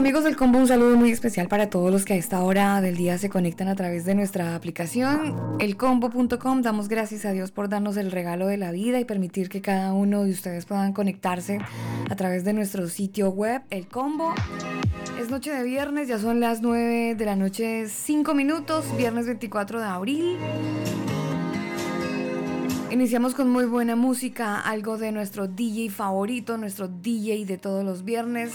Amigos 0.00 0.24
del 0.24 0.34
combo, 0.34 0.58
un 0.58 0.66
saludo 0.66 0.96
muy 0.96 1.10
especial 1.10 1.46
para 1.46 1.68
todos 1.68 1.92
los 1.92 2.06
que 2.06 2.14
a 2.14 2.16
esta 2.16 2.42
hora 2.42 2.80
del 2.80 2.96
día 2.96 3.18
se 3.18 3.28
conectan 3.28 3.68
a 3.68 3.74
través 3.76 4.06
de 4.06 4.14
nuestra 4.14 4.54
aplicación, 4.54 5.58
elcombo.com. 5.58 6.62
Damos 6.62 6.88
gracias 6.88 7.26
a 7.26 7.32
Dios 7.32 7.50
por 7.50 7.68
darnos 7.68 7.98
el 7.98 8.10
regalo 8.10 8.46
de 8.46 8.56
la 8.56 8.72
vida 8.72 8.98
y 8.98 9.04
permitir 9.04 9.50
que 9.50 9.60
cada 9.60 9.92
uno 9.92 10.24
de 10.24 10.30
ustedes 10.30 10.64
puedan 10.64 10.94
conectarse 10.94 11.58
a 12.08 12.16
través 12.16 12.44
de 12.44 12.54
nuestro 12.54 12.88
sitio 12.88 13.28
web, 13.28 13.60
El 13.68 13.88
Combo. 13.88 14.32
Es 15.20 15.28
noche 15.28 15.52
de 15.52 15.62
viernes, 15.64 16.08
ya 16.08 16.18
son 16.18 16.40
las 16.40 16.62
9 16.62 17.14
de 17.14 17.24
la 17.26 17.36
noche, 17.36 17.86
5 17.86 18.32
minutos, 18.32 18.86
viernes 18.96 19.26
24 19.26 19.80
de 19.80 19.86
abril. 19.86 20.38
Iniciamos 22.90 23.34
con 23.34 23.50
muy 23.50 23.66
buena 23.66 23.96
música, 23.96 24.60
algo 24.60 24.96
de 24.96 25.12
nuestro 25.12 25.46
DJ 25.46 25.90
favorito, 25.90 26.56
nuestro 26.56 26.88
DJ 26.88 27.44
de 27.44 27.58
todos 27.58 27.84
los 27.84 28.02
viernes 28.02 28.54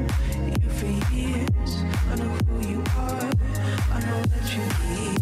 honestly 0.81 1.45
I 2.09 2.15
know 2.15 2.37
who 2.47 2.67
you 2.67 2.83
are. 2.97 3.29
I 3.91 3.99
know 3.99 4.21
that 4.23 4.45
you 4.55 4.63
need. 4.89 5.21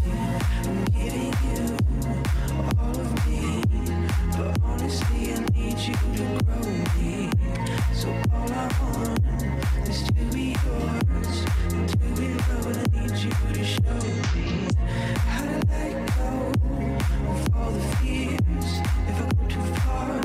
I'm 0.66 0.86
giving 0.86 1.36
you 1.48 1.64
all 2.80 2.98
of 2.98 3.28
me. 3.28 3.64
But 4.38 4.62
honestly, 4.64 5.34
I 5.34 5.40
need 5.52 5.59
you 5.88 5.94
to 5.94 6.44
grow 6.46 6.62
me. 6.98 7.30
So 7.94 8.10
all 8.34 8.52
I 8.52 8.68
want 8.82 9.88
is 9.88 10.04
to 10.04 10.14
be 10.34 10.56
yours. 10.66 11.46
To 11.92 11.98
be 12.18 12.28
loved, 12.34 12.78
I 12.78 13.02
need 13.02 13.18
you 13.24 13.32
to 13.54 13.64
show 13.64 14.00
me 14.36 14.68
how 15.28 15.46
to 15.46 15.58
let 15.70 15.96
go 16.18 16.52
of 17.30 17.56
all 17.56 17.72
the 17.72 17.96
fears. 17.98 18.70
If 19.08 19.22
I 19.22 19.32
go 19.32 19.48
too 19.48 19.74
far, 19.82 20.22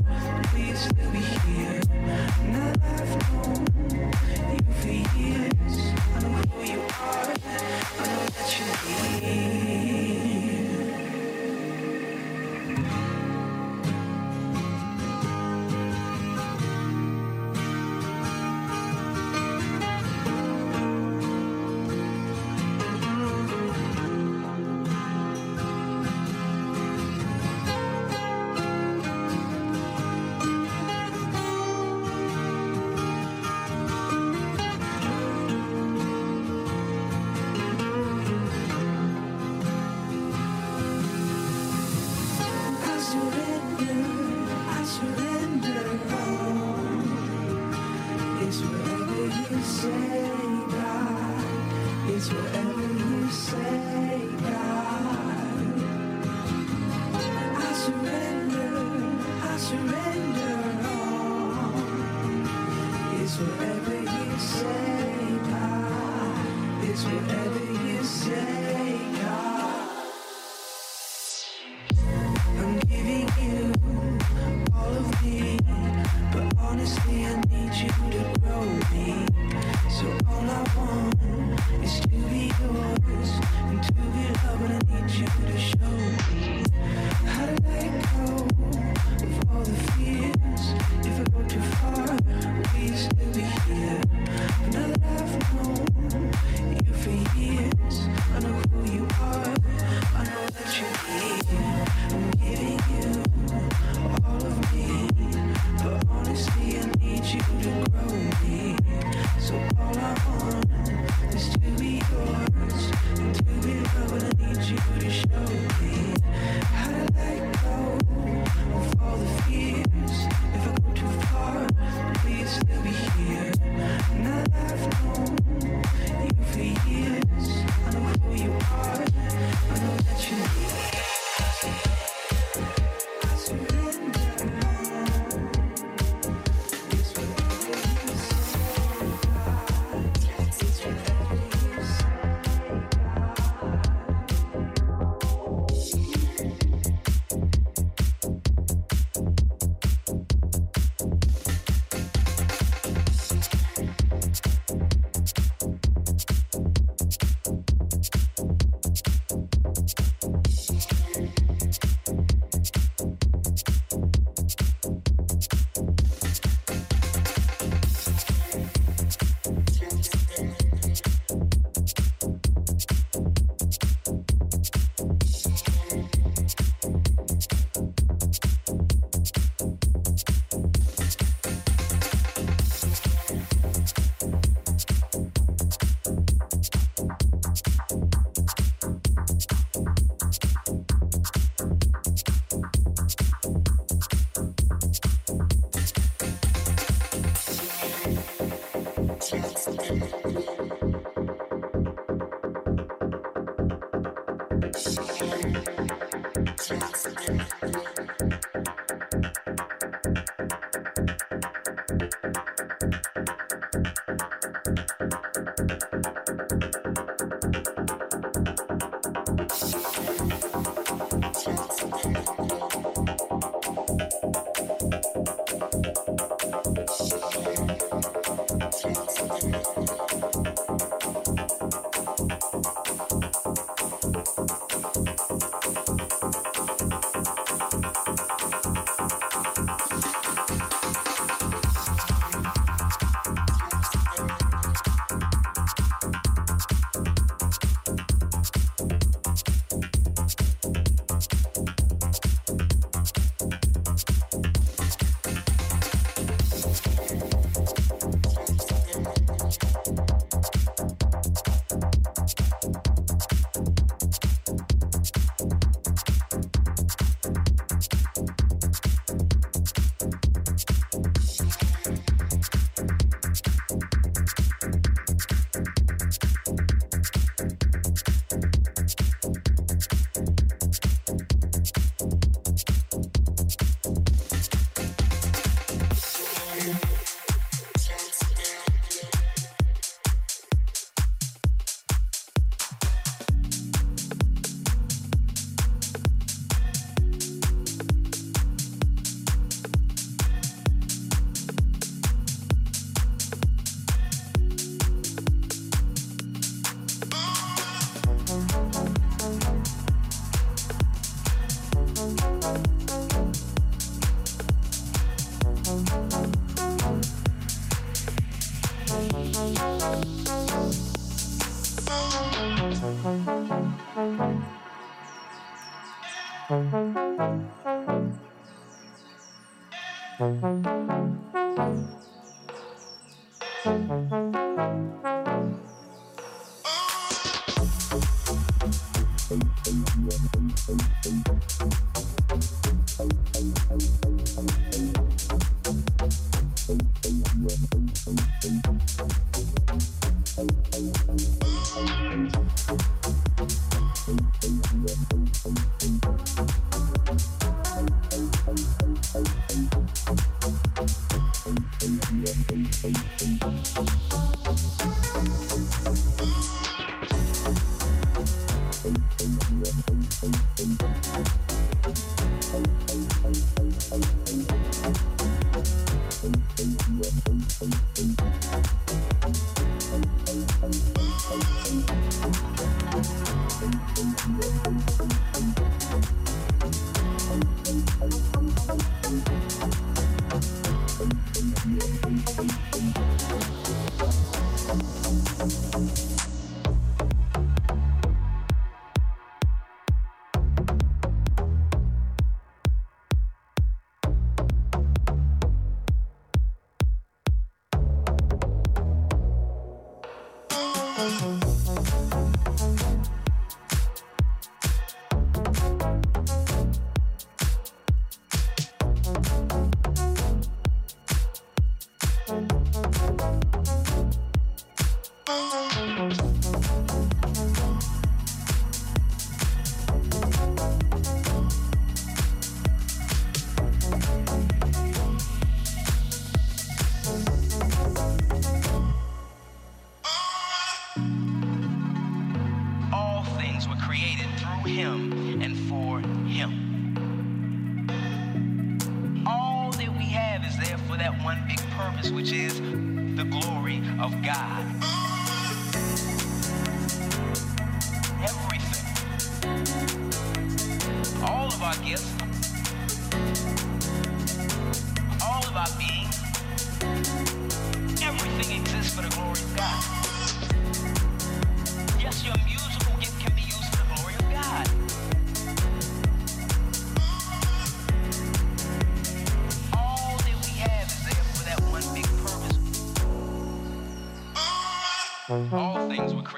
still 0.77 1.11
be 1.13 1.19
here. 1.19 1.81
Now 2.51 2.73
I've 2.83 3.33
known 3.33 3.67
you 4.51 4.63
for 4.81 5.19
years. 5.19 5.77
I 6.15 6.21
know 6.21 6.43
who 6.51 6.63
you 6.65 6.81
are. 6.81 7.35
I 7.99 8.07
know 8.07 8.27
that 8.27 8.49
you 8.59 9.21
need. 9.21 9.94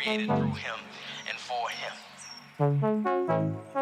created 0.07 0.29
through 0.29 0.55
him 0.55 0.79
and 1.29 1.37
for 1.37 1.69
him. 1.69 1.93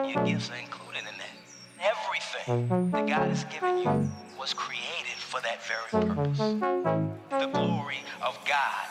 Your 0.08 0.24
gifts 0.24 0.50
are 0.50 0.56
included 0.56 1.00
in 1.00 1.18
that. 1.18 1.36
Everything 1.82 2.90
that 2.92 3.06
God 3.06 3.28
has 3.28 3.44
given 3.44 3.76
you 3.76 4.10
was 4.38 4.54
created 4.54 5.18
for 5.18 5.42
that 5.42 5.62
very 5.66 6.06
purpose. 6.06 6.38
The 7.28 7.46
glory 7.52 7.98
of 8.22 8.38
God. 8.46 8.86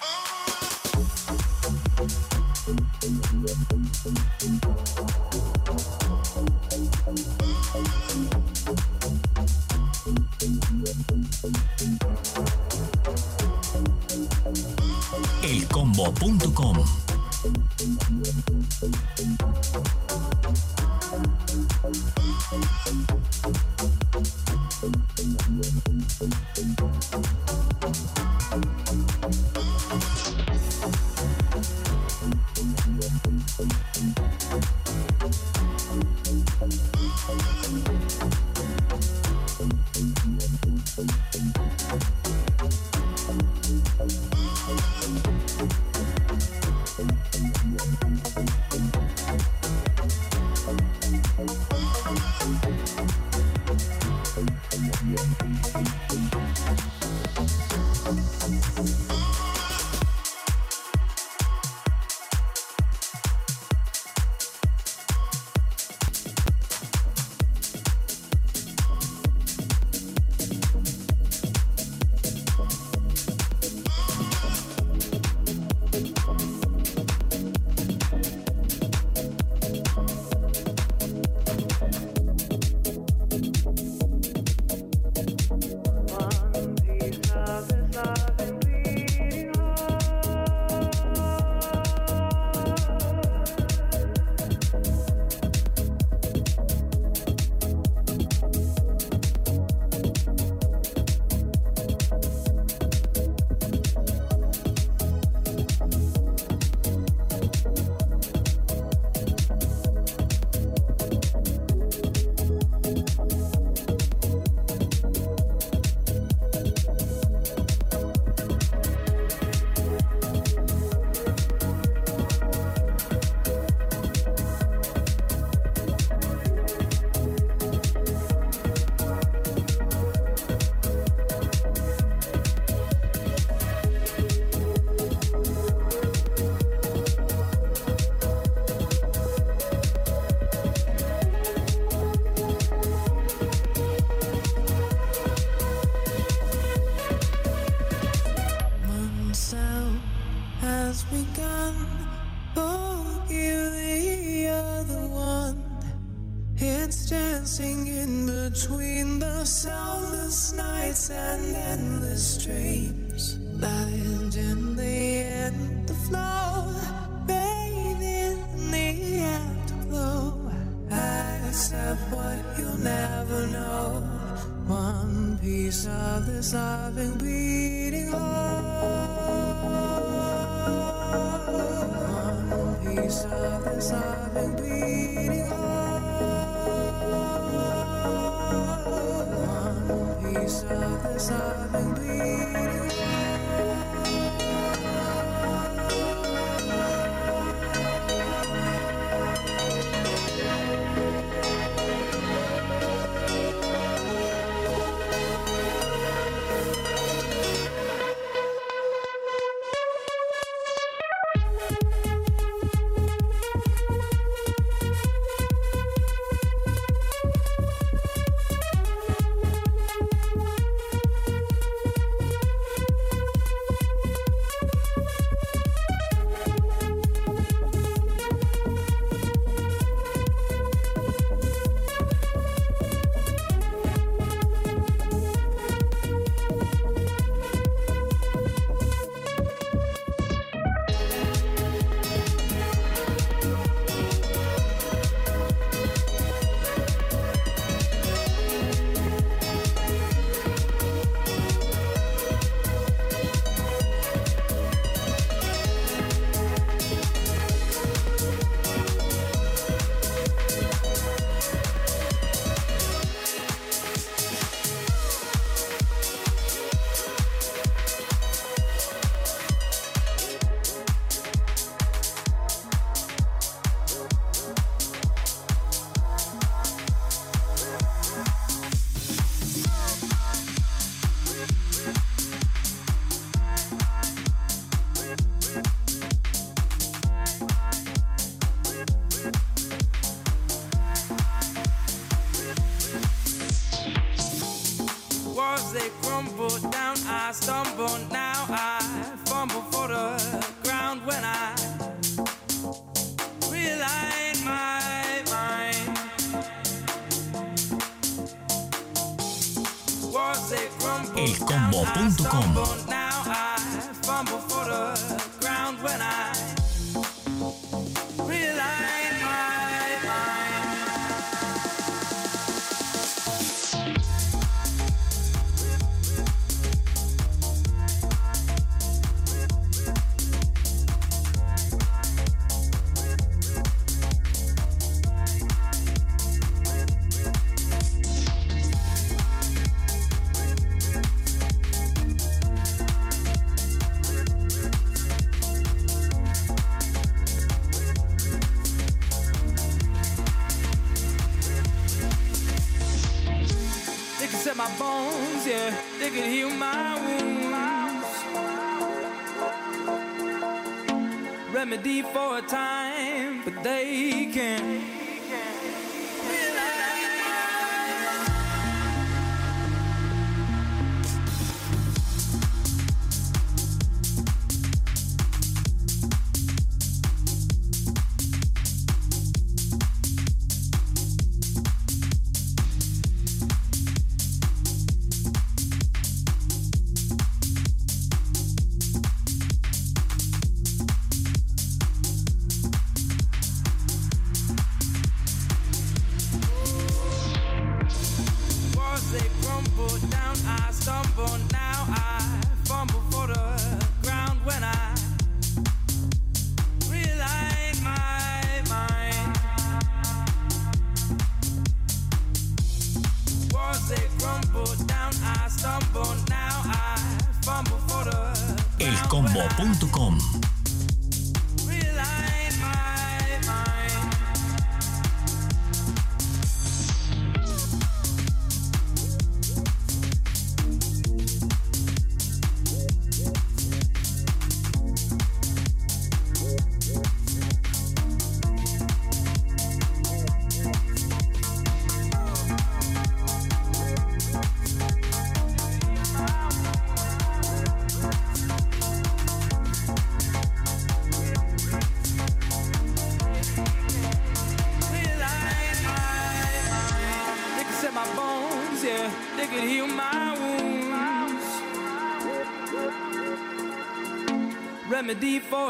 elcombo.com 15.43 17.02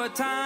a 0.03 0.09
time. 0.09 0.42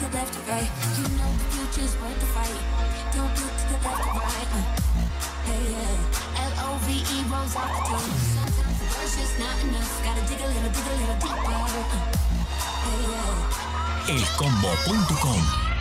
the 0.00 0.08
left 0.16 0.36
or. 0.36 0.68
You 0.96 1.06
know 1.18 1.30
the 1.38 1.46
future's 1.52 1.94
worth 2.00 2.18
the 2.20 2.26
fight. 2.26 2.58
Don't 3.14 3.34
look 3.40 3.54
to 3.60 3.66
the 3.72 3.78
left 3.84 4.04
right. 4.16 4.48
Hey, 5.46 5.62
yeah. 5.72 6.44
L 6.46 6.52
O 6.66 6.78
V 6.86 6.88
E 7.00 7.18
rolls 7.30 7.56
off 7.56 7.68
the 7.68 7.82
tongue. 7.90 8.42
Elcombo.com 14.08 15.71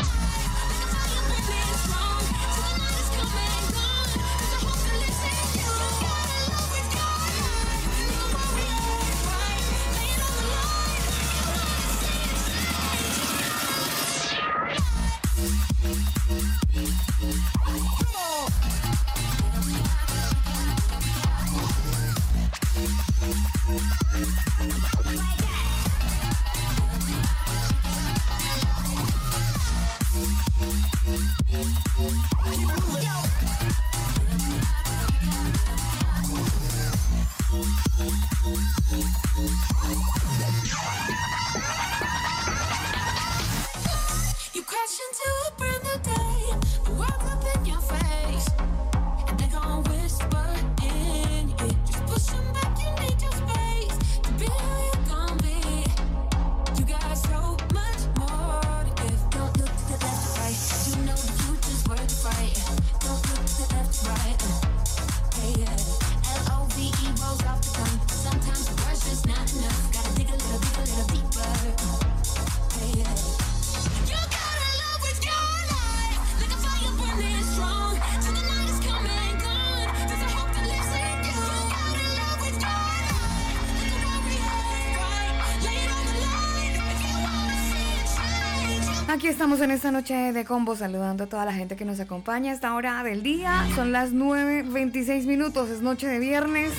en 89.60 89.72
esta 89.72 89.92
noche 89.92 90.32
de 90.32 90.46
combo 90.46 90.78
saludando 90.78 91.26
a 91.26 91.28
toda 91.28 91.44
la 91.44 91.52
gente 91.52 91.76
que 91.76 91.84
nos 91.84 92.00
acompaña 92.00 92.52
a 92.52 92.56
esta 92.56 92.74
hora 92.74 93.04
del 93.04 93.22
día. 93.22 93.68
Son 93.76 93.92
las 93.92 94.14
9.26 94.14 95.26
minutos, 95.26 95.70
es 95.70 95.82
noche 95.82 96.08
de 96.08 96.20
viernes. 96.20 96.72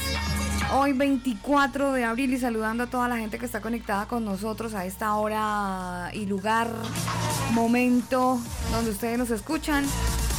Hoy 0.72 0.94
24 0.94 1.92
de 1.92 2.04
abril 2.04 2.32
y 2.32 2.38
saludando 2.38 2.84
a 2.84 2.86
toda 2.86 3.08
la 3.08 3.18
gente 3.18 3.38
que 3.38 3.44
está 3.44 3.60
conectada 3.60 4.06
con 4.06 4.24
nosotros 4.24 4.72
a 4.72 4.86
esta 4.86 5.14
hora 5.16 6.10
y 6.14 6.24
lugar, 6.24 6.70
momento 7.50 8.40
donde 8.70 8.92
ustedes 8.92 9.18
nos 9.18 9.30
escuchan. 9.30 9.84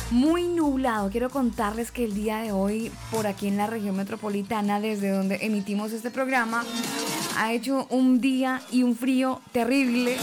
Muy 0.10 0.48
nublado. 0.48 1.12
Quiero 1.12 1.30
contarles 1.30 1.92
que 1.92 2.04
el 2.04 2.16
día 2.16 2.38
de 2.38 2.52
hoy, 2.52 2.92
por 3.12 3.28
aquí 3.28 3.48
en 3.48 3.58
la 3.58 3.68
región 3.68 3.96
metropolitana, 3.96 4.80
desde 4.80 5.12
donde 5.12 5.38
emitimos 5.42 5.92
este 5.92 6.10
programa, 6.10 6.64
ha 7.38 7.54
hecho 7.54 7.86
un 7.92 8.20
día 8.22 8.60
y 8.72 8.82
un 8.82 8.96
frío 8.96 9.40
terrible. 9.52 10.18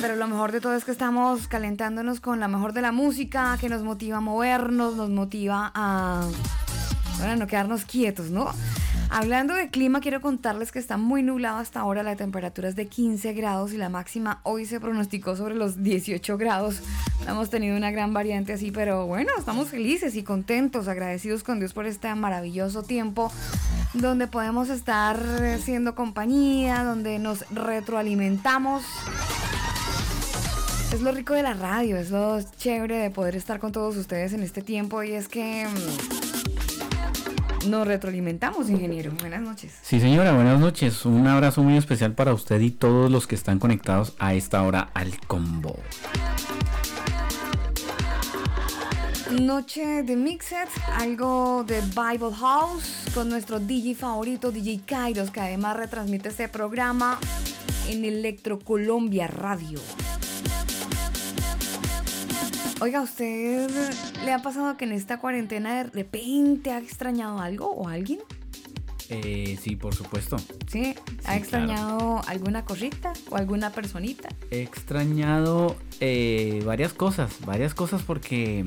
Pero 0.00 0.16
lo 0.16 0.28
mejor 0.28 0.52
de 0.52 0.60
todo 0.60 0.74
es 0.74 0.84
que 0.84 0.90
estamos 0.90 1.48
calentándonos 1.48 2.20
con 2.20 2.38
la 2.38 2.48
mejor 2.48 2.72
de 2.72 2.82
la 2.82 2.92
música, 2.92 3.56
que 3.60 3.68
nos 3.68 3.82
motiva 3.82 4.18
a 4.18 4.20
movernos, 4.20 4.94
nos 4.96 5.10
motiva 5.10 5.72
a, 5.74 6.28
bueno, 7.18 7.36
no 7.36 7.46
quedarnos 7.46 7.84
quietos, 7.84 8.30
¿no? 8.30 8.50
Hablando 9.08 9.54
de 9.54 9.70
clima, 9.70 10.00
quiero 10.00 10.20
contarles 10.20 10.72
que 10.72 10.78
está 10.78 10.96
muy 10.96 11.22
nublado 11.22 11.58
hasta 11.58 11.80
ahora, 11.80 12.02
la 12.02 12.16
temperatura 12.16 12.68
es 12.68 12.76
de 12.76 12.88
15 12.88 13.32
grados 13.34 13.72
y 13.72 13.76
la 13.76 13.88
máxima 13.88 14.40
hoy 14.42 14.66
se 14.66 14.80
pronosticó 14.80 15.36
sobre 15.36 15.54
los 15.54 15.82
18 15.82 16.36
grados. 16.36 16.80
Hemos 17.26 17.48
tenido 17.48 17.76
una 17.76 17.90
gran 17.90 18.12
variante 18.12 18.52
así, 18.52 18.72
pero 18.72 19.06
bueno, 19.06 19.30
estamos 19.38 19.68
felices 19.68 20.16
y 20.16 20.22
contentos, 20.22 20.88
agradecidos 20.88 21.44
con 21.44 21.58
Dios 21.58 21.72
por 21.72 21.86
este 21.86 22.12
maravilloso 22.14 22.82
tiempo 22.82 23.32
donde 23.94 24.26
podemos 24.26 24.68
estar 24.68 25.18
siendo 25.62 25.94
compañía, 25.94 26.84
donde 26.84 27.18
nos 27.18 27.48
retroalimentamos. 27.50 28.84
Es 30.92 31.02
lo 31.02 31.10
rico 31.12 31.34
de 31.34 31.42
la 31.42 31.54
radio, 31.54 31.96
es 31.96 32.10
lo 32.10 32.38
chévere 32.58 32.96
de 32.98 33.10
poder 33.10 33.34
estar 33.36 33.58
con 33.58 33.72
todos 33.72 33.96
ustedes 33.96 34.32
en 34.32 34.42
este 34.42 34.62
tiempo 34.62 35.02
y 35.02 35.12
es 35.12 35.26
que 35.28 35.66
mm, 37.64 37.70
nos 37.70 37.86
retroalimentamos, 37.86 38.70
ingeniero. 38.70 39.12
Buenas 39.20 39.42
noches. 39.42 39.72
Sí, 39.82 40.00
señora, 40.00 40.32
buenas 40.32 40.60
noches. 40.60 41.04
Un 41.04 41.26
abrazo 41.26 41.62
muy 41.62 41.76
especial 41.76 42.14
para 42.14 42.32
usted 42.32 42.60
y 42.60 42.70
todos 42.70 43.10
los 43.10 43.26
que 43.26 43.34
están 43.34 43.58
conectados 43.58 44.14
a 44.18 44.34
esta 44.34 44.62
hora 44.62 44.90
al 44.94 45.18
combo. 45.26 45.76
Noche 49.32 50.04
de 50.04 50.14
Mixed, 50.14 50.68
algo 50.94 51.64
de 51.66 51.80
Bible 51.80 52.32
House 52.38 53.08
con 53.12 53.28
nuestro 53.28 53.58
DJ 53.58 53.96
favorito, 53.96 54.52
DJ 54.52 54.82
Kairos, 54.86 55.32
que 55.32 55.40
además 55.40 55.76
retransmite 55.76 56.28
este 56.28 56.48
programa 56.48 57.18
en 57.88 58.04
Electro 58.04 58.60
Colombia 58.60 59.26
Radio. 59.26 59.80
Oiga, 62.80 63.00
¿usted 63.00 63.70
le 64.24 64.32
ha 64.32 64.40
pasado 64.40 64.76
que 64.76 64.84
en 64.84 64.92
esta 64.92 65.18
cuarentena 65.18 65.76
de 65.76 65.84
repente 65.84 66.72
ha 66.72 66.78
extrañado 66.78 67.40
algo 67.40 67.70
o 67.70 67.88
alguien? 67.88 68.20
Eh, 69.08 69.56
sí, 69.62 69.76
por 69.76 69.94
supuesto. 69.94 70.36
¿Sí? 70.66 70.94
¿Ha 71.24 71.32
Sí, 71.32 71.38
extrañado 71.38 72.20
alguna 72.26 72.64
cosita 72.64 73.12
o 73.30 73.36
alguna 73.36 73.70
personita? 73.70 74.28
He 74.50 74.62
extrañado 74.62 75.76
eh, 76.00 76.62
varias 76.66 76.92
cosas, 76.92 77.30
varias 77.46 77.72
cosas 77.72 78.02
porque 78.02 78.66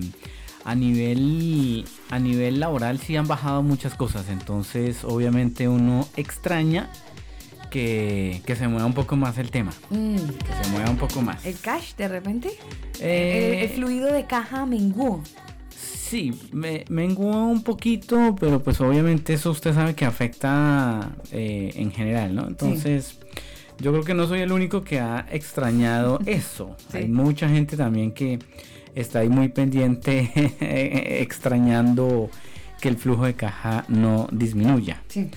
a 0.65 0.73
nivel, 0.75 1.85
a 2.09 2.17
nivel 2.19 2.59
laboral 2.59 2.99
sí 2.99 3.15
han 3.15 3.27
bajado 3.27 3.61
muchas 3.61 3.93
cosas. 3.93 4.29
Entonces, 4.29 5.03
obviamente 5.03 5.67
uno 5.67 6.07
extraña 6.15 6.89
que, 7.69 8.41
que 8.45 8.55
se 8.55 8.67
mueva 8.67 8.85
un 8.85 8.93
poco 8.93 9.15
más 9.15 9.37
el 9.37 9.51
tema. 9.51 9.71
Mm, 9.89 10.15
Que 10.17 10.63
se 10.63 10.69
mueva 10.71 10.89
un 10.89 10.97
poco 10.97 11.21
más. 11.21 11.45
¿El 11.45 11.57
cash 11.59 11.95
de 11.95 12.07
repente? 12.07 12.49
Eh, 12.99 13.59
el, 13.63 13.69
el 13.69 13.69
fluido 13.75 14.11
de 14.11 14.25
caja 14.25 14.65
menguó. 14.65 15.23
Sí, 15.71 16.33
me 16.51 16.85
menguó 16.89 17.45
un 17.45 17.61
poquito, 17.63 18.35
pero 18.39 18.63
pues 18.63 18.81
obviamente 18.81 19.33
eso 19.33 19.51
usted 19.51 19.73
sabe 19.75 19.93
que 19.93 20.05
afecta 20.05 21.11
eh, 21.31 21.71
en 21.75 21.91
general, 21.91 22.33
¿no? 22.33 22.47
Entonces, 22.47 23.19
yo 23.79 23.91
creo 23.91 24.03
que 24.03 24.15
no 24.15 24.27
soy 24.27 24.39
el 24.41 24.51
único 24.51 24.83
que 24.83 24.99
ha 24.99 25.27
extrañado 25.31 26.19
eso. 26.25 26.75
Sí. 26.91 26.97
Hay 26.97 27.07
mucha 27.07 27.47
gente 27.47 27.77
también 27.77 28.11
que 28.11 28.39
está 28.95 29.19
ahí 29.19 29.29
muy 29.29 29.49
pendiente, 29.49 30.31
extrañando 31.21 32.29
que 32.81 32.89
el 32.89 32.97
flujo 32.97 33.25
de 33.25 33.35
caja 33.35 33.85
no 33.87 34.27
disminuya. 34.31 35.03
Sí. 35.09 35.29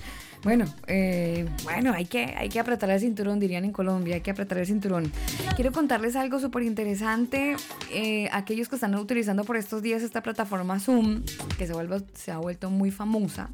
Bueno, 0.43 0.65
eh, 0.87 1.47
bueno, 1.63 1.93
hay 1.93 2.05
que, 2.05 2.33
hay 2.37 2.49
que 2.49 2.59
apretar 2.59 2.89
el 2.89 2.99
cinturón, 2.99 3.39
dirían 3.39 3.63
en 3.63 3.71
Colombia, 3.71 4.15
hay 4.15 4.21
que 4.21 4.31
apretar 4.31 4.57
el 4.57 4.65
cinturón. 4.65 5.11
Quiero 5.55 5.71
contarles 5.71 6.15
algo 6.17 6.39
súper 6.39 6.63
interesante. 6.63 7.55
eh, 7.91 8.27
aquellos 8.31 8.67
que 8.67 8.75
están 8.75 8.93
utilizando 8.95 9.45
por 9.45 9.55
estos 9.55 9.81
días 9.81 10.03
esta 10.03 10.21
plataforma 10.21 10.79
Zoom, 10.79 11.23
que 11.57 11.65
se, 11.65 11.73
vuelve, 11.73 12.01
se 12.13 12.31
ha 12.31 12.37
vuelto 12.39 12.69
muy 12.69 12.91
famosa. 12.91 13.49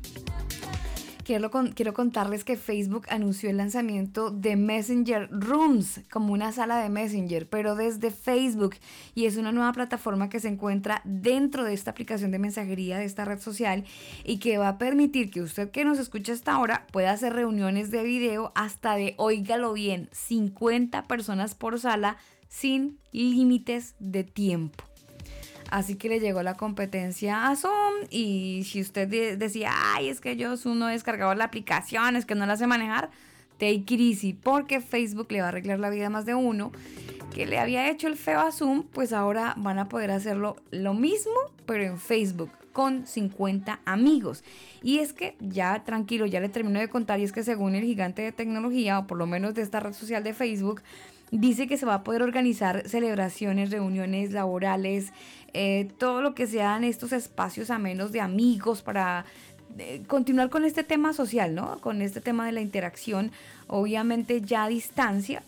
Quiero, 1.30 1.52
con- 1.52 1.74
quiero 1.74 1.94
contarles 1.94 2.44
que 2.44 2.58
Facebook 2.58 3.06
anunció 3.08 3.52
el 3.52 3.58
lanzamiento 3.58 4.32
de 4.32 4.56
Messenger 4.56 5.30
Rooms 5.30 6.02
como 6.10 6.34
una 6.34 6.52
sala 6.52 6.82
de 6.82 6.90
Messenger, 6.90 7.48
pero 7.48 7.76
desde 7.76 8.10
Facebook. 8.10 8.78
Y 9.14 9.26
es 9.28 9.38
una 9.38 9.52
nueva 9.52 9.72
plataforma 9.74 10.28
que 10.30 10.40
se 10.40 10.48
encuentra 10.48 11.04
dentro 11.06 11.66
de 11.66 11.76
esta 11.76 11.92
aplicación 11.92 12.32
de 12.32 12.40
mensajería 12.40 12.98
de 12.98 13.06
esta 13.06 13.26
red 13.26 13.40
social 13.40 13.86
y 14.24 14.40
que 14.40 14.58
va 14.58 14.70
a 14.70 14.78
permitir 14.80 15.30
que 15.30 15.44
usted 15.44 15.70
que 15.70 15.86
nos 15.86 16.00
escucha 16.00 16.34
hasta 16.34 16.54
ahora 16.54 16.88
pueda 16.92 17.12
hacer 17.12 17.34
reuniones 17.34 17.92
de 17.92 18.02
video 18.02 18.52
hasta 18.56 18.96
de, 18.96 19.14
óigalo 19.18 19.74
bien, 19.74 20.10
50 20.12 21.04
personas 21.04 21.54
por 21.54 21.80
sala 21.80 22.18
sin 22.48 22.98
límites 23.12 23.94
de 24.00 24.24
tiempo. 24.24 24.89
Así 25.72 25.96
que 25.96 26.10
le 26.10 26.20
llegó 26.20 26.42
la 26.44 26.56
competencia 26.56 27.48
a 27.48 27.56
Zoom 27.56 27.94
y 28.10 28.64
si 28.66 28.82
usted 28.82 29.08
de- 29.08 29.38
decía, 29.38 29.72
ay, 29.94 30.10
es 30.10 30.20
que 30.20 30.36
yo 30.36 30.58
Zoom 30.58 30.80
no 30.80 30.90
he 30.90 30.94
descargado 30.94 31.34
la 31.36 31.44
aplicación, 31.46 32.16
es 32.16 32.26
que 32.26 32.36
no 32.36 32.46
la 32.46 32.58
sé 32.58 32.66
manejar, 32.66 33.10
take 33.60 33.84
it 33.88 34.00
easy, 34.00 34.34
porque 34.34 34.82
Facebook 34.82 35.28
le 35.32 35.42
va 35.42 35.46
a 35.48 35.50
arreglar 35.50 35.80
la 35.80 35.90
vida 35.90 36.08
a 36.08 36.10
más 36.10 36.26
de 36.26 36.34
uno 36.34 36.72
que 37.34 37.46
le 37.46 37.60
había 37.60 37.90
hecho 37.90 38.08
el 38.08 38.16
feo 38.16 38.40
a 38.40 38.52
Zoom, 38.52 38.84
pues 38.84 39.14
ahora 39.14 39.54
van 39.58 39.78
a 39.78 39.88
poder 39.90 40.10
hacerlo 40.10 40.56
lo 40.72 40.96
mismo, 40.96 41.34
pero 41.68 41.84
en 41.84 42.00
Facebook 42.00 42.50
con 42.74 43.06
50 43.06 43.82
amigos. 43.86 44.44
Y 44.82 45.00
es 45.00 45.14
que 45.14 45.36
ya 45.40 45.84
tranquilo, 45.84 46.26
ya 46.26 46.40
le 46.40 46.50
termino 46.50 46.80
de 46.80 46.88
contar, 46.88 47.20
y 47.20 47.24
es 47.24 47.32
que 47.32 47.44
según 47.44 47.76
el 47.76 47.84
gigante 47.84 48.22
de 48.24 48.32
tecnología, 48.32 48.98
o 49.00 49.06
por 49.08 49.18
lo 49.20 49.28
menos 49.28 49.54
de 49.54 49.62
esta 49.62 49.80
red 49.80 49.94
social 49.94 50.24
de 50.24 50.34
Facebook, 50.34 50.82
dice 51.32 51.68
que 51.68 51.78
se 51.78 51.86
va 51.86 51.96
a 51.96 52.04
poder 52.04 52.24
organizar 52.24 52.88
celebraciones, 52.88 53.70
reuniones 53.70 54.32
laborales, 54.32 55.14
eh, 55.54 55.90
todo 55.98 56.22
lo 56.22 56.36
que 56.36 56.48
sean 56.48 56.84
estos 56.84 57.12
espacios 57.12 57.70
amenos 57.70 58.12
de 58.12 58.22
amigos 58.22 58.82
para 58.82 59.26
eh, 59.78 60.02
continuar 60.08 60.50
con 60.50 60.66
este 60.66 60.84
tema 60.84 61.14
social, 61.14 61.56
¿no? 61.56 61.80
Con 61.80 62.02
este 62.02 62.22
tema 62.22 62.46
de 62.46 62.52
la 62.52 62.62
interacción, 62.62 63.32
obviamente 63.68 64.42
ya 64.42 64.66
a 64.66 64.70
distancia. 64.70 65.44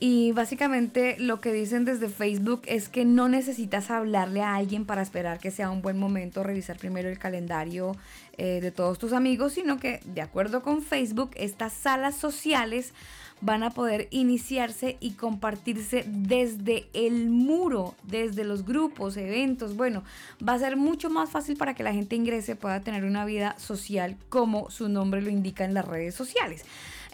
Y 0.00 0.32
básicamente 0.32 1.16
lo 1.18 1.40
que 1.40 1.52
dicen 1.52 1.84
desde 1.84 2.08
Facebook 2.08 2.62
es 2.66 2.88
que 2.88 3.04
no 3.04 3.28
necesitas 3.28 3.90
hablarle 3.90 4.42
a 4.42 4.54
alguien 4.54 4.84
para 4.84 5.02
esperar 5.02 5.38
que 5.38 5.50
sea 5.50 5.70
un 5.70 5.82
buen 5.82 5.98
momento, 5.98 6.42
revisar 6.42 6.76
primero 6.76 7.08
el 7.08 7.18
calendario 7.18 7.96
eh, 8.36 8.60
de 8.60 8.70
todos 8.70 8.98
tus 8.98 9.12
amigos, 9.12 9.52
sino 9.54 9.78
que 9.78 10.00
de 10.04 10.20
acuerdo 10.20 10.62
con 10.62 10.82
Facebook, 10.82 11.30
estas 11.36 11.72
salas 11.72 12.16
sociales 12.16 12.92
van 13.40 13.62
a 13.62 13.70
poder 13.70 14.08
iniciarse 14.10 14.96
y 15.00 15.12
compartirse 15.12 16.04
desde 16.08 16.86
el 16.94 17.28
muro, 17.30 17.94
desde 18.02 18.44
los 18.44 18.64
grupos, 18.64 19.16
eventos. 19.16 19.76
Bueno, 19.76 20.02
va 20.46 20.54
a 20.54 20.58
ser 20.58 20.76
mucho 20.76 21.10
más 21.10 21.30
fácil 21.30 21.56
para 21.56 21.74
que 21.74 21.82
la 21.82 21.92
gente 21.92 22.16
ingrese, 22.16 22.56
pueda 22.56 22.80
tener 22.80 23.04
una 23.04 23.24
vida 23.24 23.54
social 23.58 24.16
como 24.28 24.70
su 24.70 24.88
nombre 24.88 25.20
lo 25.20 25.30
indica 25.30 25.64
en 25.64 25.74
las 25.74 25.86
redes 25.86 26.14
sociales. 26.14 26.64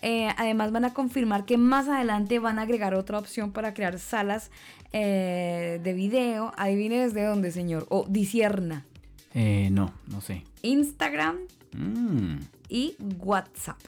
Eh, 0.03 0.29
además 0.39 0.73
van 0.73 0.85
a 0.87 0.95
confirmar 0.95 1.45
que 1.45 1.59
más 1.59 1.89
adelante 1.89 2.39
van 2.39 2.59
a 2.59 2.63
agregar 2.63 2.95
otra 2.95 3.19
opción 3.19 3.53
para 3.53 3.75
crear 3.75 3.99
salas 3.99 4.51
eh, 4.93 5.81
de 5.83 5.93
video. 5.93 6.53
Adivine 6.57 7.01
desde 7.01 7.25
dónde, 7.25 7.51
señor. 7.51 7.87
O 7.91 8.07
disierna. 8.09 8.87
Eh, 9.35 9.69
no, 9.71 9.93
no 10.07 10.21
sé. 10.21 10.45
Instagram 10.63 11.37
Mm, 11.73 12.39
y 12.69 12.97
WhatsApp. 13.21 13.79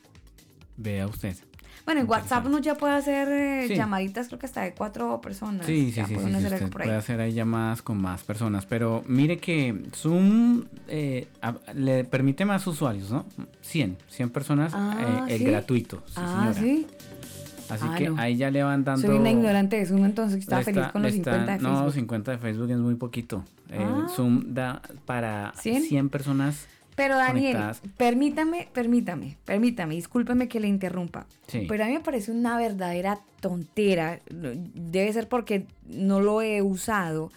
vea 0.77 1.07
usted. 1.07 1.37
Bueno, 1.85 2.01
en 2.03 2.09
WhatsApp 2.09 2.47
uno 2.47 2.59
ya 2.59 2.77
puede 2.77 2.95
hacer 2.95 3.29
eh, 3.29 3.65
Sí. 3.69 3.75
llamaditas, 3.75 4.29
creo 4.29 4.39
que 4.39 4.47
hasta 4.47 4.63
de 4.63 4.73
cuatro 4.73 5.21
personas. 5.21 5.67
Sí, 5.67 5.87
sí, 5.91 5.93
Ya 5.97 6.07
sí, 6.07 6.15
puede 6.15 6.29
sí, 6.29 6.35
hacer 6.37 6.53
usted 6.53 6.65
ahí. 6.67 6.71
puede 6.71 6.95
hacer 6.95 7.21
ahí 7.21 7.33
llamadas 7.33 7.83
con 7.83 8.01
más 8.01 8.23
personas, 8.23 8.67
pero 8.67 9.03
mire 9.09 9.39
que 9.39 9.83
Zoom 9.95 10.65
eh, 10.89 11.27
a- 11.41 11.55
le 11.75 12.05
permite 12.05 12.45
más 12.45 12.67
usuarios, 12.67 13.11
¿no? 13.11 13.25
100, 13.63 13.97
100 14.09 14.31
personas, 14.31 14.73
Ah, 14.75 15.27
eh, 15.29 15.35
el 15.37 15.45
gratuito, 15.45 16.03
ah, 16.17 16.53
sí. 16.57 16.87
Así 17.69 17.85
Ah, 17.89 17.95
que 17.97 18.11
no. 18.11 18.21
ahí 18.21 18.37
ya 18.37 18.51
le 18.51 18.63
van 18.63 18.85
dando... 18.85 19.07
Soy 19.07 19.17
una 19.17 19.31
ignorante 19.31 19.77
de 19.77 19.87
Zoom, 19.87 20.05
entonces 20.05 20.41
estaba 20.41 20.61
está- 20.61 20.73
feliz 20.75 20.93
con 20.93 21.03
los 21.03 21.13
está- 21.15 21.31
50 21.33 21.53
de 21.53 21.59
Facebook. 21.59 21.85
No, 21.85 21.91
50 21.91 22.31
de 22.33 22.39
Facebook 22.39 22.71
es 22.71 22.77
muy 22.79 22.95
poquito. 22.97 23.45
Ah. 23.73 24.07
Zoom 24.15 24.53
da 24.53 24.83
para 25.07 25.55
¿Cien? 25.57 25.83
100 25.83 26.11
personas 26.11 26.67
Pero 26.95 27.17
Daniel, 27.17 27.53
conectadas. 27.55 27.83
permítame, 27.97 28.69
permítame, 28.73 29.37
permítame, 29.45 29.95
discúlpeme 29.95 30.49
que 30.49 30.61
le 30.61 30.69
interrumpa. 30.69 31.27
Sí. 31.47 31.65
Pero 31.69 31.85
a 31.85 31.87
mí 31.87 31.95
me 31.95 32.01
parece 32.01 32.31
una 32.33 32.57
verdadera 32.59 33.19
tontera. 33.41 34.21
Debe 34.31 35.13
ser 35.13 35.29
porque 35.29 35.67
no 35.87 36.21
lo 36.21 36.43
he 36.43 36.61
usado. 36.63 37.31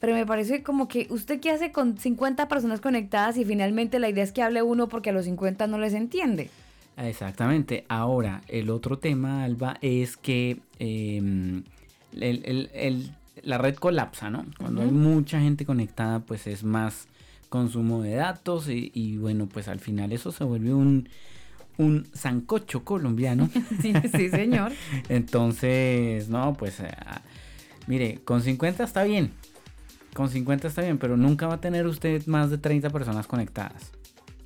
Pero 0.00 0.14
me 0.14 0.26
parece 0.26 0.62
como 0.62 0.88
que 0.88 1.06
usted 1.10 1.40
qué 1.40 1.50
hace 1.50 1.72
con 1.72 1.96
50 1.98 2.48
personas 2.48 2.80
conectadas 2.80 3.36
y 3.36 3.44
finalmente 3.44 3.98
la 3.98 4.08
idea 4.08 4.24
es 4.24 4.32
que 4.32 4.42
hable 4.42 4.62
uno 4.62 4.88
porque 4.88 5.10
a 5.10 5.12
los 5.12 5.24
50 5.24 5.66
no 5.66 5.78
les 5.78 5.94
entiende. 5.94 6.50
Exactamente. 6.96 7.84
Ahora, 7.88 8.42
el 8.48 8.70
otro 8.70 8.98
tema, 8.98 9.44
Alba, 9.44 9.76
es 9.80 10.16
que 10.16 10.58
eh, 10.78 11.16
el- 11.18 12.42
el- 12.44 12.70
el- 12.74 13.10
la 13.42 13.58
red 13.58 13.74
colapsa, 13.76 14.30
¿no? 14.30 14.44
Cuando 14.58 14.82
hay 14.82 14.90
mucha 14.90 15.40
gente 15.40 15.64
conectada, 15.66 16.20
pues 16.20 16.46
es 16.46 16.62
más 16.64 17.08
consumo 17.54 18.02
de 18.02 18.16
datos 18.16 18.68
y, 18.68 18.90
y 18.94 19.16
bueno, 19.16 19.46
pues 19.46 19.68
al 19.68 19.78
final 19.78 20.10
eso 20.10 20.32
se 20.32 20.42
vuelve 20.42 20.74
un, 20.74 21.08
un 21.78 22.04
sancocho 22.12 22.82
colombiano. 22.82 23.48
Sí, 23.80 23.92
sí, 24.12 24.28
señor. 24.28 24.72
Entonces, 25.08 26.28
no, 26.28 26.54
pues 26.54 26.80
eh, 26.80 26.88
mire, 27.86 28.18
con 28.24 28.42
50 28.42 28.82
está 28.82 29.04
bien. 29.04 29.30
Con 30.14 30.30
50 30.30 30.66
está 30.66 30.82
bien, 30.82 30.98
pero 30.98 31.16
nunca 31.16 31.46
va 31.46 31.54
a 31.54 31.60
tener 31.60 31.86
usted 31.86 32.26
más 32.26 32.50
de 32.50 32.58
30 32.58 32.90
personas 32.90 33.28
conectadas. 33.28 33.92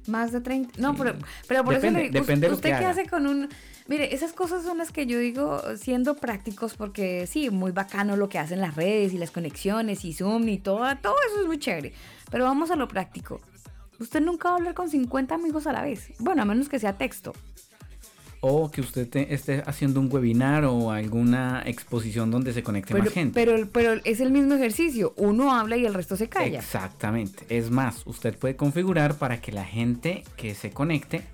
Más 0.06 0.30
de 0.30 0.42
30. 0.42 0.74
No, 0.78 0.92
Sí. 0.92 0.98
pero, 0.98 1.14
pero 1.46 1.64
por 1.64 1.74
Depende, 1.76 2.04
eso 2.04 2.12
le 2.12 2.20
depende 2.20 2.50
¿usted 2.50 2.72
que 2.74 2.78
qué 2.78 2.84
hace 2.84 3.06
con 3.06 3.26
un... 3.26 3.48
Mire, 3.86 4.14
esas 4.14 4.34
cosas 4.34 4.64
son 4.64 4.76
las 4.76 4.92
que 4.92 5.06
yo 5.06 5.18
digo 5.18 5.62
siendo 5.78 6.14
prácticos 6.16 6.74
porque 6.74 7.26
sí, 7.26 7.48
muy 7.48 7.72
bacano 7.72 8.16
lo 8.18 8.28
que 8.28 8.38
hacen 8.38 8.60
las 8.60 8.74
redes 8.74 9.14
y 9.14 9.18
las 9.18 9.30
conexiones 9.30 10.04
y 10.04 10.12
Zoom 10.12 10.46
y 10.50 10.58
todo, 10.58 10.80
todo 11.00 11.14
eso 11.26 11.40
es 11.40 11.46
muy 11.46 11.58
chévere. 11.58 11.94
Pero 12.30 12.44
vamos 12.44 12.70
a 12.70 12.76
lo 12.76 12.88
práctico. 12.88 13.40
Usted 14.00 14.20
nunca 14.20 14.48
va 14.48 14.54
a 14.54 14.58
hablar 14.58 14.74
con 14.74 14.88
50 14.88 15.34
amigos 15.34 15.66
a 15.66 15.72
la 15.72 15.82
vez. 15.82 16.12
Bueno, 16.18 16.42
a 16.42 16.44
menos 16.44 16.68
que 16.68 16.78
sea 16.78 16.96
texto. 16.96 17.32
O 18.40 18.70
que 18.70 18.80
usted 18.80 19.08
te- 19.08 19.34
esté 19.34 19.64
haciendo 19.66 19.98
un 19.98 20.08
webinar 20.12 20.64
o 20.64 20.92
alguna 20.92 21.62
exposición 21.66 22.30
donde 22.30 22.52
se 22.52 22.62
conecte 22.62 22.92
Pero, 22.94 23.04
más 23.06 23.12
gente. 23.12 23.34
pero, 23.34 23.68
pero 23.72 24.00
es 24.04 24.20
el 24.20 24.30
mismo 24.30 24.54
ejercicio. 24.54 25.12
Uno 25.16 25.52
habla 25.52 25.76
y 25.76 25.84
el 25.84 25.92
resto 25.94 26.16
se 26.16 26.28
calla. 26.28 26.60
Exactamente. 26.60 27.44
Es 27.48 27.70
más, 27.72 28.02
usted 28.06 28.38
puede 28.38 28.54
configurar 28.54 29.16
para 29.16 29.40
que 29.40 29.50
la 29.50 29.64
gente 29.64 30.22
que 30.36 30.54
se 30.54 30.70
conecte 30.70 31.24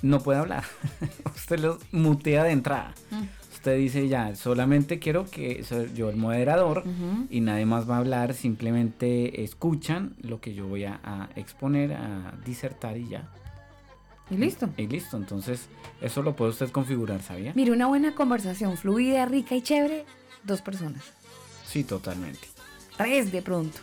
no 0.00 0.20
pueda 0.20 0.40
hablar. 0.40 0.64
usted 1.36 1.58
los 1.58 1.76
mutea 1.92 2.44
de 2.44 2.52
entrada. 2.52 2.94
Mm. 3.10 3.22
Usted 3.64 3.78
dice 3.78 4.08
ya, 4.08 4.36
solamente 4.36 4.98
quiero 4.98 5.24
que 5.24 5.64
soy 5.64 5.90
yo 5.94 6.10
el 6.10 6.16
moderador 6.16 6.84
y 7.30 7.40
nadie 7.40 7.64
más 7.64 7.88
va 7.88 7.94
a 7.94 7.98
hablar, 8.00 8.34
simplemente 8.34 9.42
escuchan 9.42 10.16
lo 10.20 10.38
que 10.38 10.52
yo 10.52 10.66
voy 10.66 10.84
a, 10.84 11.00
a 11.02 11.30
exponer, 11.34 11.94
a 11.94 12.34
disertar 12.44 12.98
y 12.98 13.08
ya. 13.08 13.26
Y 14.28 14.36
listo. 14.36 14.68
Y 14.76 14.86
listo, 14.86 15.16
entonces 15.16 15.70
eso 16.02 16.22
lo 16.22 16.36
puede 16.36 16.50
usted 16.50 16.68
configurar, 16.68 17.22
¿sabía? 17.22 17.52
Mire, 17.54 17.72
una 17.72 17.86
buena 17.86 18.14
conversación 18.14 18.76
fluida, 18.76 19.24
rica 19.24 19.54
y 19.54 19.62
chévere, 19.62 20.04
dos 20.42 20.60
personas. 20.60 21.02
Sí, 21.66 21.84
totalmente. 21.84 22.46
tres 22.98 23.32
de 23.32 23.40
pronto. 23.40 23.78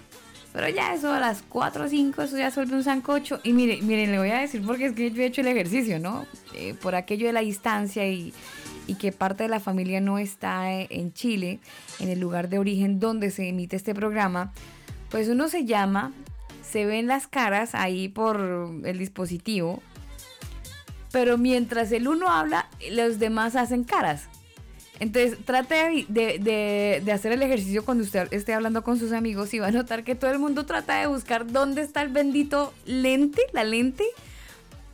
Pero 0.54 0.70
ya 0.70 0.94
eso 0.94 1.12
a 1.12 1.20
las 1.20 1.41
4 1.50 1.86
o 1.86 1.88
5, 1.88 2.22
eso 2.22 2.38
ya 2.38 2.52
vuelve 2.52 2.76
un 2.76 2.84
sancocho. 2.84 3.39
Y 3.44 3.54
mire, 3.54 3.82
miren, 3.82 4.12
le 4.12 4.20
voy 4.20 4.30
a 4.30 4.41
decir 4.41 4.62
porque 4.63 4.86
es 4.86 4.94
que 4.94 5.10
yo 5.10 5.24
he 5.24 5.26
hecho 5.26 5.41
el 5.41 5.48
ejercicio, 5.48 5.98
¿no? 5.98 6.28
Eh, 6.54 6.76
por 6.76 6.94
aquello 6.94 7.26
de 7.26 7.34
la 7.34 7.39
distancia 7.39 8.08
y, 8.08 8.32
y 8.88 8.96
que 8.96 9.12
parte 9.12 9.44
de 9.44 9.50
la 9.50 9.60
familia 9.60 10.02
no 10.02 10.17
está 10.17 10.74
eh, 10.74 10.88
en 10.89 11.13
Chile, 11.13 11.60
en 12.00 12.10
el 12.10 12.20
lugar 12.20 12.50
de 12.50 12.60
origen 12.60 13.00
donde 13.00 13.32
se 13.32 13.48
emite 13.48 13.76
este 13.76 13.94
programa, 13.94 14.54
pues 15.10 15.28
uno 15.30 15.48
se 15.48 15.65
llama, 15.65 16.13
se 16.63 16.86
ven 16.86 17.08
las 17.08 17.28
caras 17.28 17.76
ahí 17.76 18.10
por 18.10 18.39
el 18.84 18.98
dispositivo, 18.98 19.82
pero 21.12 21.38
mientras 21.38 21.91
el 21.91 22.08
uno 22.08 22.30
habla, 22.30 22.70
los 22.91 23.20
demás 23.20 23.56
hacen 23.56 23.84
caras. 23.84 24.30
Entonces 25.02 25.36
trate 25.46 26.06
de, 26.08 27.12
hacer 27.12 27.32
el 27.32 27.41
ejercicio 27.41 27.84
cuando 27.84 28.04
usted 28.04 28.32
esté 28.32 28.54
hablando 28.54 28.84
con 28.84 29.00
sus 29.00 29.13
amigos 29.13 29.52
y 29.56 29.60
va 29.60 29.67
a 29.67 29.72
notar 29.72 30.04
que 30.04 30.13
todo 30.13 30.30
el 30.30 30.38
mundo 30.38 30.67
trata 30.67 31.00
de 31.00 31.08
buscar 31.08 31.52
dónde 31.52 31.82
está 31.82 32.04
el 32.04 32.10
bendito 32.10 32.72
lente, 32.86 33.41
la 33.52 33.63
lente, 33.63 34.06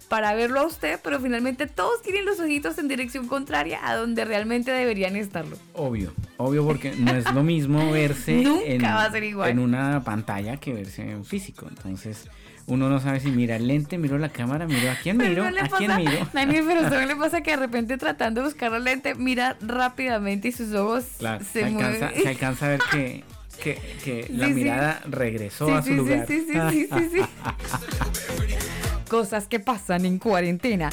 para 0.09 0.33
verlo 0.33 0.61
a 0.61 0.65
usted, 0.65 0.99
pero 1.03 1.19
finalmente 1.19 1.67
todos 1.67 2.01
tienen 2.01 2.25
los 2.25 2.39
ojitos 2.39 2.77
en 2.77 2.87
dirección 2.87 3.27
contraria 3.27 3.79
a 3.87 3.95
donde 3.95 4.23
realmente 4.25 4.71
deberían 4.71 5.15
estarlo. 5.15 5.57
Obvio, 5.73 6.13
obvio 6.37 6.65
porque 6.65 6.93
no 6.97 7.13
es 7.15 7.29
lo 7.33 7.43
mismo 7.43 7.91
verse 7.91 8.41
en, 8.65 8.81
va 8.83 9.03
a 9.03 9.11
ser 9.11 9.23
igual. 9.23 9.49
en 9.49 9.59
una 9.59 10.03
pantalla 10.03 10.57
que 10.57 10.73
verse 10.73 11.01
en 11.09 11.25
físico. 11.25 11.67
Entonces, 11.69 12.29
uno 12.67 12.89
no 12.89 12.99
sabe 12.99 13.19
si 13.19 13.31
mira 13.31 13.55
el 13.57 13.67
lente, 13.67 13.97
miro 13.97 14.17
la 14.17 14.29
cámara, 14.29 14.65
miro 14.65 14.89
a 14.91 14.95
quién 14.95 15.17
Pero 15.17 15.29
miro, 15.29 15.43
no 15.45 15.51
le 15.51 15.61
a 15.61 15.67
quién 15.69 15.91
pasa- 15.91 15.99
miro. 16.03 16.27
Daniel, 16.33 16.63
pero 16.67 16.89
no 16.89 17.05
le 17.05 17.15
pasa 17.17 17.41
que 17.41 17.51
de 17.51 17.57
repente 17.57 17.97
tratando 17.97 18.41
de 18.41 18.47
buscar 18.47 18.71
la 18.71 18.79
lente, 18.79 19.15
mira 19.15 19.57
rápidamente 19.61 20.49
y 20.49 20.51
sus 20.53 20.73
ojos 20.73 21.05
Claro, 21.19 21.43
se 21.43 21.51
se, 21.51 21.65
alcanza, 21.65 22.05
mueven. 22.07 22.23
se 22.23 22.29
alcanza 22.29 22.65
a 22.65 22.69
ver 22.69 22.81
que, 22.91 23.23
que, 23.63 23.75
que 24.03 24.27
la 24.33 24.47
sí. 24.47 24.53
mirada 24.53 25.01
regresó 25.09 25.67
Sí, 25.67 25.71
a 25.73 25.81
su 25.81 25.87
sí, 25.87 25.89
sí, 25.91 25.95
lugar. 25.97 26.27
sí, 26.27 26.45
sí, 26.47 26.59
sí, 26.71 26.87
sí, 26.93 27.09
sí. 27.13 28.66
Cosas 29.09 29.47
que 29.47 29.59
pasan 29.59 30.05
en 30.05 30.19
cuarentena. 30.19 30.89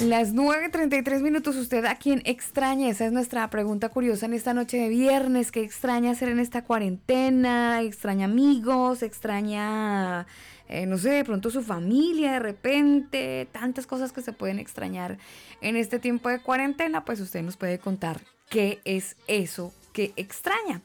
Las 0.00 0.34
9.33 0.34 1.20
minutos, 1.20 1.54
¿usted 1.54 1.84
a 1.84 1.94
quién 1.94 2.22
extraña? 2.24 2.88
Esa 2.88 3.06
es 3.06 3.12
nuestra 3.12 3.48
pregunta 3.50 3.88
curiosa 3.88 4.26
en 4.26 4.32
esta 4.32 4.52
noche 4.52 4.76
de 4.76 4.88
viernes. 4.88 5.52
¿Qué 5.52 5.62
extraña 5.62 6.10
hacer 6.10 6.28
en 6.28 6.40
esta 6.40 6.64
cuarentena? 6.64 7.80
¿Extraña 7.82 8.24
amigos? 8.24 9.04
¿Extraña, 9.04 10.26
eh, 10.68 10.86
no 10.86 10.98
sé, 10.98 11.10
de 11.10 11.24
pronto 11.24 11.50
su 11.50 11.62
familia 11.62 12.32
de 12.32 12.38
repente? 12.40 13.46
Tantas 13.52 13.86
cosas 13.86 14.10
que 14.10 14.22
se 14.22 14.32
pueden 14.32 14.58
extrañar 14.58 15.18
en 15.60 15.76
este 15.76 16.00
tiempo 16.00 16.30
de 16.30 16.40
cuarentena. 16.40 17.04
Pues 17.04 17.20
usted 17.20 17.42
nos 17.42 17.56
puede 17.56 17.78
contar 17.78 18.20
qué 18.48 18.80
es 18.84 19.16
eso 19.28 19.72
que 19.92 20.12
extraña. 20.16 20.82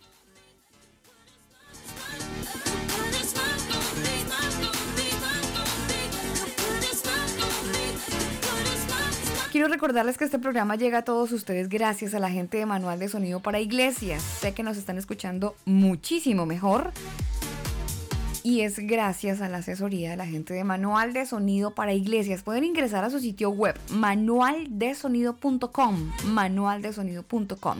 Quiero 9.57 9.73
recordarles 9.73 10.19
que 10.19 10.25
este 10.25 10.37
programa 10.37 10.75
llega 10.75 10.99
a 10.99 11.01
todos 11.01 11.31
ustedes 11.31 11.67
gracias 11.67 12.13
a 12.13 12.19
la 12.19 12.29
gente 12.29 12.59
de 12.59 12.67
Manual 12.67 12.99
de 12.99 13.09
Sonido 13.09 13.39
para 13.39 13.59
Iglesias. 13.59 14.21
Sé 14.21 14.53
que 14.53 14.61
nos 14.61 14.77
están 14.77 14.99
escuchando 14.99 15.55
muchísimo 15.65 16.45
mejor. 16.45 16.91
Y 18.43 18.61
es 18.61 18.77
gracias 18.77 19.41
a 19.41 19.49
la 19.49 19.57
asesoría 19.57 20.11
de 20.11 20.15
la 20.15 20.27
gente 20.27 20.53
de 20.53 20.63
Manual 20.63 21.11
de 21.11 21.25
Sonido 21.25 21.73
para 21.73 21.95
Iglesias. 21.95 22.43
Pueden 22.43 22.65
ingresar 22.65 23.03
a 23.03 23.09
su 23.09 23.19
sitio 23.19 23.49
web 23.49 23.75
manualdesonido.com. 23.89 26.11
Manualdesonido.com. 26.25 27.77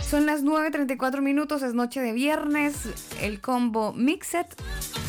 Son 0.00 0.24
las 0.24 0.42
9.34 0.42 1.20
minutos, 1.20 1.62
es 1.62 1.74
noche 1.74 2.00
de 2.00 2.14
viernes. 2.14 2.88
El 3.20 3.42
combo 3.42 3.92
Mixed. 3.92 4.46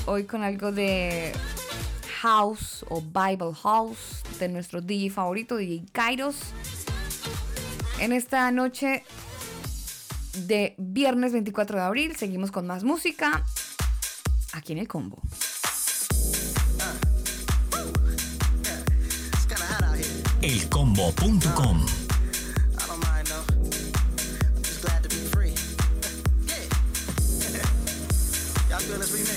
Hoy 0.06 0.26
con 0.26 0.44
algo 0.44 0.74
de 0.74 1.32
House 2.22 2.86
o 2.90 3.02
Bible 3.02 3.54
House 3.64 4.24
de 4.40 4.50
nuestro 4.50 4.82
DJ 4.82 5.10
favorito, 5.10 5.56
DJ 5.56 5.86
Kairos. 5.92 6.36
En 8.00 8.12
esta 8.12 8.52
noche 8.52 9.04
de 10.34 10.76
viernes 10.78 11.32
24 11.34 11.78
de 11.78 11.84
abril 11.84 12.16
seguimos 12.16 12.52
con 12.52 12.68
más 12.68 12.84
música 12.84 13.44
aquí 14.54 14.74
en 14.74 14.80
el 14.80 14.88
combo. 14.88 15.22
Elcombo.com 20.42 21.86
I 22.80 22.88
don't 22.88 23.00
mind 23.04 23.28
though. 23.28 23.44
I'm 24.56 24.64
just 24.64 24.82
glad 24.82 25.04
to 25.04 25.10
be 25.10 25.20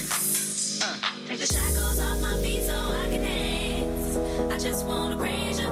Take 1.33 1.49
the 1.49 1.55
shackles 1.55 1.99
off 1.99 2.21
my 2.21 2.37
feet 2.43 2.63
so 2.63 2.75
I 2.75 3.09
can 3.09 3.23
dance. 3.23 4.53
I 4.53 4.59
just 4.59 4.85
wanna 4.85 5.17
praise 5.17 5.59
you. 5.59 5.69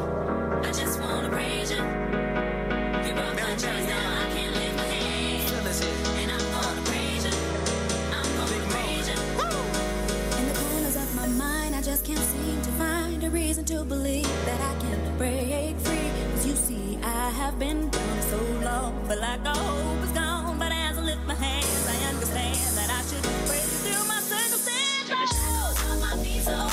I 0.65 0.73
just 0.73 0.99
wanna 0.99 1.29
praise 1.29 1.71
you. 1.71 1.77
You 1.77 3.13
broke 3.13 3.37
my 3.37 3.55
chains, 3.61 3.87
now 3.87 4.23
I 4.23 4.27
can 4.33 4.55
lift 4.55 4.77
my 4.79 4.85
hands. 4.85 5.51
Feel 5.51 5.63
this 5.63 5.85
here. 5.85 6.23
And 6.23 6.33
I'm 6.33 6.47
gonna 6.57 6.83
praise 6.89 7.25
you. 7.27 7.37
I'm 8.17 8.31
gonna 8.39 8.61
praise 8.73 9.07
you. 9.13 9.19
In 10.39 10.45
the 10.49 10.55
corners 10.61 10.97
of 10.97 11.15
my 11.15 11.27
mind, 11.27 11.77
I 11.77 11.83
just 11.83 12.07
can't 12.07 12.19
seem 12.19 12.63
to 12.63 12.71
find 12.83 13.23
a 13.23 13.29
reason 13.29 13.67
to 13.67 13.85
believe 13.85 14.33
that 14.47 14.61
I 14.63 14.81
can 14.81 15.19
break 15.19 15.79
free. 15.81 16.11
Cause 16.33 16.47
you 16.47 16.57
see, 16.57 16.99
I 17.03 17.29
have 17.33 17.59
been 17.59 17.91
down 17.91 18.23
so 18.33 18.41
long, 18.65 19.05
but 19.07 19.19
like 19.19 19.45
all 19.45 19.57
hope 19.57 20.05
is 20.05 20.13
gone. 20.13 20.59
But 20.59 20.73
as 20.73 20.97
I 20.97 21.03
lift 21.03 21.27
my 21.27 21.35
hands, 21.35 21.87
I 21.87 22.09
understand 22.09 22.79
that 22.79 22.89
I 22.89 23.03
should 23.03 23.40
on 25.33 26.01
my 26.01 26.25
feet, 26.25 26.43
so 26.43 26.53
I. 26.55 26.67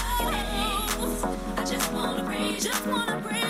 I 1.57 1.65
just 1.65 1.93
wanna 1.93 2.23
breathe, 2.23 2.61
just 2.61 2.87
wanna 2.87 3.21
breathe. 3.21 3.46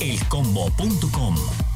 elcombo.com. 0.00 1.69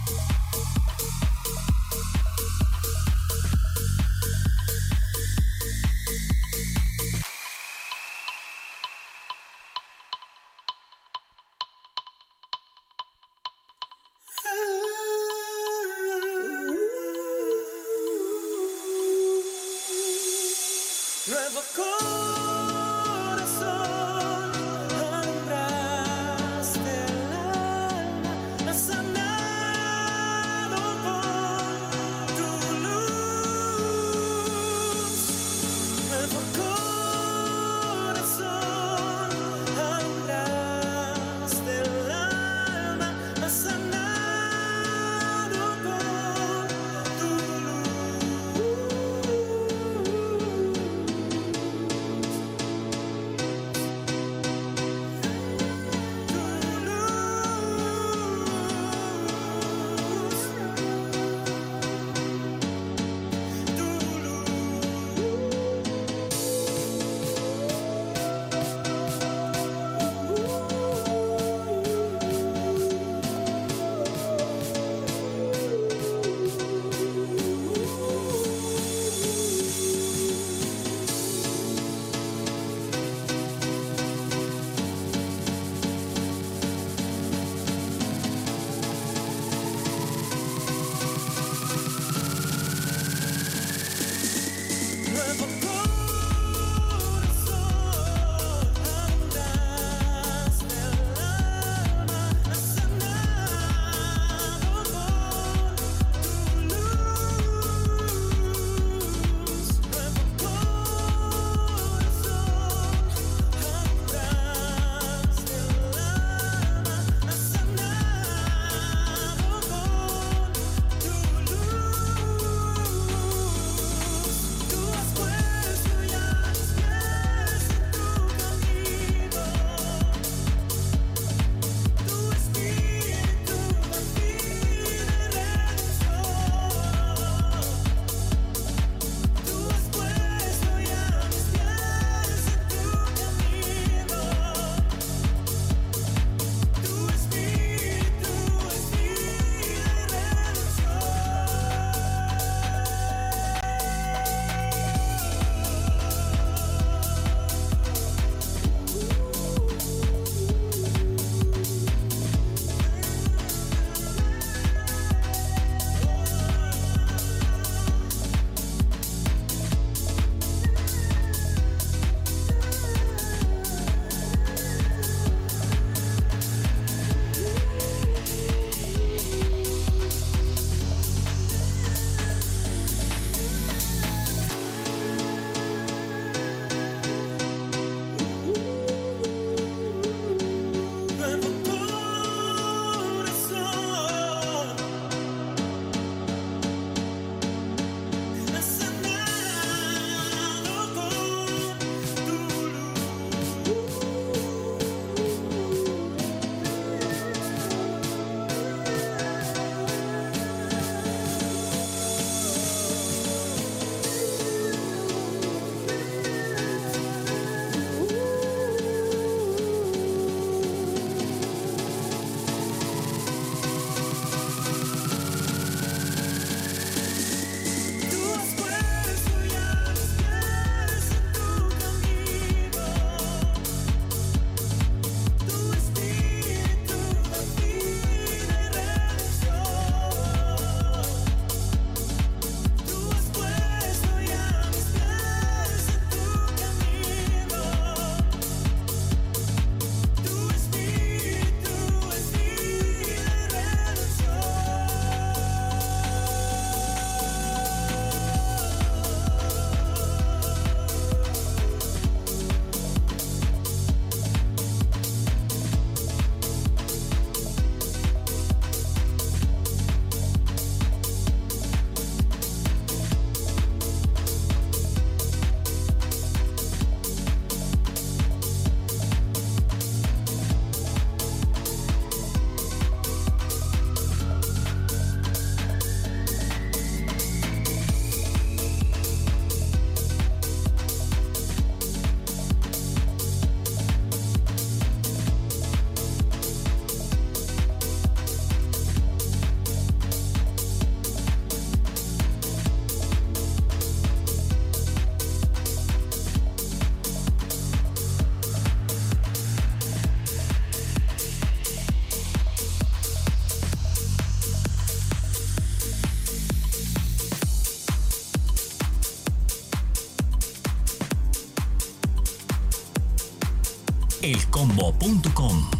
elcombo.com. 324.74 325.73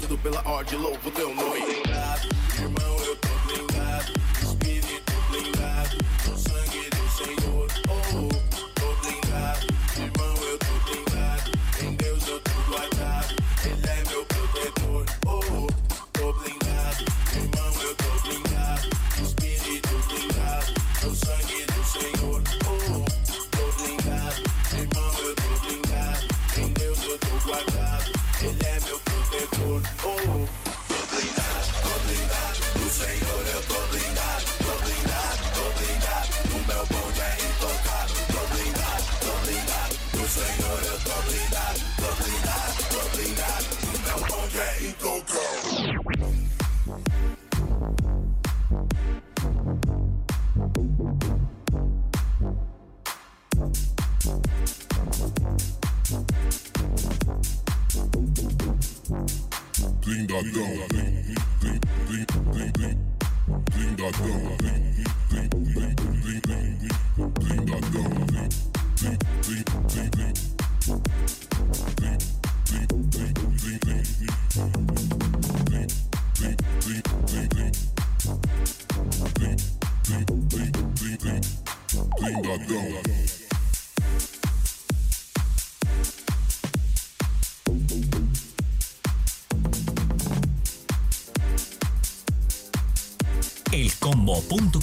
Tudo 0.00 0.18
pela 0.18 0.42
ordem, 0.48 0.78
louvo 0.78 1.10
teu 1.10 1.34
nome. 1.34 1.47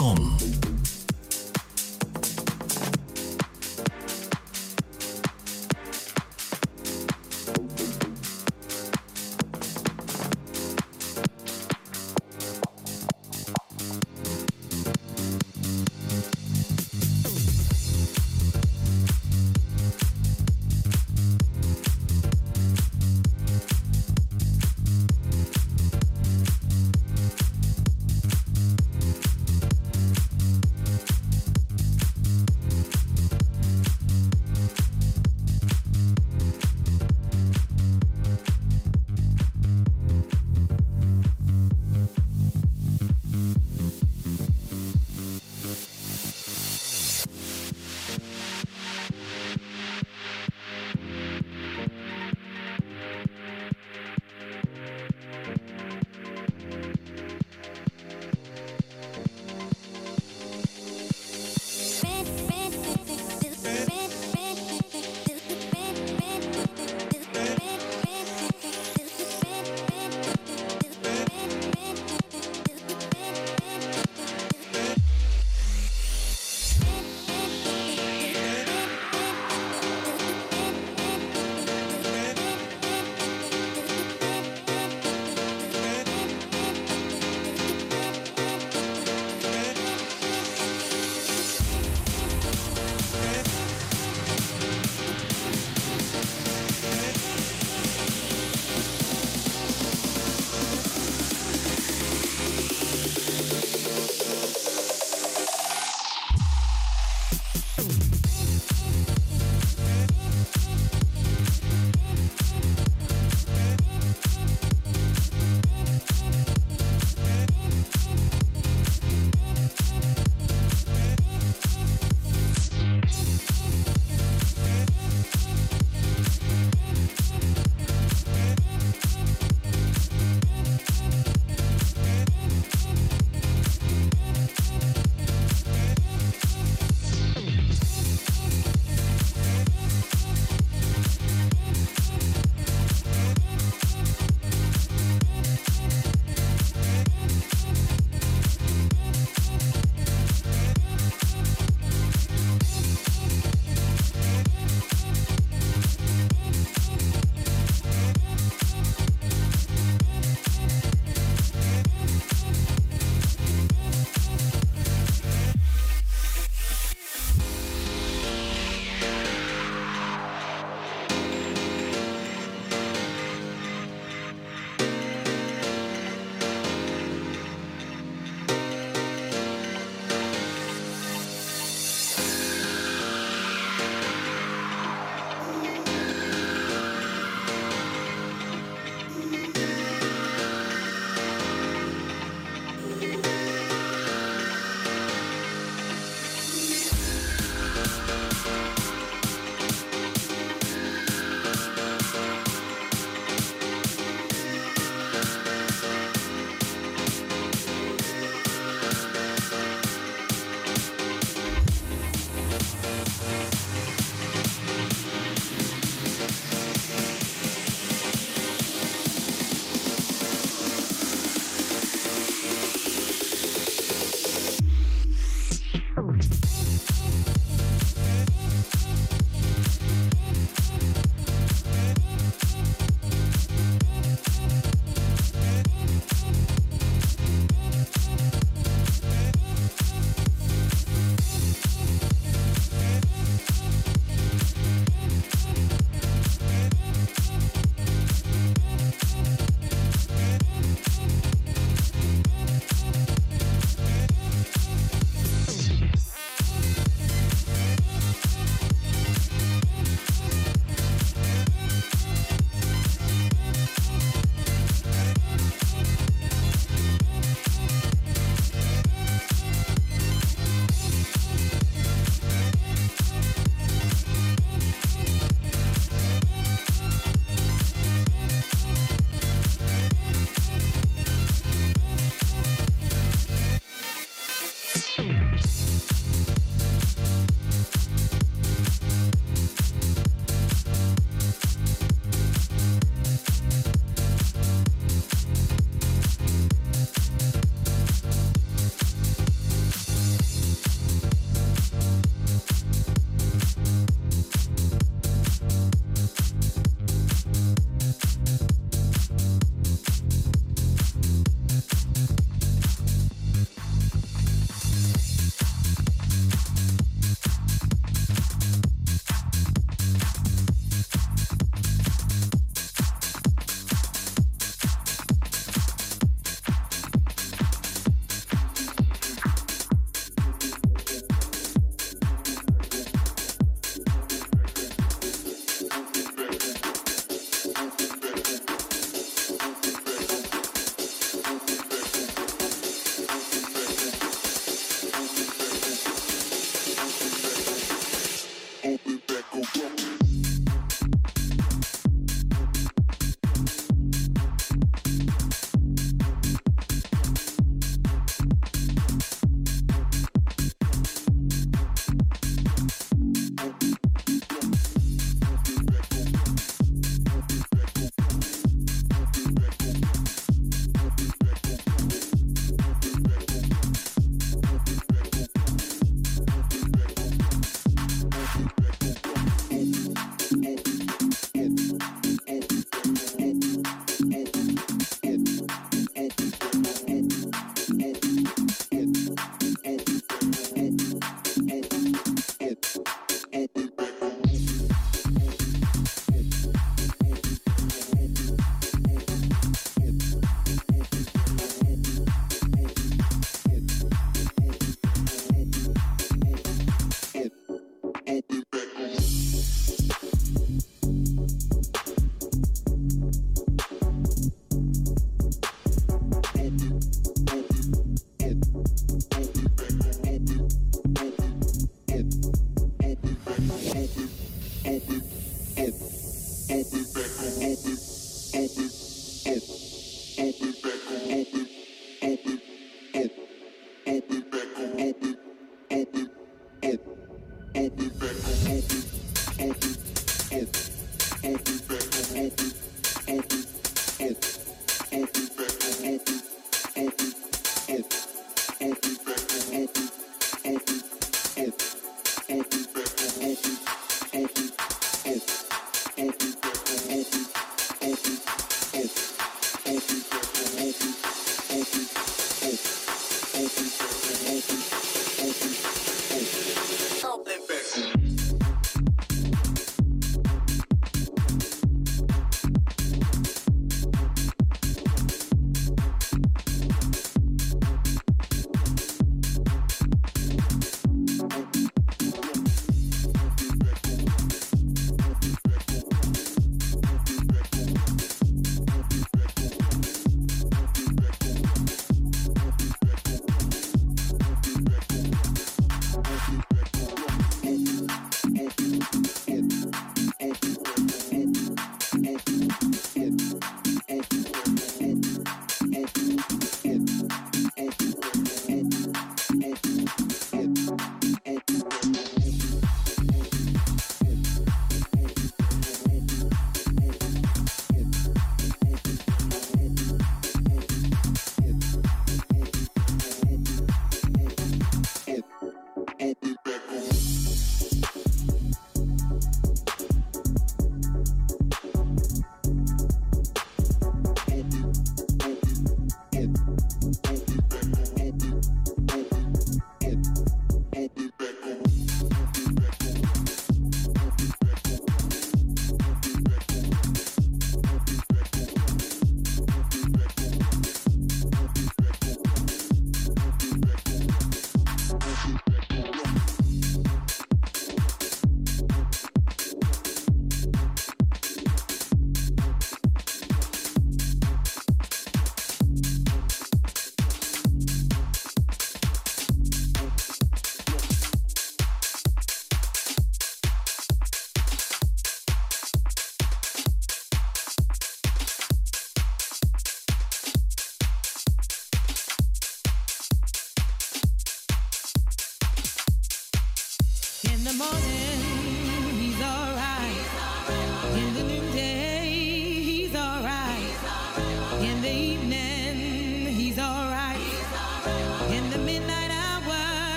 elcombo.com. 0.00 0.49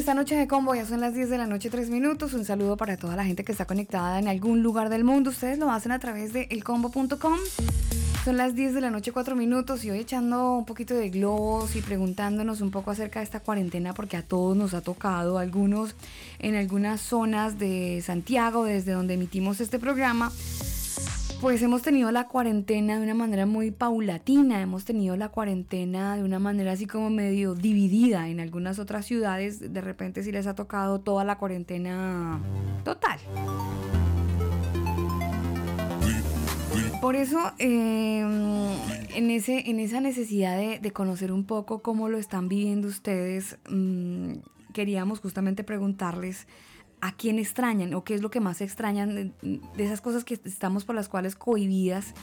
esta 0.00 0.14
noche 0.14 0.34
de 0.34 0.48
combo, 0.48 0.74
ya 0.74 0.86
son 0.86 1.02
las 1.02 1.12
10 1.12 1.28
de 1.28 1.36
la 1.36 1.46
noche, 1.46 1.68
3 1.68 1.90
minutos. 1.90 2.32
Un 2.32 2.46
saludo 2.46 2.78
para 2.78 2.96
toda 2.96 3.16
la 3.16 3.24
gente 3.26 3.44
que 3.44 3.52
está 3.52 3.66
conectada 3.66 4.18
en 4.18 4.28
algún 4.28 4.62
lugar 4.62 4.88
del 4.88 5.04
mundo. 5.04 5.28
Ustedes 5.28 5.58
lo 5.58 5.70
hacen 5.70 5.92
a 5.92 5.98
través 5.98 6.32
de 6.32 6.48
elcombo.com. 6.50 7.36
Son 8.24 8.36
las 8.38 8.54
10 8.54 8.72
de 8.72 8.80
la 8.80 8.90
noche, 8.90 9.12
4 9.12 9.36
minutos 9.36 9.84
y 9.84 9.90
hoy 9.90 9.98
echando 9.98 10.56
un 10.56 10.64
poquito 10.64 10.94
de 10.94 11.10
globos 11.10 11.76
y 11.76 11.82
preguntándonos 11.82 12.62
un 12.62 12.70
poco 12.70 12.90
acerca 12.90 13.20
de 13.20 13.24
esta 13.24 13.40
cuarentena 13.40 13.92
porque 13.92 14.16
a 14.16 14.22
todos 14.22 14.56
nos 14.56 14.72
ha 14.72 14.80
tocado, 14.80 15.36
algunos 15.36 15.94
en 16.38 16.54
algunas 16.54 17.02
zonas 17.02 17.58
de 17.58 18.02
Santiago, 18.02 18.64
desde 18.64 18.92
donde 18.92 19.14
emitimos 19.14 19.60
este 19.60 19.78
programa, 19.78 20.32
pues 21.40 21.62
hemos 21.62 21.80
tenido 21.80 22.10
la 22.12 22.28
cuarentena 22.28 22.98
de 22.98 23.02
una 23.02 23.14
manera 23.14 23.46
muy 23.46 23.70
paulatina, 23.70 24.60
hemos 24.60 24.84
tenido 24.84 25.16
la 25.16 25.30
cuarentena 25.30 26.16
de 26.16 26.22
una 26.22 26.38
manera 26.38 26.72
así 26.72 26.86
como 26.86 27.08
medio 27.08 27.54
dividida. 27.54 28.28
En 28.28 28.40
algunas 28.40 28.78
otras 28.78 29.06
ciudades 29.06 29.72
de 29.72 29.80
repente 29.80 30.22
sí 30.22 30.32
les 30.32 30.46
ha 30.46 30.54
tocado 30.54 31.00
toda 31.00 31.24
la 31.24 31.38
cuarentena 31.38 32.40
total. 32.84 33.18
Por 37.00 37.16
eso, 37.16 37.38
eh, 37.58 38.20
en, 39.14 39.30
ese, 39.30 39.70
en 39.70 39.80
esa 39.80 40.02
necesidad 40.02 40.58
de, 40.58 40.78
de 40.78 40.90
conocer 40.90 41.32
un 41.32 41.44
poco 41.44 41.80
cómo 41.80 42.10
lo 42.10 42.18
están 42.18 42.48
viviendo 42.48 42.88
ustedes, 42.88 43.56
mm, 43.70 44.34
queríamos 44.74 45.20
justamente 45.20 45.64
preguntarles 45.64 46.46
a 47.00 47.12
quién 47.12 47.38
extrañan 47.38 47.94
o 47.94 48.04
qué 48.04 48.14
es 48.14 48.22
lo 48.22 48.30
que 48.30 48.40
más 48.40 48.60
extrañan 48.60 49.14
de, 49.14 49.60
esas 49.78 50.00
cosas 50.00 50.24
que 50.24 50.38
estamos 50.44 50.84
por 50.84 50.94
las 50.94 51.08
cuales 51.08 51.34
cohibidas 51.34 52.14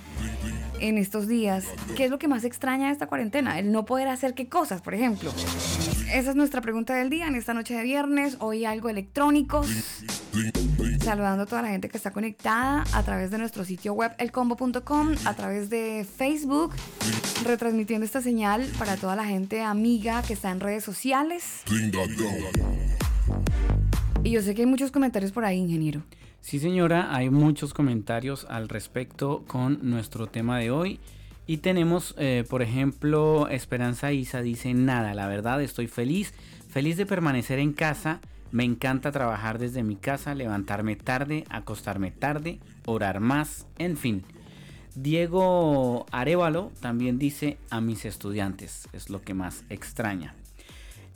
en 0.79 0.97
estos 0.97 1.27
días. 1.27 1.65
¿Qué 1.95 2.05
es 2.05 2.11
lo 2.11 2.19
que 2.19 2.27
más 2.27 2.43
extraña 2.43 2.87
de 2.87 2.93
esta 2.93 3.07
cuarentena? 3.07 3.59
El 3.59 3.71
no 3.71 3.85
poder 3.85 4.07
hacer 4.07 4.33
qué 4.33 4.47
cosas, 4.47 4.81
por 4.81 4.93
ejemplo. 4.93 5.31
Esa 6.13 6.29
es 6.29 6.35
nuestra 6.35 6.61
pregunta 6.61 6.95
del 6.95 7.09
día 7.09 7.27
en 7.27 7.35
esta 7.35 7.53
noche 7.53 7.73
de 7.73 7.83
viernes. 7.83 8.37
Hoy 8.39 8.65
algo 8.65 8.89
electrónicos. 8.89 9.67
Saludando 11.03 11.43
a 11.43 11.45
toda 11.45 11.61
la 11.61 11.69
gente 11.69 11.89
que 11.89 11.97
está 11.97 12.11
conectada 12.11 12.83
a 12.93 13.03
través 13.03 13.31
de 13.31 13.37
nuestro 13.37 13.65
sitio 13.65 13.93
web 13.93 14.11
elcombo.com, 14.17 15.15
a 15.25 15.33
través 15.33 15.69
de 15.69 16.05
Facebook, 16.05 16.73
retransmitiendo 17.43 18.05
esta 18.05 18.21
señal 18.21 18.65
para 18.77 18.97
toda 18.97 19.15
la 19.15 19.25
gente 19.25 19.61
amiga 19.61 20.21
que 20.21 20.33
está 20.33 20.51
en 20.51 20.59
redes 20.59 20.83
sociales. 20.83 21.63
Y 24.23 24.31
yo 24.31 24.41
sé 24.41 24.55
que 24.55 24.63
hay 24.63 24.67
muchos 24.67 24.91
comentarios 24.91 25.31
por 25.31 25.45
ahí, 25.45 25.57
ingeniero. 25.57 26.03
Sí, 26.41 26.59
señora, 26.59 27.15
hay 27.15 27.29
muchos 27.29 27.73
comentarios 27.73 28.45
al 28.49 28.69
respecto 28.69 29.43
con 29.47 29.79
nuestro 29.89 30.27
tema 30.27 30.59
de 30.59 30.71
hoy. 30.71 30.99
Y 31.45 31.57
tenemos, 31.57 32.13
eh, 32.17 32.43
por 32.49 32.61
ejemplo, 32.61 33.47
Esperanza 33.47 34.11
Isa 34.11 34.41
dice, 34.41 34.73
nada, 34.73 35.13
la 35.13 35.27
verdad 35.27 35.61
estoy 35.61 35.87
feliz, 35.87 36.33
feliz 36.69 36.97
de 36.97 37.05
permanecer 37.05 37.59
en 37.59 37.73
casa. 37.73 38.19
Me 38.51 38.63
encanta 38.63 39.11
trabajar 39.11 39.59
desde 39.59 39.83
mi 39.83 39.95
casa, 39.95 40.35
levantarme 40.35 40.95
tarde, 40.95 41.45
acostarme 41.49 42.11
tarde, 42.11 42.59
orar 42.85 43.19
más, 43.19 43.65
en 43.77 43.97
fin. 43.97 44.23
Diego 44.95 46.05
Arevalo 46.11 46.71
también 46.81 47.19
dice 47.19 47.57
a 47.69 47.81
mis 47.81 48.03
estudiantes, 48.03 48.89
es 48.93 49.09
lo 49.09 49.21
que 49.21 49.33
más 49.33 49.63
extraña. 49.69 50.33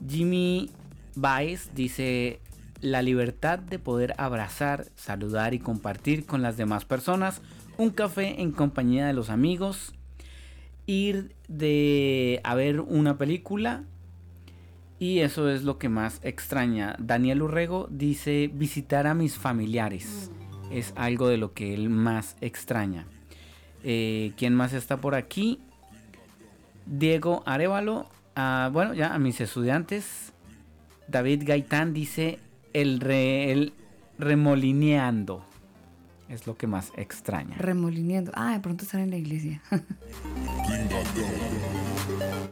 Jimmy 0.07 0.69
Baez 1.15 1.71
dice 1.73 2.39
la 2.81 3.01
libertad 3.01 3.59
de 3.59 3.79
poder 3.79 4.13
abrazar, 4.17 4.87
saludar 4.95 5.53
y 5.53 5.59
compartir 5.59 6.25
con 6.25 6.41
las 6.41 6.57
demás 6.57 6.85
personas, 6.85 7.41
un 7.77 7.91
café 7.91 8.41
en 8.41 8.51
compañía 8.51 9.07
de 9.07 9.13
los 9.13 9.29
amigos, 9.29 9.93
ir 10.85 11.35
de 11.47 12.41
a 12.43 12.55
ver 12.55 12.81
una 12.81 13.17
película 13.17 13.83
y 14.99 15.19
eso 15.19 15.49
es 15.49 15.63
lo 15.63 15.79
que 15.79 15.89
más 15.89 16.19
extraña. 16.23 16.95
Daniel 16.99 17.41
Urrego 17.41 17.87
dice 17.89 18.51
visitar 18.53 19.07
a 19.07 19.15
mis 19.15 19.35
familiares. 19.35 20.29
Es 20.71 20.93
algo 20.95 21.27
de 21.27 21.37
lo 21.37 21.53
que 21.53 21.73
él 21.73 21.89
más 21.89 22.37
extraña. 22.39 23.07
Eh, 23.83 24.33
¿Quién 24.37 24.53
más 24.53 24.73
está 24.73 24.97
por 24.97 25.15
aquí? 25.15 25.59
Diego 26.85 27.41
Arevalo. 27.47 28.07
ah, 28.35 28.69
bueno, 28.71 28.93
ya 28.93 29.13
a 29.13 29.17
mis 29.17 29.41
estudiantes. 29.41 30.33
David 31.07 31.43
Gaitán 31.45 31.93
dice 31.93 32.37
el, 32.73 32.99
re- 32.99 33.51
el 33.51 33.73
remolineando. 34.19 35.43
Es 36.29 36.47
lo 36.47 36.55
que 36.55 36.65
más 36.65 36.93
extraña. 36.95 37.57
Remolineando. 37.57 38.31
Ah, 38.35 38.53
de 38.53 38.59
pronto 38.61 38.85
están 38.85 39.01
en 39.01 39.09
la 39.09 39.17
iglesia. 39.17 39.61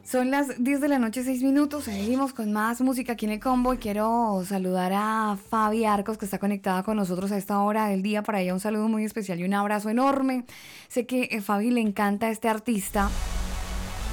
Son 0.04 0.32
las 0.32 0.62
10 0.62 0.82
de 0.82 0.88
la 0.90 1.00
noche, 1.00 1.24
6 1.24 1.44
minutos. 1.44 1.84
Seguimos 1.86 2.34
con 2.34 2.52
más 2.52 2.82
música 2.82 3.14
aquí 3.14 3.26
en 3.26 3.32
el 3.34 3.40
combo. 3.40 3.74
Y 3.74 3.78
quiero 3.78 4.44
saludar 4.46 4.92
a 4.96 5.38
Fabi 5.50 5.86
Arcos, 5.86 6.18
que 6.18 6.26
está 6.26 6.40
conectada 6.40 6.84
con 6.84 6.98
nosotros 6.98 7.32
a 7.32 7.38
esta 7.38 7.60
hora 7.60 7.88
del 7.88 8.02
día. 8.02 8.24
Para 8.24 8.42
ella, 8.42 8.54
un 8.54 8.60
saludo 8.60 8.88
muy 8.90 9.06
especial 9.06 9.40
y 9.40 9.44
un 9.44 9.54
abrazo 9.54 9.90
enorme. 9.90 10.46
Sé 10.88 11.06
que 11.06 11.30
a 11.38 11.42
Fabi 11.42 11.70
le 11.70 11.82
encanta 11.82 12.30
este 12.30 12.50
artista. 12.50 13.10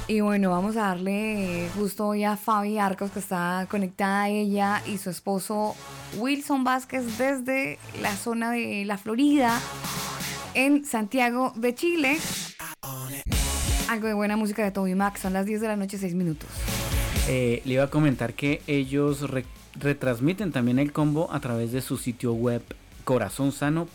Y 0.09 0.21
bueno, 0.21 0.51
vamos 0.51 0.77
a 0.77 0.83
darle 0.87 1.67
justo 1.75 2.07
hoy 2.07 2.23
a 2.23 2.37
Fabi 2.37 2.77
Arcos, 2.77 3.11
que 3.11 3.19
está 3.19 3.67
conectada 3.69 4.23
a 4.23 4.29
ella 4.29 4.81
y 4.85 4.97
su 4.99 5.09
esposo 5.09 5.75
Wilson 6.17 6.63
Vázquez 6.63 7.17
desde 7.17 7.77
la 8.01 8.15
zona 8.15 8.51
de 8.51 8.85
la 8.85 8.97
Florida, 8.97 9.59
en 10.53 10.85
Santiago 10.85 11.51
de 11.57 11.75
Chile. 11.75 12.17
Algo 13.89 14.07
de 14.07 14.13
buena 14.13 14.37
música 14.37 14.63
de 14.63 14.71
Toby 14.71 14.95
Mac. 14.95 15.17
Son 15.17 15.33
las 15.33 15.45
10 15.45 15.59
de 15.59 15.67
la 15.67 15.75
noche, 15.75 15.97
6 15.97 16.13
minutos. 16.13 16.47
Eh, 17.27 17.61
le 17.65 17.73
iba 17.73 17.83
a 17.83 17.89
comentar 17.89 18.33
que 18.33 18.61
ellos 18.67 19.29
re- 19.29 19.45
retransmiten 19.75 20.53
también 20.53 20.79
el 20.79 20.93
combo 20.93 21.29
a 21.33 21.41
través 21.41 21.73
de 21.73 21.81
su 21.81 21.97
sitio 21.97 22.31
web 22.33 22.61
corazonsano.cl. 23.03 23.87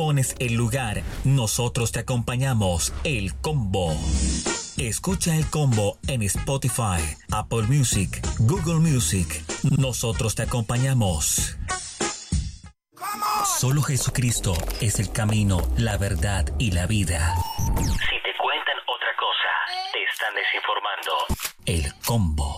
pones 0.00 0.34
el 0.38 0.54
lugar, 0.54 1.02
nosotros 1.24 1.92
te 1.92 2.00
acompañamos. 2.00 2.94
El 3.04 3.38
combo. 3.38 3.94
Escucha 4.78 5.36
el 5.36 5.44
combo 5.50 5.98
en 6.08 6.22
Spotify, 6.22 7.02
Apple 7.30 7.64
Music, 7.64 8.18
Google 8.38 8.76
Music. 8.76 9.28
Nosotros 9.78 10.34
te 10.34 10.44
acompañamos. 10.44 11.58
Solo 13.44 13.82
Jesucristo 13.82 14.54
es 14.80 15.00
el 15.00 15.12
camino, 15.12 15.60
la 15.76 15.98
verdad 15.98 16.46
y 16.58 16.70
la 16.70 16.86
vida. 16.86 17.34
Si 17.66 18.16
te 18.22 18.32
cuentan 18.40 18.78
otra 18.86 19.12
cosa, 19.18 19.52
te 19.92 20.02
están 20.02 20.34
desinformando. 20.34 21.12
El 21.66 21.94
combo. 22.06 22.49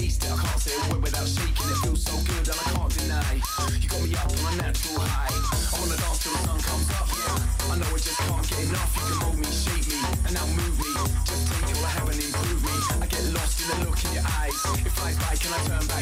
taste 0.00 0.24
it, 0.24 0.32
I 0.32 0.36
can't 0.36 0.60
say 0.60 0.72
a 0.72 0.80
word 0.88 1.02
without 1.02 1.28
shaking. 1.28 1.68
It 1.68 1.78
feels 1.84 2.02
so 2.02 2.16
good 2.24 2.44
and 2.48 2.56
I 2.56 2.68
can't 2.72 2.92
deny. 2.96 3.34
You 3.80 3.88
got 3.88 4.00
me 4.00 4.14
up 4.16 4.32
on 4.32 4.48
a 4.48 4.56
natural 4.56 5.04
high. 5.04 5.28
I 5.28 5.74
wanna 5.76 5.96
dance 6.00 6.18
till 6.24 6.32
the 6.32 6.40
sun 6.40 6.58
comes 6.64 6.88
up, 6.96 7.08
yeah. 7.20 7.72
I 7.72 7.76
know 7.76 7.90
I 7.92 8.00
just 8.00 8.16
can't 8.16 8.44
get 8.48 8.60
enough. 8.64 8.90
You 8.96 9.02
can 9.04 9.16
hold 9.20 9.36
me, 9.36 9.50
shape 9.52 9.86
me, 9.92 10.00
and 10.24 10.32
now 10.32 10.46
move 10.56 10.76
me. 10.80 10.90
Just 11.28 11.42
take 11.52 11.68
all 11.76 11.84
I 11.84 11.90
have 12.00 12.08
and 12.08 12.20
improve 12.20 12.60
me 12.64 12.74
I 13.04 13.06
get 13.12 13.24
lost 13.36 13.60
in 13.60 13.66
the 13.68 13.76
look 13.84 14.00
in 14.04 14.10
your 14.16 14.26
eyes. 14.40 14.56
If 14.88 14.96
I 15.04 15.12
die, 15.20 15.36
can 15.36 15.52
I 15.52 15.60
turn 15.68 15.84
back? 15.86 15.99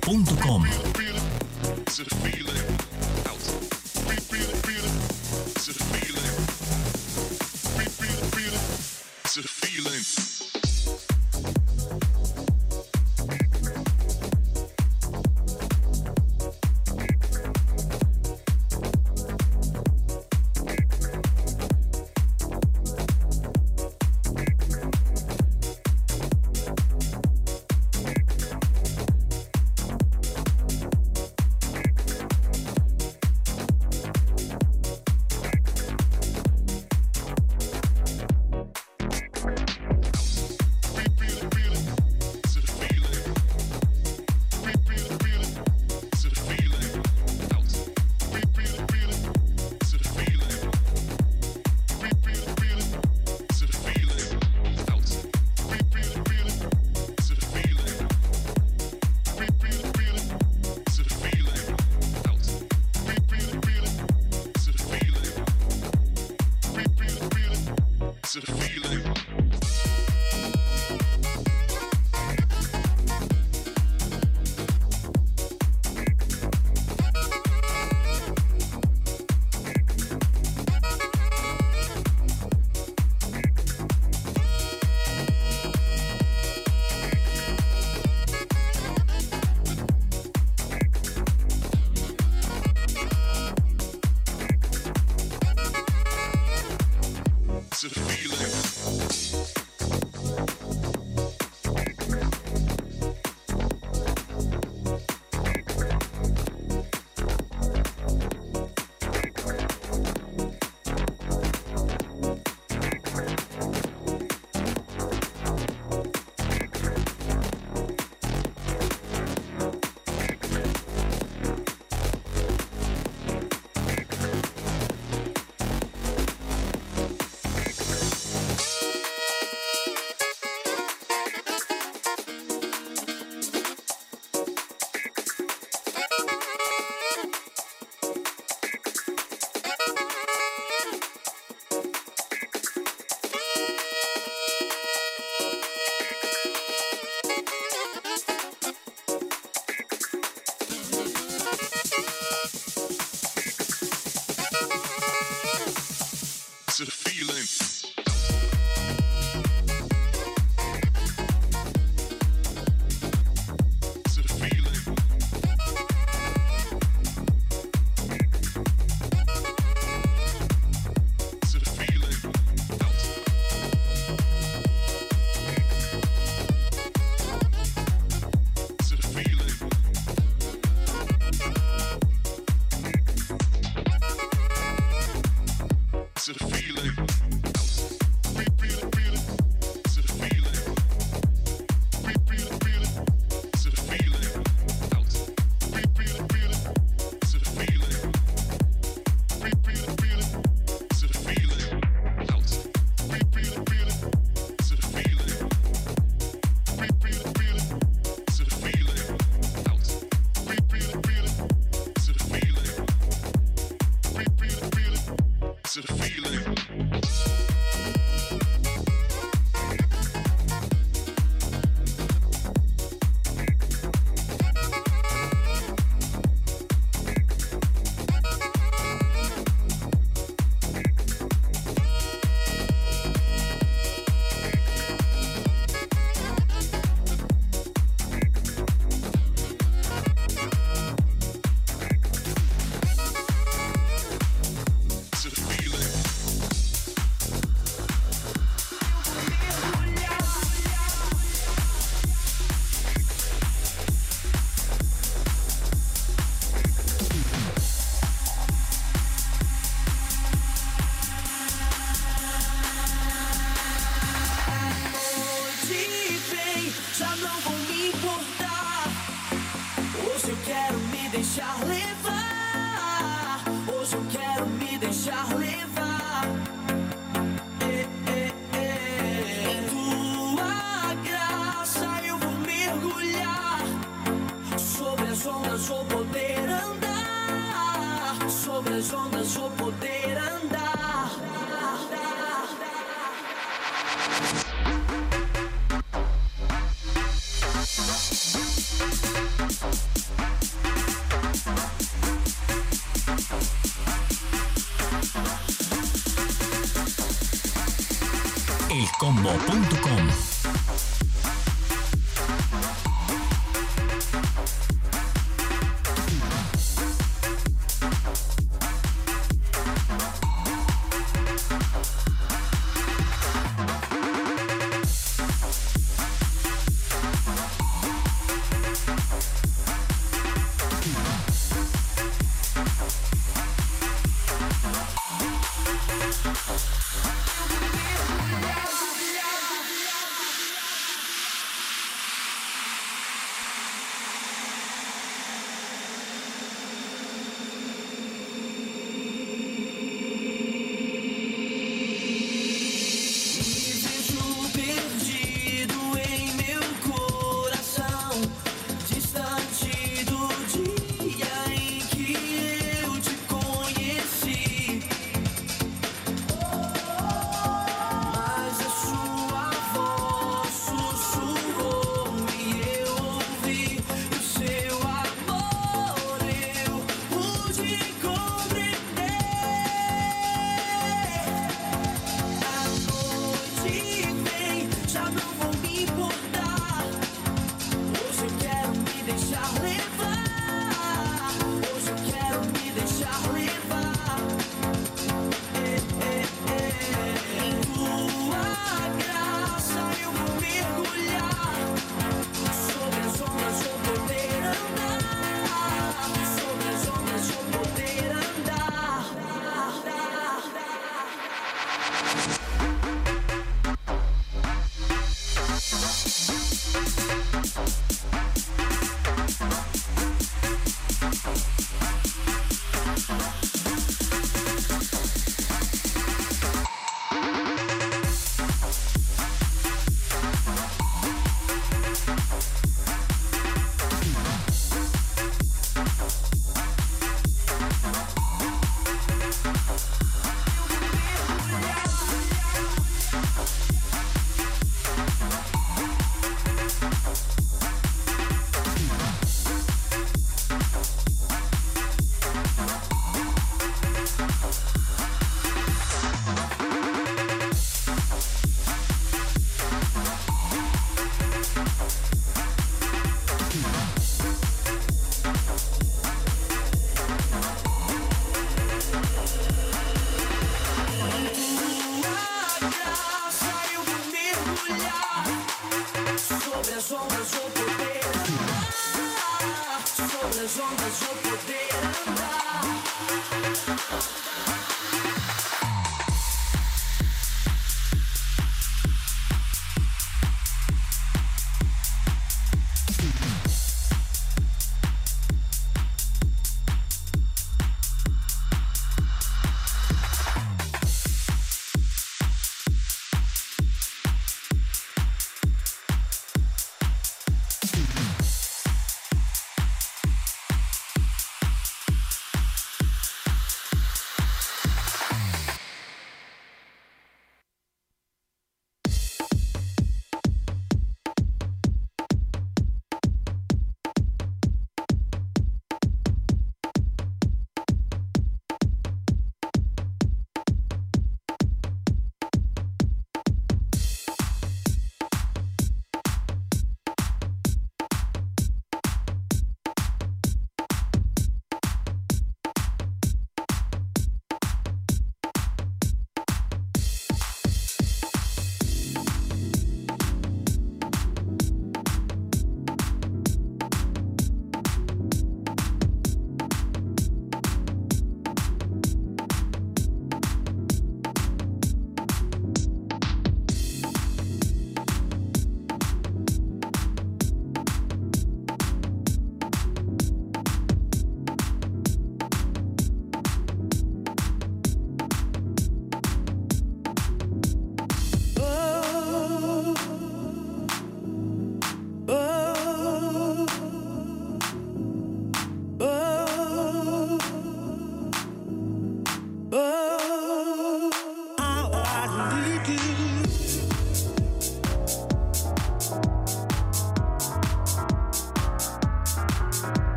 Dixo.com 0.00 0.91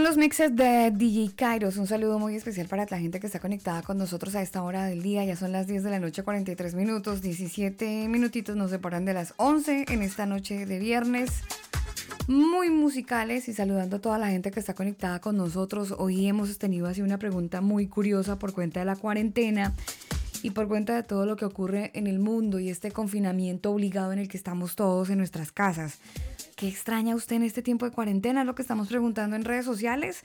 Son 0.00 0.08
los 0.08 0.16
mixes 0.16 0.56
de 0.56 0.90
DJ 0.92 1.34
Kairos. 1.36 1.76
Un 1.76 1.86
saludo 1.86 2.18
muy 2.18 2.34
especial 2.34 2.66
para 2.68 2.86
la 2.88 2.98
gente 2.98 3.20
que 3.20 3.26
está 3.26 3.38
conectada 3.38 3.82
con 3.82 3.98
nosotros 3.98 4.34
a 4.34 4.40
esta 4.40 4.62
hora 4.62 4.86
del 4.86 5.02
día. 5.02 5.26
Ya 5.26 5.36
son 5.36 5.52
las 5.52 5.66
10 5.66 5.82
de 5.82 5.90
la 5.90 6.00
noche, 6.00 6.22
43 6.22 6.74
minutos, 6.74 7.20
17 7.20 8.08
minutitos 8.08 8.56
nos 8.56 8.70
separan 8.70 9.04
de 9.04 9.12
las 9.12 9.34
11 9.36 9.84
en 9.90 10.00
esta 10.00 10.24
noche 10.24 10.64
de 10.64 10.78
viernes. 10.78 11.42
Muy 12.28 12.70
musicales 12.70 13.46
y 13.50 13.52
saludando 13.52 13.96
a 13.96 14.00
toda 14.00 14.16
la 14.16 14.30
gente 14.30 14.50
que 14.50 14.58
está 14.58 14.72
conectada 14.72 15.20
con 15.20 15.36
nosotros. 15.36 15.94
Hoy 15.98 16.26
hemos 16.26 16.56
tenido 16.56 16.86
así 16.86 17.02
una 17.02 17.18
pregunta 17.18 17.60
muy 17.60 17.86
curiosa 17.86 18.38
por 18.38 18.54
cuenta 18.54 18.80
de 18.80 18.86
la 18.86 18.96
cuarentena 18.96 19.74
y 20.42 20.52
por 20.52 20.66
cuenta 20.66 20.94
de 20.94 21.02
todo 21.02 21.26
lo 21.26 21.36
que 21.36 21.44
ocurre 21.44 21.90
en 21.92 22.06
el 22.06 22.20
mundo 22.20 22.58
y 22.58 22.70
este 22.70 22.90
confinamiento 22.90 23.70
obligado 23.70 24.14
en 24.14 24.18
el 24.18 24.28
que 24.28 24.38
estamos 24.38 24.76
todos 24.76 25.10
en 25.10 25.18
nuestras 25.18 25.52
casas. 25.52 25.98
¿Qué 26.60 26.68
extraña 26.68 27.14
usted 27.14 27.36
en 27.36 27.42
este 27.44 27.62
tiempo 27.62 27.86
de 27.86 27.90
cuarentena? 27.90 28.44
Lo 28.44 28.54
que 28.54 28.60
estamos 28.60 28.88
preguntando 28.88 29.34
en 29.34 29.46
redes 29.46 29.64
sociales. 29.64 30.24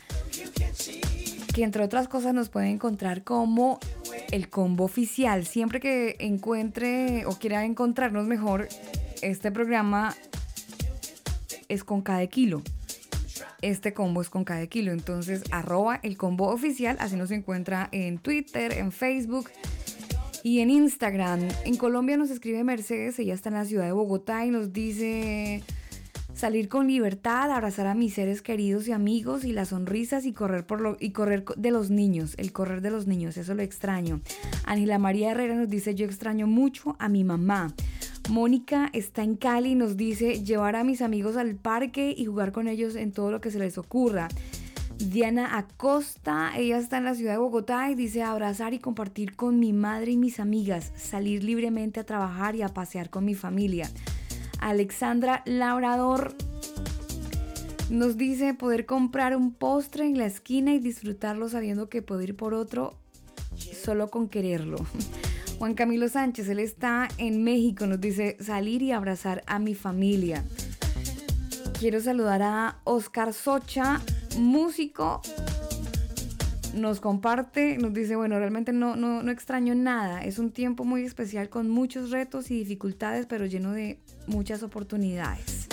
Que 1.53 1.63
entre 1.63 1.81
otras 1.81 2.09
cosas 2.09 2.33
nos 2.33 2.49
puede 2.49 2.67
encontrar 2.71 3.23
como 3.23 3.79
el 4.31 4.49
combo 4.49 4.83
oficial. 4.83 5.45
Siempre 5.45 5.79
que 5.79 6.17
encuentre 6.19 7.25
o 7.25 7.39
quiera 7.39 7.63
encontrarnos 7.63 8.27
mejor, 8.27 8.67
este 9.21 9.49
programa 9.49 10.13
es 11.69 11.85
con 11.85 12.01
cada 12.01 12.27
kilo. 12.27 12.61
Este 13.61 13.93
combo 13.93 14.21
es 14.21 14.29
con 14.29 14.43
cada 14.43 14.67
kilo. 14.67 14.91
Entonces, 14.91 15.41
arroba 15.51 16.01
el 16.03 16.17
combo 16.17 16.49
oficial. 16.49 16.97
Así 16.99 17.15
nos 17.15 17.31
encuentra 17.31 17.87
en 17.93 18.17
Twitter, 18.17 18.73
en 18.73 18.91
Facebook 18.91 19.49
y 20.43 20.59
en 20.59 20.69
Instagram. 20.69 21.47
En 21.63 21.77
Colombia 21.77 22.17
nos 22.17 22.29
escribe 22.29 22.61
Mercedes. 22.65 23.17
Ella 23.19 23.33
está 23.33 23.47
en 23.47 23.55
la 23.55 23.63
ciudad 23.63 23.85
de 23.85 23.93
Bogotá 23.93 24.45
y 24.45 24.49
nos 24.49 24.73
dice 24.73 25.63
salir 26.35 26.67
con 26.69 26.87
libertad, 26.87 27.49
abrazar 27.49 27.87
a 27.87 27.95
mis 27.95 28.13
seres 28.13 28.41
queridos 28.41 28.87
y 28.87 28.91
amigos 28.91 29.45
y 29.45 29.53
las 29.53 29.69
sonrisas 29.69 30.25
y 30.25 30.33
correr 30.33 30.67
por 30.67 30.81
lo 30.81 30.97
y 30.99 31.09
correr 31.11 31.45
co- 31.45 31.55
de 31.55 31.71
los 31.71 31.89
niños, 31.89 32.35
el 32.37 32.51
correr 32.51 32.81
de 32.81 32.91
los 32.91 33.07
niños, 33.07 33.37
eso 33.37 33.55
lo 33.55 33.63
extraño. 33.63 34.19
Ángela 34.65 34.99
María 34.99 35.31
Herrera 35.31 35.55
nos 35.55 35.69
dice, 35.69 35.95
"Yo 35.95 36.05
extraño 36.05 36.45
mucho 36.45 36.95
a 36.99 37.09
mi 37.09 37.23
mamá." 37.23 37.73
Mónica 38.29 38.89
está 38.91 39.23
en 39.23 39.35
Cali 39.35 39.71
y 39.71 39.75
nos 39.75 39.97
dice, 39.97 40.43
"Llevar 40.43 40.75
a 40.75 40.83
mis 40.83 41.01
amigos 41.01 41.37
al 41.37 41.55
parque 41.55 42.13
y 42.15 42.25
jugar 42.25 42.51
con 42.51 42.67
ellos 42.67 42.95
en 42.95 43.11
todo 43.11 43.31
lo 43.31 43.39
que 43.39 43.51
se 43.51 43.59
les 43.59 43.77
ocurra." 43.77 44.27
Diana 44.97 45.57
Acosta, 45.57 46.51
ella 46.57 46.77
está 46.77 46.97
en 46.97 47.03
la 47.03 47.15
ciudad 47.15 47.33
de 47.33 47.37
Bogotá 47.37 47.91
y 47.91 47.95
dice 47.95 48.23
abrazar 48.23 48.73
y 48.73 48.79
compartir 48.79 49.35
con 49.35 49.59
mi 49.59 49.73
madre 49.73 50.13
y 50.13 50.17
mis 50.17 50.39
amigas, 50.39 50.93
salir 50.95 51.43
libremente 51.43 51.99
a 51.99 52.05
trabajar 52.05 52.55
y 52.55 52.61
a 52.61 52.69
pasear 52.69 53.09
con 53.09 53.25
mi 53.25 53.35
familia. 53.35 53.89
Alexandra 54.59 55.41
Labrador 55.45 56.35
nos 57.89 58.17
dice 58.17 58.53
poder 58.53 58.85
comprar 58.85 59.35
un 59.35 59.53
postre 59.53 60.05
en 60.05 60.17
la 60.17 60.25
esquina 60.25 60.73
y 60.73 60.79
disfrutarlo 60.79 61.49
sabiendo 61.49 61.89
que 61.89 62.01
puedo 62.01 62.21
ir 62.21 62.35
por 62.35 62.53
otro 62.53 62.95
solo 63.57 64.09
con 64.09 64.27
quererlo. 64.27 64.77
Juan 65.59 65.73
Camilo 65.73 66.09
Sánchez, 66.09 66.49
él 66.49 66.59
está 66.59 67.07
en 67.17 67.43
México, 67.43 67.87
nos 67.87 68.01
dice 68.01 68.35
salir 68.41 68.81
y 68.81 68.91
abrazar 68.91 69.43
a 69.47 69.59
mi 69.59 69.73
familia. 69.73 70.43
Quiero 71.79 72.01
saludar 72.01 72.41
a 72.41 72.79
Oscar 72.83 73.33
Socha, 73.33 74.01
músico. 74.37 75.21
Nos 76.73 76.99
comparte, 76.99 77.77
nos 77.77 77.93
dice, 77.93 78.17
bueno, 78.17 78.37
realmente 78.37 78.73
no, 78.73 78.97
no, 78.97 79.23
no 79.23 79.31
extraño 79.31 79.75
nada. 79.75 80.25
Es 80.25 80.39
un 80.39 80.51
tiempo 80.51 80.83
muy 80.83 81.03
especial 81.03 81.47
con 81.47 81.69
muchos 81.69 82.11
retos 82.11 82.51
y 82.51 82.55
dificultades, 82.55 83.25
pero 83.27 83.45
lleno 83.45 83.71
de 83.71 83.99
muchas 84.27 84.63
oportunidades. 84.63 85.67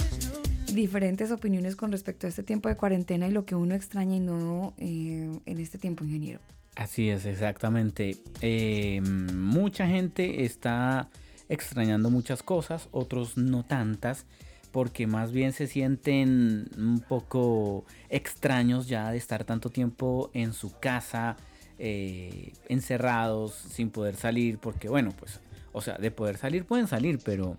Diferentes 0.72 1.30
opiniones 1.30 1.76
con 1.76 1.92
respecto 1.92 2.26
a 2.26 2.30
este 2.30 2.42
tiempo 2.42 2.68
de 2.68 2.76
cuarentena 2.76 3.28
y 3.28 3.30
lo 3.30 3.44
que 3.44 3.54
uno 3.54 3.74
extraña 3.74 4.16
y 4.16 4.20
no 4.20 4.74
eh, 4.78 5.30
en 5.44 5.58
este 5.58 5.78
tiempo, 5.78 6.04
ingeniero. 6.04 6.40
Así 6.76 7.10
es, 7.10 7.26
exactamente. 7.26 8.16
Eh, 8.40 9.02
mucha 9.02 9.86
gente 9.86 10.44
está 10.44 11.08
extrañando 11.48 12.08
muchas 12.08 12.42
cosas, 12.42 12.88
otros 12.92 13.36
no 13.36 13.62
tantas, 13.62 14.24
porque 14.70 15.06
más 15.06 15.32
bien 15.32 15.52
se 15.52 15.66
sienten 15.66 16.70
un 16.78 17.00
poco 17.06 17.84
extraños 18.08 18.88
ya 18.88 19.10
de 19.10 19.18
estar 19.18 19.44
tanto 19.44 19.68
tiempo 19.68 20.30
en 20.32 20.54
su 20.54 20.72
casa, 20.78 21.36
eh, 21.78 22.52
encerrados, 22.70 23.52
sin 23.52 23.90
poder 23.90 24.16
salir, 24.16 24.56
porque 24.58 24.88
bueno, 24.88 25.12
pues, 25.18 25.40
o 25.72 25.82
sea, 25.82 25.98
de 25.98 26.10
poder 26.10 26.38
salir 26.38 26.64
pueden 26.64 26.86
salir, 26.86 27.18
pero 27.22 27.58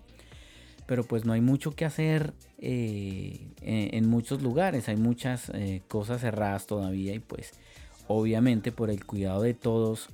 pero 0.86 1.04
pues 1.04 1.24
no 1.24 1.32
hay 1.32 1.40
mucho 1.40 1.74
que 1.74 1.84
hacer 1.84 2.34
eh, 2.58 3.48
en, 3.60 4.08
muchos 4.08 4.42
lugares, 4.42 4.88
hay 4.88 4.96
muchas 4.96 5.50
eh, 5.50 5.82
cosas 5.88 6.20
cerradas 6.20 6.66
todavía 6.66 7.14
y 7.14 7.18
pues 7.20 7.52
obviamente 8.08 8.72
por 8.72 8.90
el 8.90 9.04
cuidado 9.04 9.42
de 9.42 9.54
todos 9.54 10.08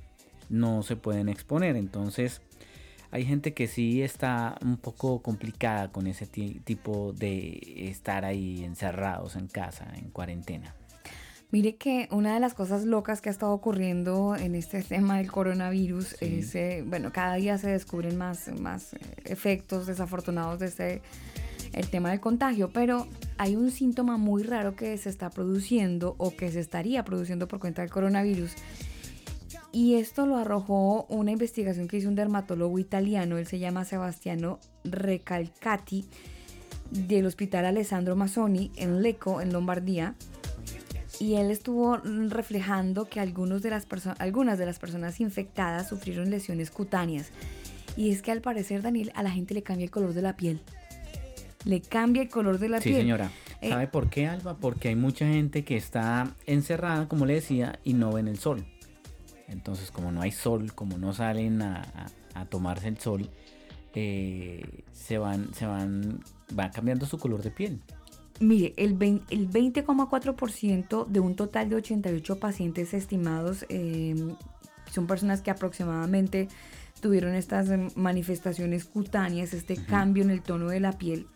no 0.49 0.83
se 0.83 0.95
pueden 0.95 1.29
exponer, 1.29 1.75
entonces 1.75 2.41
hay 3.11 3.25
gente 3.25 3.53
que 3.53 3.67
sí 3.67 4.01
está 4.01 4.57
un 4.61 4.77
poco 4.77 5.21
complicada 5.21 5.91
con 5.91 6.07
ese 6.07 6.25
ti- 6.27 6.61
tipo 6.63 7.13
de 7.13 7.89
estar 7.89 8.23
ahí 8.23 8.63
encerrados 8.63 9.35
en 9.35 9.47
casa, 9.47 9.91
en 9.97 10.09
cuarentena. 10.11 10.75
Mire 11.51 11.75
que 11.75 12.07
una 12.11 12.33
de 12.33 12.39
las 12.39 12.53
cosas 12.53 12.85
locas 12.85 13.19
que 13.19 13.27
ha 13.27 13.31
estado 13.31 13.51
ocurriendo 13.51 14.37
en 14.37 14.55
este 14.55 14.81
tema 14.83 15.17
del 15.17 15.29
coronavirus 15.29 16.15
Sí. 16.17 16.39
es, 16.39 16.55
eh, 16.55 16.83
bueno, 16.87 17.11
cada 17.11 17.35
día 17.35 17.57
se 17.57 17.69
descubren 17.69 18.17
más, 18.17 18.49
más 18.57 18.93
eh, 18.93 18.99
efectos 19.25 19.85
desafortunados 19.85 20.59
de 20.59 20.67
este, 20.67 21.01
el 21.73 21.89
tema 21.89 22.11
del 22.11 22.21
contagio, 22.21 22.71
pero 22.71 23.05
hay 23.37 23.57
un 23.57 23.69
síntoma 23.69 24.15
muy 24.15 24.43
raro 24.43 24.77
que 24.77 24.97
se 24.97 25.09
está 25.09 25.29
produciendo 25.29 26.15
o 26.19 26.33
que 26.33 26.49
se 26.51 26.61
estaría 26.61 27.03
produciendo 27.03 27.49
por 27.49 27.59
cuenta 27.59 27.81
del 27.81 27.91
coronavirus. 27.91 28.51
Y 29.73 29.95
esto 29.95 30.25
lo 30.25 30.37
arrojó 30.37 31.05
una 31.09 31.31
investigación 31.31 31.89
que 31.89 31.97
hizo 31.97 32.07
un 32.07 32.15
dermatólogo 32.15 32.79
italiano, 32.79 33.37
él 33.37 33.47
se 33.47 33.59
llama 33.59 33.83
Sebastiano 33.83 34.59
Recalcati, 34.85 36.05
del 36.91 37.25
Hospital 37.25 37.65
Alessandro 37.65 38.15
Mazzoni 38.15 38.71
en 38.77 39.01
Lecco, 39.01 39.41
en 39.41 39.51
Lombardía 39.51 40.15
y 41.21 41.35
él 41.35 41.51
estuvo 41.51 41.97
reflejando 41.97 43.05
que 43.05 43.19
algunos 43.19 43.61
de 43.61 43.69
las 43.69 43.85
algunas 44.19 44.57
de 44.57 44.65
las 44.65 44.79
personas 44.79 45.19
infectadas 45.19 45.87
sufrieron 45.89 46.29
lesiones 46.31 46.71
cutáneas. 46.71 47.29
Y 47.95 48.09
es 48.11 48.21
que 48.21 48.31
al 48.31 48.41
parecer, 48.41 48.81
Daniel, 48.81 49.11
a 49.15 49.21
la 49.21 49.29
gente 49.31 49.53
le 49.53 49.61
cambia 49.63 49.85
el 49.85 49.91
color 49.91 50.13
de 50.13 50.21
la 50.21 50.35
piel. 50.35 50.61
Le 51.65 51.81
cambia 51.81 52.23
el 52.23 52.29
color 52.29 52.57
de 52.57 52.69
la 52.69 52.79
Sí, 52.81 52.89
piel. 52.89 53.01
señora. 53.01 53.29
Eh, 53.61 53.69
¿Sabe 53.69 53.87
por 53.87 54.09
qué, 54.09 54.25
Alba? 54.27 54.57
Porque 54.57 54.87
hay 54.87 54.95
mucha 54.95 55.27
gente 55.27 55.63
que 55.63 55.77
está 55.77 56.33
encerrada, 56.47 57.07
como 57.07 57.25
le 57.27 57.35
decía, 57.35 57.79
y 57.83 57.93
no 57.93 58.11
ven 58.11 58.27
el 58.27 58.39
sol. 58.39 58.65
Entonces, 59.47 59.91
como 59.91 60.11
no 60.11 60.21
hay 60.21 60.31
sol, 60.31 60.73
como 60.73 60.97
no 60.97 61.13
salen 61.13 61.61
a, 61.61 61.81
a- 62.33 62.39
a 62.41 62.45
tomarse 62.45 62.87
el 62.87 62.97
sol, 62.97 63.29
eh, 63.93 64.83
se 64.93 65.17
van, 65.17 65.53
se 65.53 65.65
van, 65.65 66.21
va 66.57 66.71
cambiando 66.71 67.05
su 67.05 67.17
color 67.19 67.43
de 67.43 67.51
piel. 67.51 67.81
Mire, 68.41 68.73
el, 68.77 68.95
vein- 68.97 69.21
el 69.29 69.47
20,4% 69.49 71.05
de 71.07 71.19
un 71.19 71.35
total 71.35 71.69
de 71.69 71.75
88 71.75 72.39
pacientes 72.39 72.93
estimados 72.93 73.65
eh, 73.69 74.15
son 74.91 75.05
personas 75.07 75.41
que 75.41 75.51
aproximadamente 75.51 76.47
tuvieron 77.01 77.33
estas 77.35 77.69
eh, 77.69 77.87
manifestaciones 77.95 78.85
cutáneas, 78.85 79.53
este 79.53 79.75
cambio 79.75 80.23
en 80.23 80.31
el 80.31 80.41
tono 80.41 80.69
de 80.69 80.79
la 80.79 80.93
piel. 80.93 81.27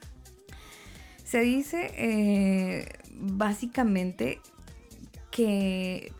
Se 1.24 1.42
dice 1.42 1.92
eh, 1.96 2.88
básicamente 3.20 4.40
que 5.32 6.12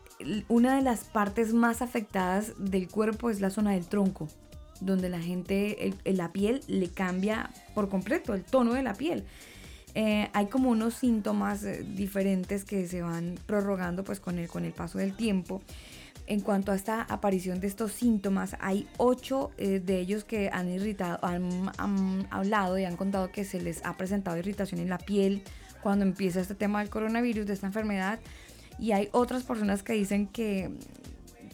una 0.48 0.76
de 0.76 0.82
las 0.82 1.04
partes 1.06 1.54
más 1.54 1.82
afectadas 1.82 2.54
del 2.58 2.88
cuerpo 2.88 3.30
es 3.30 3.42
la 3.42 3.50
zona 3.50 3.72
del 3.72 3.88
tronco, 3.88 4.28
donde 4.82 5.10
la 5.10 5.20
gente, 5.20 5.88
el- 6.06 6.18
la 6.18 6.32
piel 6.32 6.62
le 6.68 6.90
cambia 6.90 7.50
por 7.74 7.90
completo 7.90 8.34
el 8.36 8.44
tono 8.44 8.74
de 8.74 8.84
la 8.84 8.94
piel. 8.94 9.24
Eh, 9.96 10.30
hay 10.34 10.48
como 10.48 10.70
unos 10.70 10.94
síntomas 10.94 11.64
eh, 11.64 11.86
diferentes 11.96 12.66
que 12.66 12.86
se 12.86 13.02
van 13.02 13.40
prorrogando 13.46 14.04
pues 14.04 14.20
con 14.20 14.38
el, 14.38 14.50
con 14.50 14.66
el 14.66 14.74
paso 14.74 14.98
del 14.98 15.16
tiempo. 15.16 15.62
En 16.28 16.42
cuanto 16.42 16.72
a 16.72 16.76
esta 16.76 17.04
aparición 17.04 17.62
de 17.62 17.68
estos 17.68 17.94
síntomas, 17.94 18.58
hay 18.60 18.88
ocho 18.98 19.52
eh, 19.58 19.80
de 19.80 20.00
ellos 20.00 20.26
que 20.26 20.50
han 20.52 20.70
irritado, 20.70 21.20
han, 21.22 21.72
han 21.78 22.28
hablado 22.30 22.78
y 22.78 22.84
han 22.84 22.98
contado 22.98 23.32
que 23.32 23.46
se 23.46 23.62
les 23.62 23.86
ha 23.86 23.96
presentado 23.96 24.38
irritación 24.38 24.82
en 24.82 24.90
la 24.90 24.98
piel 24.98 25.44
cuando 25.82 26.04
empieza 26.04 26.42
este 26.42 26.56
tema 26.56 26.80
del 26.80 26.90
coronavirus, 26.90 27.46
de 27.46 27.54
esta 27.54 27.68
enfermedad. 27.68 28.20
Y 28.78 28.92
hay 28.92 29.08
otras 29.14 29.44
personas 29.44 29.82
que 29.82 29.94
dicen 29.94 30.28
que, 30.28 30.72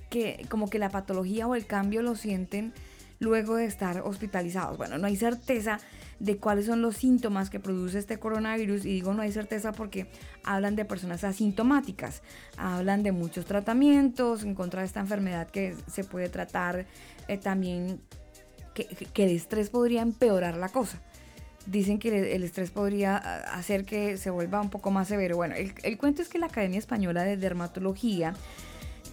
que 0.09 0.47
como 0.49 0.67
que 0.67 0.79
la 0.79 0.89
patología 0.89 1.45
o 1.47 1.53
el 1.53 1.67
cambio 1.67 2.01
lo 2.01 2.15
sienten 2.15 2.73
luego 3.19 3.55
de 3.57 3.65
estar 3.65 4.01
hospitalizados. 4.01 4.77
Bueno, 4.77 4.97
no 4.97 5.05
hay 5.05 5.15
certeza 5.15 5.79
de 6.21 6.37
cuáles 6.37 6.67
son 6.67 6.83
los 6.83 6.97
síntomas 6.97 7.49
que 7.49 7.59
produce 7.59 7.97
este 7.97 8.19
coronavirus 8.19 8.85
y 8.85 8.89
digo 8.89 9.13
no 9.13 9.23
hay 9.23 9.31
certeza 9.31 9.71
porque 9.71 10.05
hablan 10.43 10.75
de 10.75 10.85
personas 10.85 11.23
asintomáticas, 11.23 12.21
hablan 12.57 13.01
de 13.01 13.11
muchos 13.11 13.45
tratamientos 13.45 14.43
en 14.43 14.53
contra 14.53 14.81
de 14.81 14.85
esta 14.85 14.99
enfermedad 14.99 15.49
que 15.49 15.75
se 15.87 16.03
puede 16.03 16.29
tratar 16.29 16.85
eh, 17.27 17.37
también 17.37 18.01
que, 18.75 18.85
que 18.85 19.23
el 19.23 19.31
estrés 19.31 19.71
podría 19.71 20.03
empeorar 20.03 20.57
la 20.57 20.69
cosa. 20.69 21.01
Dicen 21.65 21.99
que 21.99 22.35
el, 22.35 22.43
estrés 22.43 22.71
podría 22.71 23.17
ah, 23.17 23.55
hacer 23.55 23.85
que 23.85 24.17
se 24.17 24.29
vuelva 24.29 24.61
un 24.61 24.69
poco 24.69 24.89
más 24.89 25.07
severo. 25.07 25.35
Bueno, 25.35 25.55
el, 25.55 25.73
el 25.83 25.97
cuento 25.97 26.21
es 26.21 26.29
que 26.29 26.39
la 26.39 26.47
Academia 26.47 26.79
Española 26.79 27.23
de 27.23 27.37
Dermatología 27.37 28.33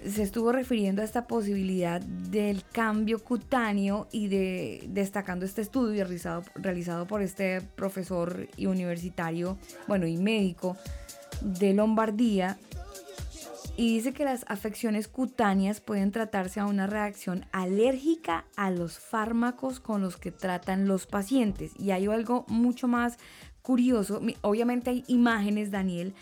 se 0.06 0.22
estuvo 0.22 0.52
refiriendo 0.52 1.02
a 1.02 1.04
esta 1.04 1.26
posibilidad 1.26 2.00
del 2.00 2.64
cambio 2.72 3.18
cutáneo 3.18 4.08
y 4.12 4.28
de 4.28 4.84
destacando 4.88 5.44
este 5.44 5.62
estudio 5.62 6.04
realizado, 6.04 6.44
realizado 6.54 7.06
por 7.06 7.22
este 7.22 7.60
profesor 7.60 8.48
y 8.56 8.66
universitario, 8.66 9.58
bueno, 9.86 10.06
y 10.06 10.16
médico 10.16 10.76
de 11.42 11.74
Lombardía. 11.74 12.58
Y 13.76 13.94
dice 13.94 14.12
que 14.12 14.24
las 14.24 14.44
afecciones 14.48 15.06
cutáneas 15.06 15.80
pueden 15.80 16.10
tratarse 16.10 16.58
a 16.58 16.66
una 16.66 16.88
reacción 16.88 17.46
alérgica 17.52 18.44
a 18.56 18.72
los 18.72 18.98
fármacos 18.98 19.78
con 19.78 20.02
los 20.02 20.16
que 20.16 20.32
tratan 20.32 20.88
los 20.88 21.06
pacientes. 21.06 21.72
Y 21.78 21.92
hay 21.92 22.06
algo 22.06 22.44
mucho 22.48 22.88
más 22.88 23.18
curioso. 23.62 24.20
Obviamente 24.40 24.90
hay 24.90 25.04
imágenes, 25.06 25.70
Daniel, 25.70 26.12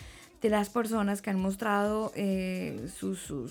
las 0.51 0.70
personas 0.70 1.23
que 1.23 1.31
han 1.31 1.40
mostrado 1.40 2.12
eh, 2.14 2.89
su, 2.94 3.14
su- 3.16 3.48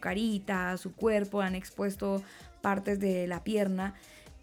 carita, 0.00 0.76
su 0.76 0.94
cuerpo, 0.94 1.40
han 1.40 1.54
expuesto 1.54 2.22
partes 2.62 2.98
de 3.00 3.26
la 3.26 3.42
pierna 3.44 3.94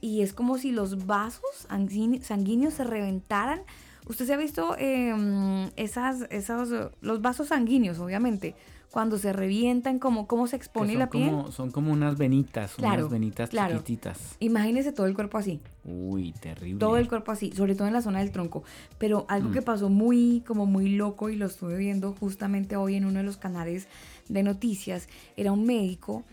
y 0.02 0.22
es 0.22 0.34
como 0.34 0.57
si 0.57 0.72
los 0.72 1.06
vasos 1.06 1.68
sanguíne- 1.70 2.22
sanguíneos 2.22 2.74
se 2.76 2.84
reventaran. 2.84 3.61
Usted 4.07 4.26
se 4.26 4.34
ha 4.34 4.38
visto 4.38 4.76
eh, 4.78 5.70
esas, 5.78 6.28
esos, 6.30 6.72
eh, 6.72 6.90
los 7.02 7.22
vasos 7.22 7.48
sanguíneos, 7.48 7.99
obviamente, 7.99 8.56
cuando 8.94 9.18
se 9.18 9.34
revientan, 9.34 9.98
como 9.98 10.28
cómo 10.28 10.45
se 10.45 10.56
expone 10.56 10.94
la 10.94 11.10
piel. 11.10 11.32
Como, 11.32 11.52
son 11.52 11.72
como 11.72 11.91
unas 11.91 12.15
venitas, 12.15 12.76
Claro, 12.76 12.99
unas 13.02 13.10
venitas 13.11 13.49
claro. 13.49 13.74
chiquititas. 13.80 14.36
Imagínese 14.40 14.91
todo 14.91 15.07
el 15.07 15.15
cuerpo 15.15 15.40
así. 15.40 15.60
Uy, 15.84 16.32
terrible. 16.34 16.78
Todo 16.80 16.98
el 16.98 17.07
cuerpo 17.10 17.32
así, 17.32 17.52
sobre 17.53 17.74
todo 17.74 17.88
en 17.88 17.94
la 17.94 18.03
zona 18.03 18.20
del 18.20 18.30
tronco. 18.32 18.64
Pero 18.99 19.26
algo 19.30 19.49
Mm. 19.49 19.53
que 19.53 19.61
pasó 19.64 19.90
muy, 19.90 20.44
como 20.45 20.68
muy 20.68 20.90
loco 20.90 21.32
y 21.32 21.36
lo 21.38 21.48
estuve 21.48 21.76
viendo 21.76 22.14
justamente 22.14 22.76
hoy 22.76 22.94
en 22.94 23.06
uno 23.06 23.18
de 23.18 23.24
los 23.24 23.38
canales 23.38 23.88
de 24.30 24.44
noticias, 24.44 25.10
era 25.38 25.52
un 25.52 25.65
médico 25.65 26.24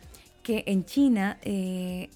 que 0.42 0.64
en 0.66 0.84
China, 0.84 1.38
eh, 1.40 2.10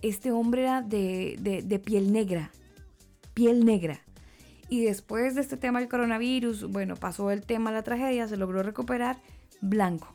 este 0.00 0.32
hombre 0.32 0.62
era 0.62 0.80
de, 0.80 1.36
de- 1.38 1.60
de 1.60 1.78
piel 1.78 2.12
negra, 2.14 2.50
piel 3.34 3.66
negra. 3.66 4.00
Y 4.70 4.80
después 4.84 5.34
de 5.34 5.42
este 5.42 5.58
tema 5.58 5.80
del 5.80 5.88
coronavirus, 5.90 6.64
bueno, 6.70 6.96
pasó 6.96 7.30
el 7.30 7.42
tema 7.42 7.70
de 7.70 7.76
la 7.76 7.82
tragedia, 7.82 8.26
se 8.26 8.38
logró 8.38 8.62
recuperar 8.62 9.18
blanco 9.60 10.14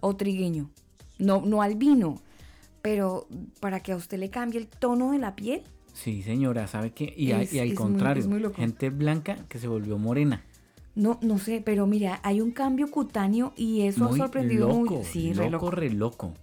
o 0.00 0.16
trigueño. 0.16 0.70
No, 1.18 1.40
no 1.42 1.62
albino, 1.62 2.20
pero 2.80 3.26
para 3.60 3.80
que 3.80 3.92
a 3.92 3.96
usted 3.96 4.18
le 4.18 4.30
cambie 4.30 4.58
el 4.60 4.66
tono 4.66 5.12
de 5.12 5.18
la 5.18 5.34
piel, 5.36 5.62
Sí, 5.94 6.22
señora, 6.22 6.66
¿sabe 6.68 6.92
qué? 6.92 7.12
Y, 7.14 7.32
a- 7.32 7.44
y 7.44 7.58
al 7.58 7.66
muy- 7.68 7.74
contrario, 7.76 8.26
muy 8.26 8.42
gente 8.54 8.88
blanca 8.88 9.36
que 9.50 9.58
se 9.58 9.68
volvió 9.68 9.98
morena. 9.98 10.42
No, 10.94 11.18
no 11.20 11.38
sé, 11.38 11.60
pero 11.62 11.86
mira, 11.86 12.18
hay 12.22 12.40
un 12.40 12.50
cambio 12.50 12.90
cutáneo 12.90 13.52
y 13.56 13.82
eso 13.82 14.04
muy 14.08 14.18
ha 14.18 14.22
sorprendido 14.24 14.68
loco, 14.68 14.94
muy. 14.96 15.04
Sí, 15.04 15.34
re 15.34 15.50
loco, 15.50 15.66
loco. 15.66 15.70
re 15.70 15.90
loco. 15.90 16.34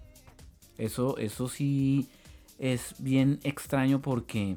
Eso, 0.77 1.17
eso 1.17 1.49
sí 1.49 2.07
es 2.59 2.93
bien 2.99 3.39
extraño 3.43 4.01
porque 4.03 4.55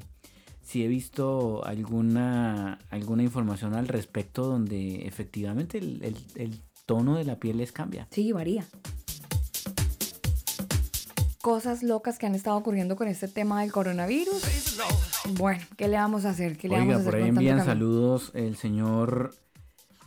sí 0.61 0.85
he 0.85 0.89
visto 0.89 1.65
alguna, 1.65 2.79
alguna 2.91 3.23
información 3.23 3.75
al 3.75 3.89
respecto 3.89 4.47
donde 4.47 5.07
efectivamente 5.07 5.79
el, 5.79 6.03
el- 6.05 6.17
el 6.35 6.59
tono 6.97 7.17
de 7.17 7.25
la 7.25 7.37
piel 7.37 7.59
les 7.59 7.73
cambia. 7.73 8.07
Sí, 8.11 8.33
varía. 8.33 8.65
Cosas 11.41 11.83
locas 11.83 12.19
que 12.19 12.27
han 12.27 12.37
estado 12.37 12.57
ocurriendo 12.57 12.95
con 12.95 13.09
este 13.09 13.27
tema 13.27 13.63
del 13.63 13.73
coronavirus. 13.73 14.79
Bueno, 15.39 15.61
¿qué 15.77 15.89
le 15.89 15.97
vamos 15.97 16.25
a 16.25 16.31
hacer? 16.31 16.57
¿Qué 16.57 16.69
le 16.69 16.79
vamos 16.79 16.95
a 16.95 16.99
hacer 16.99 17.11
por 17.11 17.21
ahí 17.21 17.29
envían 17.29 17.65
saludos 17.65 18.31
el 18.35 18.57
señor 18.57 19.35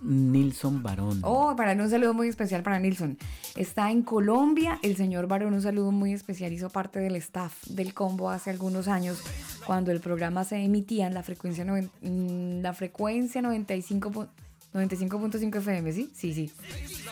Nilson 0.01 0.81
Barón. 0.83 1.19
Oh, 1.23 1.53
para 1.57 1.73
él 1.73 1.81
un 1.81 1.89
saludo 1.89 2.13
muy 2.13 2.29
especial 2.29 2.63
para 2.63 2.79
Nilson. 2.79 3.17
Está 3.57 3.91
en 3.91 4.03
Colombia. 4.03 4.79
El 4.81 4.95
señor 4.95 5.27
Barón, 5.27 5.53
un 5.53 5.61
saludo 5.61 5.91
muy 5.91 6.13
especial. 6.13 6.53
Hizo 6.53 6.69
parte 6.69 6.99
del 6.99 7.15
staff 7.17 7.65
del 7.67 7.93
combo 7.93 8.29
hace 8.29 8.49
algunos 8.51 8.87
años 8.87 9.21
cuando 9.65 9.91
el 9.91 9.99
programa 9.99 10.43
se 10.45 10.57
emitía 10.63 11.07
en 11.07 11.13
la 11.15 11.23
frecuencia, 11.23 11.65
noven- 11.65 11.89
mm, 12.01 12.61
la 12.61 12.73
frecuencia 12.73 13.41
95. 13.41 14.27
95.5 14.75 15.55
FM, 15.57 15.93
¿sí? 15.93 16.11
Sí, 16.13 16.33
sí. 16.33 16.51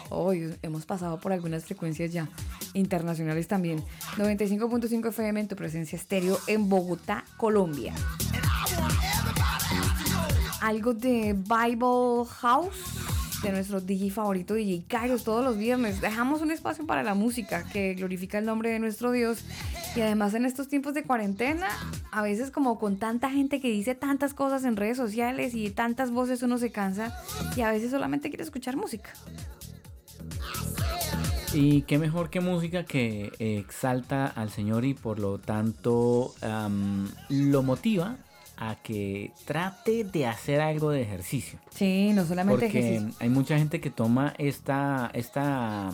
Hoy 0.09 0.53
hemos 0.61 0.85
pasado 0.85 1.17
por 1.19 1.31
algunas 1.31 1.63
frecuencias 1.63 2.11
ya 2.11 2.27
internacionales 2.73 3.47
también. 3.47 3.81
95.5 4.17 5.07
FM 5.07 5.39
en 5.39 5.47
tu 5.47 5.55
presencia 5.55 5.95
estéreo 5.95 6.37
en 6.47 6.67
Bogotá, 6.67 7.23
Colombia. 7.37 7.93
Algo 10.61 10.93
de 10.93 11.33
Bible 11.33 12.25
House 12.41 13.12
de 13.43 13.51
nuestro 13.51 13.81
DJ 13.81 14.09
favorito 14.09 14.53
DJ 14.53 14.85
Kairos 14.87 15.25
todos 15.25 15.43
los 15.43 15.57
viernes. 15.57 15.99
Dejamos 15.99 16.41
un 16.41 16.49
espacio 16.49 16.87
para 16.87 17.03
la 17.03 17.13
música 17.13 17.63
que 17.71 17.93
glorifica 17.93 18.37
el 18.39 18.45
nombre 18.45 18.69
de 18.69 18.79
nuestro 18.79 19.11
Dios. 19.11 19.43
Y 19.95 20.01
además 20.01 20.33
en 20.33 20.45
estos 20.45 20.69
tiempos 20.69 20.93
de 20.93 21.03
cuarentena, 21.03 21.67
a 22.11 22.21
veces 22.21 22.51
como 22.51 22.79
con 22.79 22.97
tanta 22.97 23.29
gente 23.29 23.59
que 23.59 23.69
dice 23.69 23.95
tantas 23.95 24.33
cosas 24.33 24.63
en 24.63 24.77
redes 24.77 24.95
sociales 24.95 25.53
y 25.55 25.69
tantas 25.71 26.09
voces 26.09 26.41
uno 26.41 26.57
se 26.57 26.71
cansa 26.71 27.13
y 27.55 27.61
a 27.61 27.71
veces 27.71 27.91
solamente 27.91 28.29
quiere 28.29 28.43
escuchar 28.43 28.77
música. 28.77 29.11
Y 31.53 31.81
qué 31.83 31.99
mejor 31.99 32.29
que 32.29 32.39
música 32.39 32.85
que 32.85 33.31
eh, 33.39 33.57
exalta 33.59 34.25
al 34.25 34.49
Señor 34.49 34.85
y 34.85 34.93
por 34.93 35.19
lo 35.19 35.37
tanto 35.37 36.33
lo 37.29 37.63
motiva 37.63 38.17
a 38.69 38.75
que 38.81 39.31
trate 39.45 40.03
de 40.03 40.25
hacer 40.25 40.61
algo 40.61 40.91
de 40.91 41.01
ejercicio. 41.01 41.59
Sí, 41.71 42.11
no 42.13 42.25
solamente 42.25 42.65
Porque 42.65 42.79
ejercicio. 42.79 43.15
hay 43.19 43.29
mucha 43.29 43.57
gente 43.57 43.81
que 43.81 43.89
toma 43.89 44.33
esta, 44.37 45.09
esta, 45.13 45.91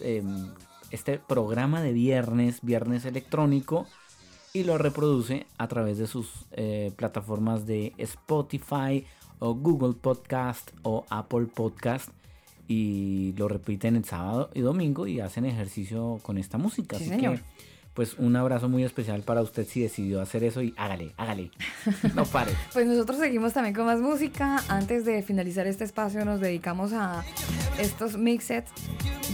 em, 0.00 0.48
este 0.90 1.18
programa 1.18 1.82
de 1.82 1.92
viernes, 1.92 2.60
viernes 2.62 3.04
electrónico, 3.04 3.86
y 4.52 4.64
lo 4.64 4.78
reproduce 4.78 5.46
a 5.58 5.68
través 5.68 5.98
de 5.98 6.06
sus 6.06 6.46
eh, 6.52 6.90
plataformas 6.96 7.66
de 7.66 7.92
Spotify 7.98 9.04
o 9.38 9.54
Google 9.54 9.94
Podcast 9.94 10.70
o 10.82 11.04
Apple 11.10 11.46
Podcast 11.54 12.08
y 12.68 13.34
lo 13.36 13.48
repiten 13.48 13.96
el 13.96 14.04
sábado 14.04 14.50
y 14.54 14.60
domingo 14.60 15.06
y 15.06 15.20
hacen 15.20 15.44
ejercicio 15.44 16.18
con 16.22 16.38
esta 16.38 16.56
música. 16.58 16.96
Sí, 16.98 17.04
Así 17.04 17.14
señor. 17.14 17.36
que, 17.36 17.42
pues 17.96 18.14
un 18.18 18.36
abrazo 18.36 18.68
muy 18.68 18.84
especial 18.84 19.22
para 19.22 19.40
usted 19.40 19.66
si 19.66 19.80
decidió 19.80 20.20
hacer 20.20 20.44
eso 20.44 20.60
y 20.60 20.74
hágale, 20.76 21.14
hágale. 21.16 21.50
No 22.14 22.26
pare. 22.26 22.52
Pues 22.74 22.86
nosotros 22.86 23.18
seguimos 23.18 23.54
también 23.54 23.74
con 23.74 23.86
más 23.86 24.00
música. 24.00 24.62
Antes 24.68 25.06
de 25.06 25.22
finalizar 25.22 25.66
este 25.66 25.84
espacio 25.84 26.22
nos 26.26 26.40
dedicamos 26.40 26.92
a 26.92 27.24
estos 27.78 28.18
mixets 28.18 28.70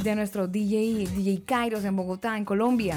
de 0.04 0.14
nuestro 0.14 0.46
DJ, 0.46 1.08
DJ 1.12 1.42
Kairos 1.44 1.84
en 1.84 1.96
Bogotá, 1.96 2.36
en 2.38 2.44
Colombia. 2.44 2.96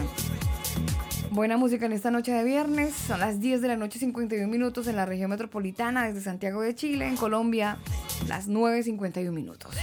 Buena 1.32 1.58
música 1.58 1.88
en 1.88 1.94
esta 1.94 2.12
noche 2.12 2.32
de 2.32 2.44
viernes. 2.44 2.94
Son 2.94 3.20
las 3.20 3.40
10 3.40 3.62
de 3.62 3.68
la 3.68 3.76
noche 3.76 3.98
51 3.98 4.48
minutos 4.48 4.86
en 4.86 4.96
la 4.96 5.06
región 5.08 5.32
metropolitana 5.32 6.06
desde 6.06 6.22
Santiago 6.22 6.62
de 6.62 6.76
Chile, 6.76 7.08
en 7.08 7.18
Colombia, 7.18 7.80
las 8.28 8.48
9.51 8.48 9.32
minutos. 9.32 9.76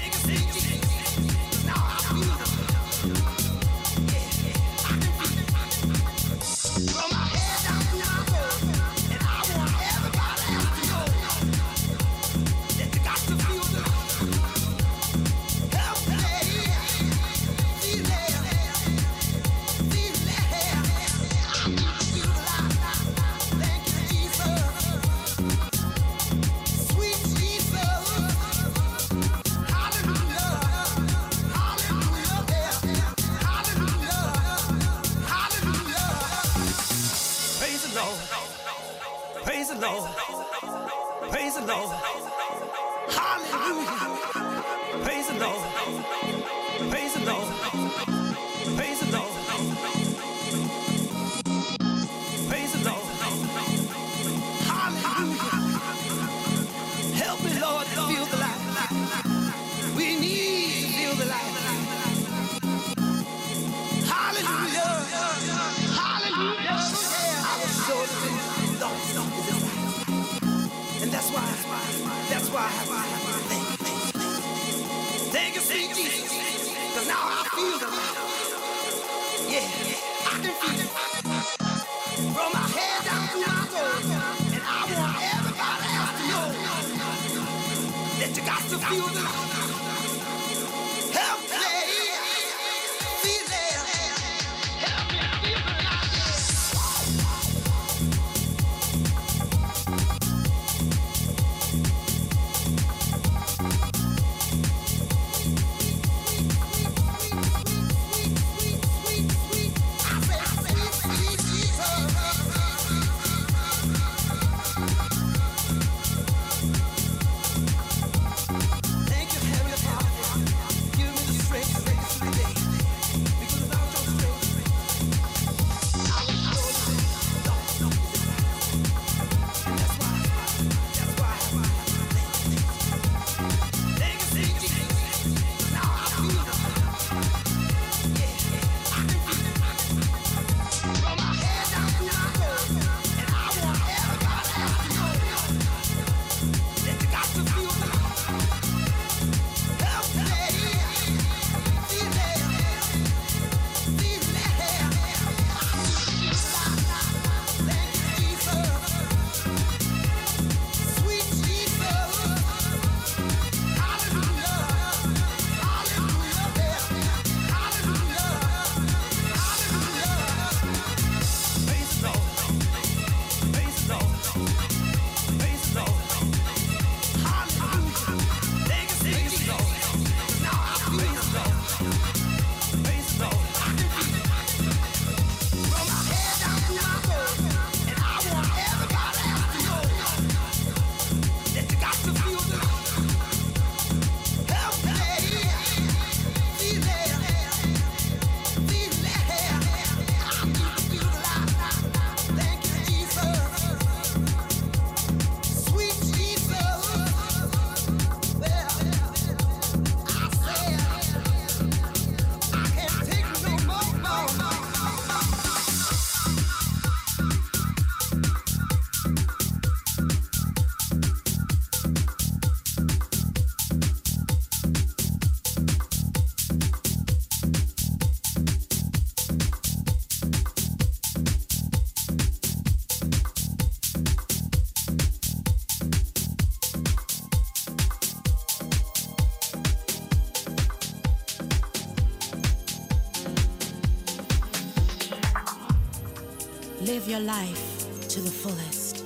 Your 247.13 247.21
life 247.21 248.09
to 248.09 248.23
the 248.23 248.31
fullest. 248.31 249.05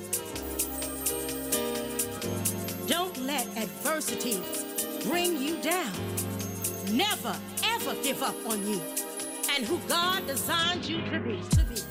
Don't 2.87 3.19
let 3.27 3.45
adversity 3.57 4.41
bring 5.09 5.37
you 5.37 5.61
down. 5.61 5.93
Never, 6.93 7.37
ever 7.65 7.97
give 8.05 8.23
up 8.23 8.37
on 8.49 8.65
you 8.65 8.81
and 9.57 9.65
who 9.65 9.81
God 9.89 10.25
designed 10.29 10.89
you 10.89 10.99
to 11.11 11.19
be. 11.19 11.41
To 11.57 11.65
be. 11.65 11.86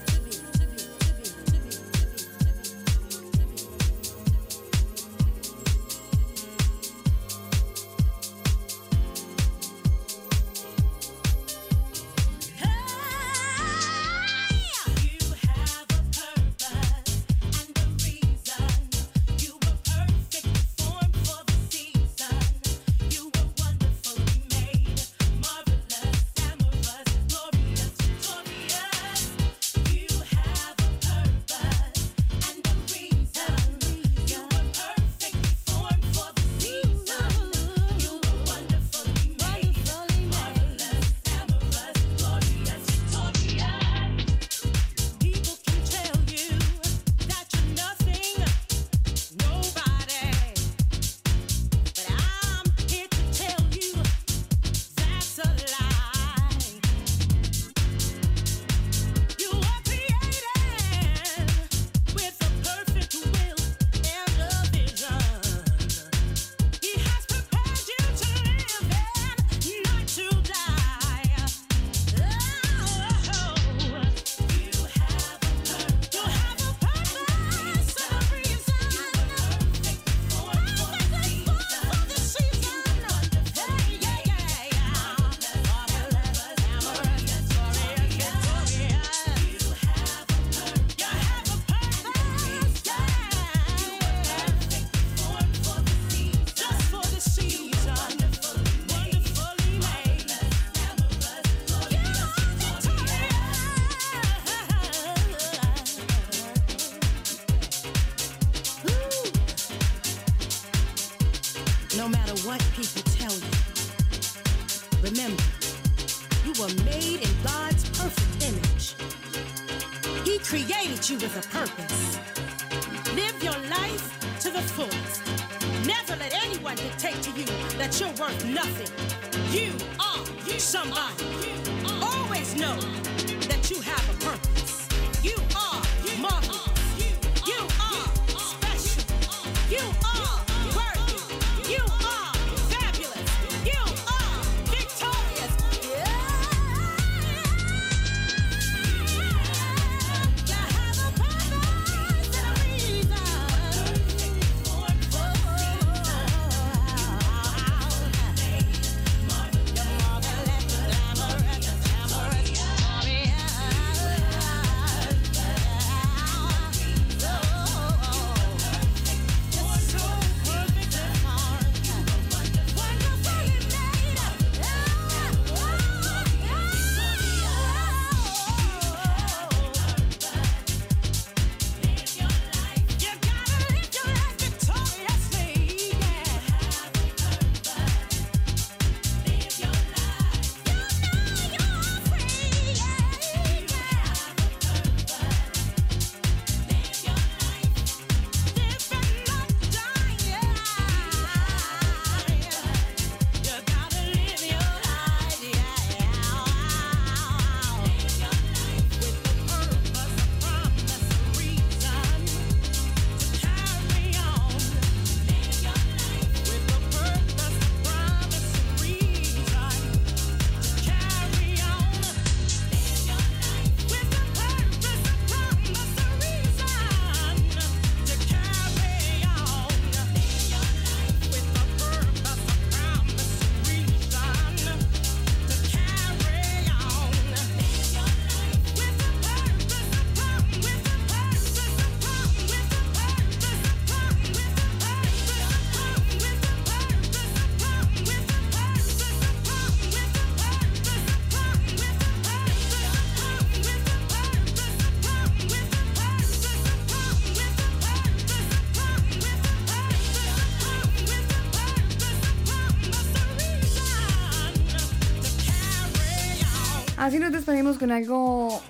Así 267.05 267.19
nos 267.19 267.31
despedimos 267.31 267.77
con 267.77 267.91
algo 267.91 268.63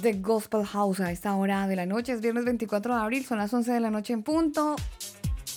de 0.00 0.14
Gospel 0.14 0.64
House 0.64 1.00
a 1.00 1.12
esta 1.12 1.36
hora 1.36 1.66
de 1.66 1.76
la 1.76 1.84
noche. 1.84 2.12
Es 2.12 2.22
viernes 2.22 2.46
24 2.46 2.94
de 2.94 3.00
abril, 3.02 3.26
son 3.26 3.36
las 3.36 3.52
11 3.52 3.72
de 3.72 3.80
la 3.80 3.90
noche 3.90 4.14
en 4.14 4.22
punto. 4.22 4.74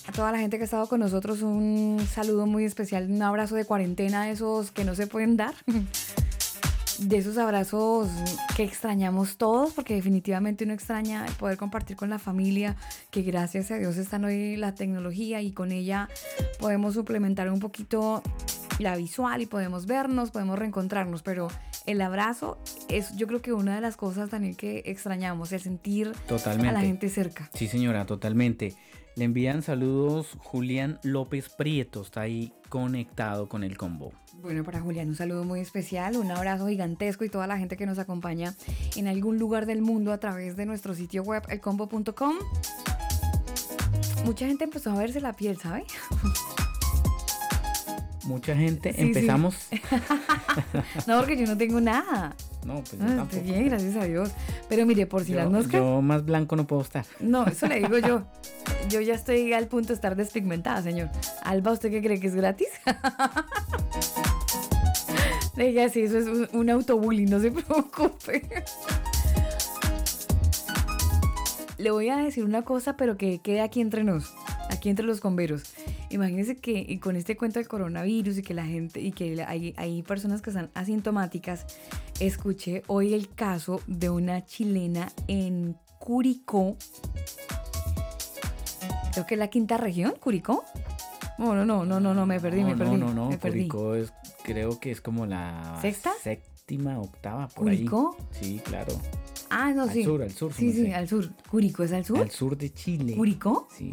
A 0.06 0.12
toda 0.12 0.30
la 0.30 0.36
gente 0.36 0.58
que 0.58 0.64
ha 0.64 0.66
estado 0.66 0.88
con 0.88 1.00
nosotros, 1.00 1.40
un 1.40 2.06
saludo 2.12 2.44
muy 2.44 2.66
especial, 2.66 3.10
un 3.10 3.22
abrazo 3.22 3.54
de 3.54 3.64
cuarentena, 3.64 4.28
esos 4.28 4.72
que 4.72 4.84
no 4.84 4.94
se 4.94 5.06
pueden 5.06 5.38
dar. 5.38 5.54
de 6.98 7.16
esos 7.16 7.38
abrazos 7.38 8.10
que 8.56 8.64
extrañamos 8.64 9.38
todos, 9.38 9.72
porque 9.72 9.94
definitivamente 9.94 10.64
uno 10.64 10.74
extraña 10.74 11.24
poder 11.38 11.56
compartir 11.56 11.96
con 11.96 12.10
la 12.10 12.18
familia, 12.18 12.76
que 13.10 13.22
gracias 13.22 13.70
a 13.70 13.78
Dios 13.78 13.96
están 13.96 14.26
hoy 14.26 14.56
la 14.56 14.74
tecnología 14.74 15.40
y 15.40 15.52
con 15.52 15.72
ella 15.72 16.10
podemos 16.58 16.92
suplementar 16.92 17.50
un 17.50 17.58
poquito 17.58 18.22
la 18.78 18.96
visual 18.96 19.40
y 19.40 19.46
podemos 19.46 19.86
vernos, 19.86 20.30
podemos 20.30 20.58
reencontrarnos, 20.58 21.22
pero 21.22 21.48
el 21.86 22.00
abrazo 22.00 22.58
es 22.88 23.16
yo 23.16 23.26
creo 23.26 23.40
que 23.40 23.52
una 23.52 23.74
de 23.74 23.80
las 23.80 23.96
cosas 23.96 24.30
también 24.30 24.54
que 24.54 24.82
extrañamos, 24.86 25.52
el 25.52 25.60
sentir 25.60 26.12
Totalmente. 26.26 26.68
a 26.68 26.72
la 26.72 26.80
gente 26.80 27.08
cerca. 27.08 27.50
Sí, 27.54 27.68
señora, 27.68 28.06
totalmente. 28.06 28.74
Le 29.16 29.24
envían 29.24 29.62
saludos 29.62 30.36
Julián 30.38 30.98
López 31.02 31.48
Prieto, 31.48 32.02
está 32.02 32.20
ahí 32.20 32.52
conectado 32.68 33.48
con 33.48 33.64
el 33.64 33.78
combo. 33.78 34.12
Bueno, 34.42 34.62
para 34.62 34.80
Julián, 34.80 35.08
un 35.08 35.14
saludo 35.14 35.44
muy 35.44 35.60
especial, 35.60 36.16
un 36.16 36.30
abrazo 36.30 36.66
gigantesco 36.68 37.24
y 37.24 37.30
toda 37.30 37.46
la 37.46 37.56
gente 37.56 37.78
que 37.78 37.86
nos 37.86 37.98
acompaña 37.98 38.54
en 38.94 39.08
algún 39.08 39.38
lugar 39.38 39.64
del 39.64 39.80
mundo 39.80 40.12
a 40.12 40.18
través 40.18 40.56
de 40.56 40.66
nuestro 40.66 40.94
sitio 40.94 41.22
web 41.22 41.42
elcombo.com. 41.48 42.34
Mucha 44.26 44.46
gente 44.46 44.64
empezó 44.64 44.90
a 44.90 44.98
verse 44.98 45.20
la 45.20 45.32
piel, 45.32 45.56
¿sabe? 45.56 45.84
Mucha 48.26 48.56
gente, 48.56 48.90
Sí, 48.92 48.96
sí. 48.98 49.02
empezamos. 49.04 49.54
no, 51.06 51.18
porque 51.18 51.36
yo 51.36 51.46
no 51.46 51.56
tengo 51.56 51.80
nada. 51.80 52.34
No, 52.64 52.74
pues 52.80 52.92
yo 52.92 52.98
No, 52.98 53.04
estoy 53.06 53.16
tampoco. 53.18 53.42
bien, 53.44 53.68
gracias 53.68 53.96
a 53.96 54.04
Dios. 54.04 54.30
Pero 54.68 54.84
mire, 54.86 55.06
por 55.06 55.24
si 55.24 55.32
las 55.32 55.48
moscas. 55.48 55.72
yo 55.80 56.02
más 56.02 56.24
blanco 56.24 56.56
no 56.56 56.66
puedo 56.66 56.82
estar. 56.82 57.04
No, 57.20 57.46
eso 57.46 57.66
le 57.68 57.76
digo 57.78 57.98
yo. 57.98 58.22
Yo 58.88 59.00
ya 59.00 59.14
estoy 59.14 59.52
al 59.52 59.66
punto 59.68 59.88
de 59.88 59.94
estar 59.94 60.14
despigmentada, 60.16 60.80
señor. 60.82 61.08
Alba, 61.44 61.72
¿usted 61.72 61.90
qué 61.90 62.00
cree 62.02 62.18
que 62.20 62.26
es 62.28 62.34
gratis? 62.36 62.68
Le 65.56 65.68
dije 65.68 65.84
así, 65.84 66.02
eso 66.02 66.18
es 66.18 66.26
un, 66.26 66.48
un 66.52 66.70
autobullying, 66.70 67.30
no 67.30 67.40
se 67.40 67.50
preocupe. 67.52 68.64
Le 71.78 71.90
voy 71.90 72.08
a 72.08 72.16
decir 72.16 72.44
una 72.44 72.62
cosa, 72.62 72.96
pero 72.96 73.16
que 73.16 73.38
quede 73.40 73.60
aquí 73.60 73.80
entre 73.80 74.02
nos, 74.04 74.34
aquí 74.70 74.88
entre 74.88 75.04
los 75.06 75.20
converos. 75.20 75.62
Imagínense 76.10 76.56
que 76.56 76.84
y 76.86 76.98
con 76.98 77.16
este 77.16 77.36
cuento 77.36 77.58
del 77.58 77.68
coronavirus 77.68 78.38
y 78.38 78.42
que 78.42 78.54
la 78.54 78.64
gente, 78.66 79.00
y 79.00 79.12
que 79.12 79.42
hay, 79.46 79.74
hay 79.76 80.02
personas 80.02 80.42
que 80.42 80.50
están 80.50 80.70
asintomáticas, 80.74 81.66
escuché 82.20 82.82
hoy 82.86 83.14
el 83.14 83.28
caso 83.34 83.80
de 83.86 84.10
una 84.10 84.44
chilena 84.44 85.12
en 85.28 85.76
Curicó, 85.98 86.76
creo 89.12 89.26
que 89.26 89.34
es 89.34 89.38
la 89.38 89.48
quinta 89.48 89.76
región, 89.76 90.14
Curicó. 90.20 90.64
No, 91.38 91.54
no, 91.54 91.64
no, 91.66 91.84
no, 91.84 92.00
no, 92.00 92.14
no, 92.14 92.24
me 92.26 92.40
perdí, 92.40 92.62
no, 92.62 92.68
me 92.68 92.76
perdí. 92.76 92.96
No, 92.96 93.06
no, 93.08 93.14
no, 93.14 93.28
me 93.30 93.38
perdí. 93.38 93.68
Curicó 93.68 93.94
es, 93.94 94.12
creo 94.42 94.80
que 94.80 94.90
es 94.90 95.00
como 95.02 95.26
la 95.26 95.78
¿Sexta? 95.82 96.12
séptima, 96.22 96.98
octava, 96.98 97.48
por 97.48 97.64
¿Curicó? 97.64 98.16
ahí. 98.18 98.26
Sí, 98.40 98.60
claro. 98.64 98.92
Ah, 99.50 99.72
no, 99.72 99.82
Al 99.82 99.90
sí. 99.92 100.02
sur, 100.02 100.22
al 100.22 100.32
sur, 100.32 100.52
Sí, 100.54 100.66
no 100.66 100.72
sí, 100.72 100.82
sé. 100.86 100.94
al 100.94 101.08
sur. 101.08 101.28
¿Curicó 101.50 101.82
es 101.84 101.92
al 101.92 102.04
sur? 102.04 102.18
Al 102.18 102.30
sur 102.30 102.56
de 102.56 102.72
Chile. 102.72 103.14
¿Curicó? 103.16 103.68
Sí. 103.76 103.92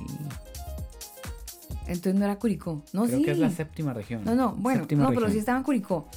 Entonces 1.88 2.16
no 2.16 2.26
era 2.26 2.38
Curicó. 2.38 2.84
No, 2.94 3.06
creo 3.06 3.20
sí. 3.20 3.26
que 3.26 3.32
es 3.32 3.40
la 3.40 3.50
séptima 3.50 3.94
región. 3.94 4.24
No, 4.24 4.36
no, 4.36 4.54
bueno, 4.54 4.82
Séptima 4.82 5.04
no, 5.04 5.14
pero 5.14 5.30
sí 5.30 5.38
estaba 5.38 5.58
en 5.58 5.64
Curicó. 5.64 6.08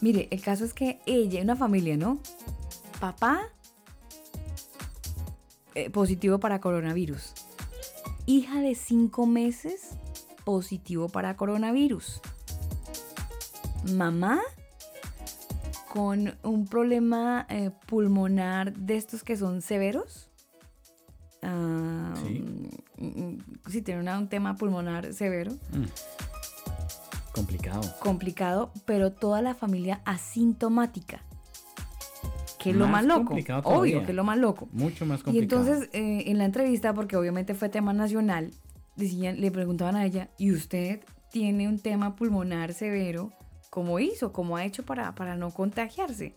Mire, 0.00 0.28
el 0.30 0.40
caso 0.42 0.64
es 0.64 0.74
que 0.74 1.00
ella, 1.06 1.42
una 1.42 1.56
familia, 1.56 1.96
¿no? 1.96 2.20
Papá 3.00 3.40
eh, 5.74 5.90
positivo 5.90 6.38
para 6.38 6.60
coronavirus. 6.60 7.32
Hija 8.26 8.60
de 8.60 8.74
cinco 8.74 9.26
meses 9.26 9.90
positivo 10.44 11.08
para 11.08 11.36
coronavirus. 11.36 12.20
Mamá 13.92 14.40
con 15.92 16.34
un 16.42 16.66
problema 16.66 17.46
eh, 17.48 17.70
pulmonar 17.86 18.74
de 18.74 18.96
estos 18.96 19.22
que 19.22 19.36
son 19.36 19.62
severos. 19.62 20.25
Ah, 21.48 22.12
Sí. 22.26 22.42
mm, 22.98 23.06
mm, 23.06 23.38
sí, 23.70 23.82
tiene 23.82 24.00
una- 24.00 24.18
un 24.18 24.28
tema 24.28 24.56
pulmonar 24.56 25.12
severo 25.14 25.52
Mm. 25.72 25.84
Complicado. 27.32 27.82
complicado, 28.00 28.72
pero 28.84 29.12
toda 29.12 29.42
la 29.42 29.54
familia 29.54 30.00
asintomática. 30.04 31.20
Que 32.58 32.70
es 32.70 32.76
lo 32.76 32.88
Más 32.88 33.04
loco. 33.04 33.26
complicado 33.26 33.60
Obvio, 33.60 33.74
todavía. 33.74 34.02
que 34.04 34.12
es 34.12 34.16
lo 34.16 34.24
más 34.24 34.38
loco. 34.38 34.68
Mucho 34.72 35.06
más 35.06 35.20
Y 35.20 35.24
complicado. 35.24 35.62
entonces, 35.62 35.88
eh, 35.92 36.24
en 36.26 36.38
la 36.38 36.46
entrevista, 36.46 36.92
porque 36.94 37.14
obviamente 37.16 37.54
fue 37.54 37.68
tema 37.68 37.92
nacional, 37.92 38.50
decían, 38.96 39.40
le 39.40 39.50
preguntaban 39.52 39.94
a 39.94 40.04
ella, 40.04 40.30
¿y 40.38 40.50
usted 40.50 41.00
tiene 41.30 41.68
un 41.68 41.78
tema 41.78 42.16
pulmonar 42.16 42.72
severo? 42.72 43.30
¿Cómo 43.70 44.00
hizo? 44.00 44.32
¿Cómo 44.32 44.56
ha 44.56 44.64
hecho 44.64 44.84
para, 44.84 45.14
para 45.14 45.36
no 45.36 45.50
contagiarse? 45.50 46.34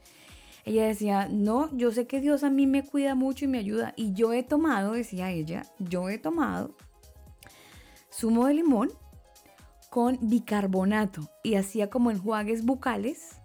Ella 0.65 0.85
decía, 0.85 1.27
no, 1.29 1.75
yo 1.75 1.91
sé 1.91 2.07
que 2.07 2.21
Dios 2.21 2.43
a 2.43 2.49
mí 2.49 2.67
me 2.67 2.85
cuida 2.85 3.15
mucho 3.15 3.45
y 3.45 3.47
me 3.47 3.59
ayuda. 3.59 3.93
Y 3.95 4.13
yo 4.13 4.33
he 4.33 4.43
tomado, 4.43 4.93
decía 4.93 5.31
ella, 5.31 5.65
yo 5.79 6.09
he 6.09 6.17
tomado 6.17 6.75
zumo 8.11 8.47
de 8.47 8.55
limón 8.55 8.89
con 9.89 10.19
bicarbonato 10.21 11.29
y 11.43 11.55
hacía 11.55 11.89
como 11.89 12.11
enjuagues 12.11 12.65
bucales 12.65 13.39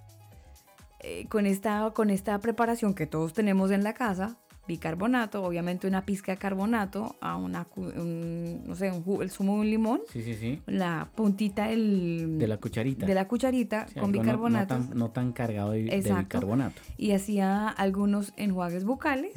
eh, 1.00 1.26
con, 1.28 1.46
esta, 1.46 1.90
con 1.92 2.10
esta 2.10 2.38
preparación 2.38 2.94
que 2.94 3.06
todos 3.06 3.32
tenemos 3.32 3.70
en 3.70 3.84
la 3.84 3.94
casa, 3.94 4.38
bicarbonato, 4.66 5.42
obviamente 5.44 5.86
una 5.86 6.04
pizca 6.06 6.32
de 6.32 6.38
carbonato, 6.38 7.16
a 7.20 7.36
una, 7.36 7.66
un, 7.76 8.62
no 8.66 8.74
sé, 8.74 8.90
un 8.90 9.22
el 9.22 9.30
zumo 9.30 9.54
de 9.54 9.60
un 9.60 9.70
limón, 9.70 10.00
Sí, 10.10 10.22
sí, 10.22 10.34
sí. 10.36 10.60
la 10.66 11.10
puntita 11.14 11.66
del, 11.68 12.38
De 12.38 12.46
la 12.46 12.56
cucharita. 12.56 13.04
de 13.06 13.14
la 13.14 13.28
cucharita 13.28 13.86
con 14.00 14.10
no- 14.12 14.20
bicarbonato 14.20 14.78
No, 14.78 14.86
tan, 14.88 14.98
no 14.98 15.10
tan 15.10 15.32
cargado 15.32 15.72
de, 15.72 15.84
de 15.84 16.14
bicarbonato. 16.14 16.80
y 16.96 17.12
hacía 17.12 17.68
algunos 17.68 18.32
enjuagues 18.36 18.84
bucales 18.84 19.34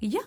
y 0.00 0.08
ya. 0.08 0.20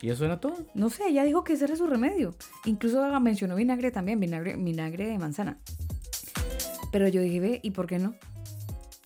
¿Y 0.00 0.10
eso 0.10 0.26
era 0.26 0.38
todo? 0.38 0.56
No 0.74 0.90
sé, 0.90 1.04
ella 1.08 1.24
dijo 1.24 1.44
que 1.44 1.54
ese 1.54 1.64
era 1.64 1.76
su 1.76 1.86
remedio. 1.86 2.34
Incluso 2.66 3.00
mencionó 3.20 3.56
vinagre 3.56 3.90
también, 3.90 4.20
vinagre, 4.20 4.54
vinagre 4.56 5.06
de 5.06 5.18
manzana. 5.18 5.56
Pero 6.92 7.08
yo 7.08 7.22
dije, 7.22 7.40
ve, 7.40 7.60
¿y 7.62 7.70
por 7.70 7.86
qué 7.86 7.98
no? 7.98 8.14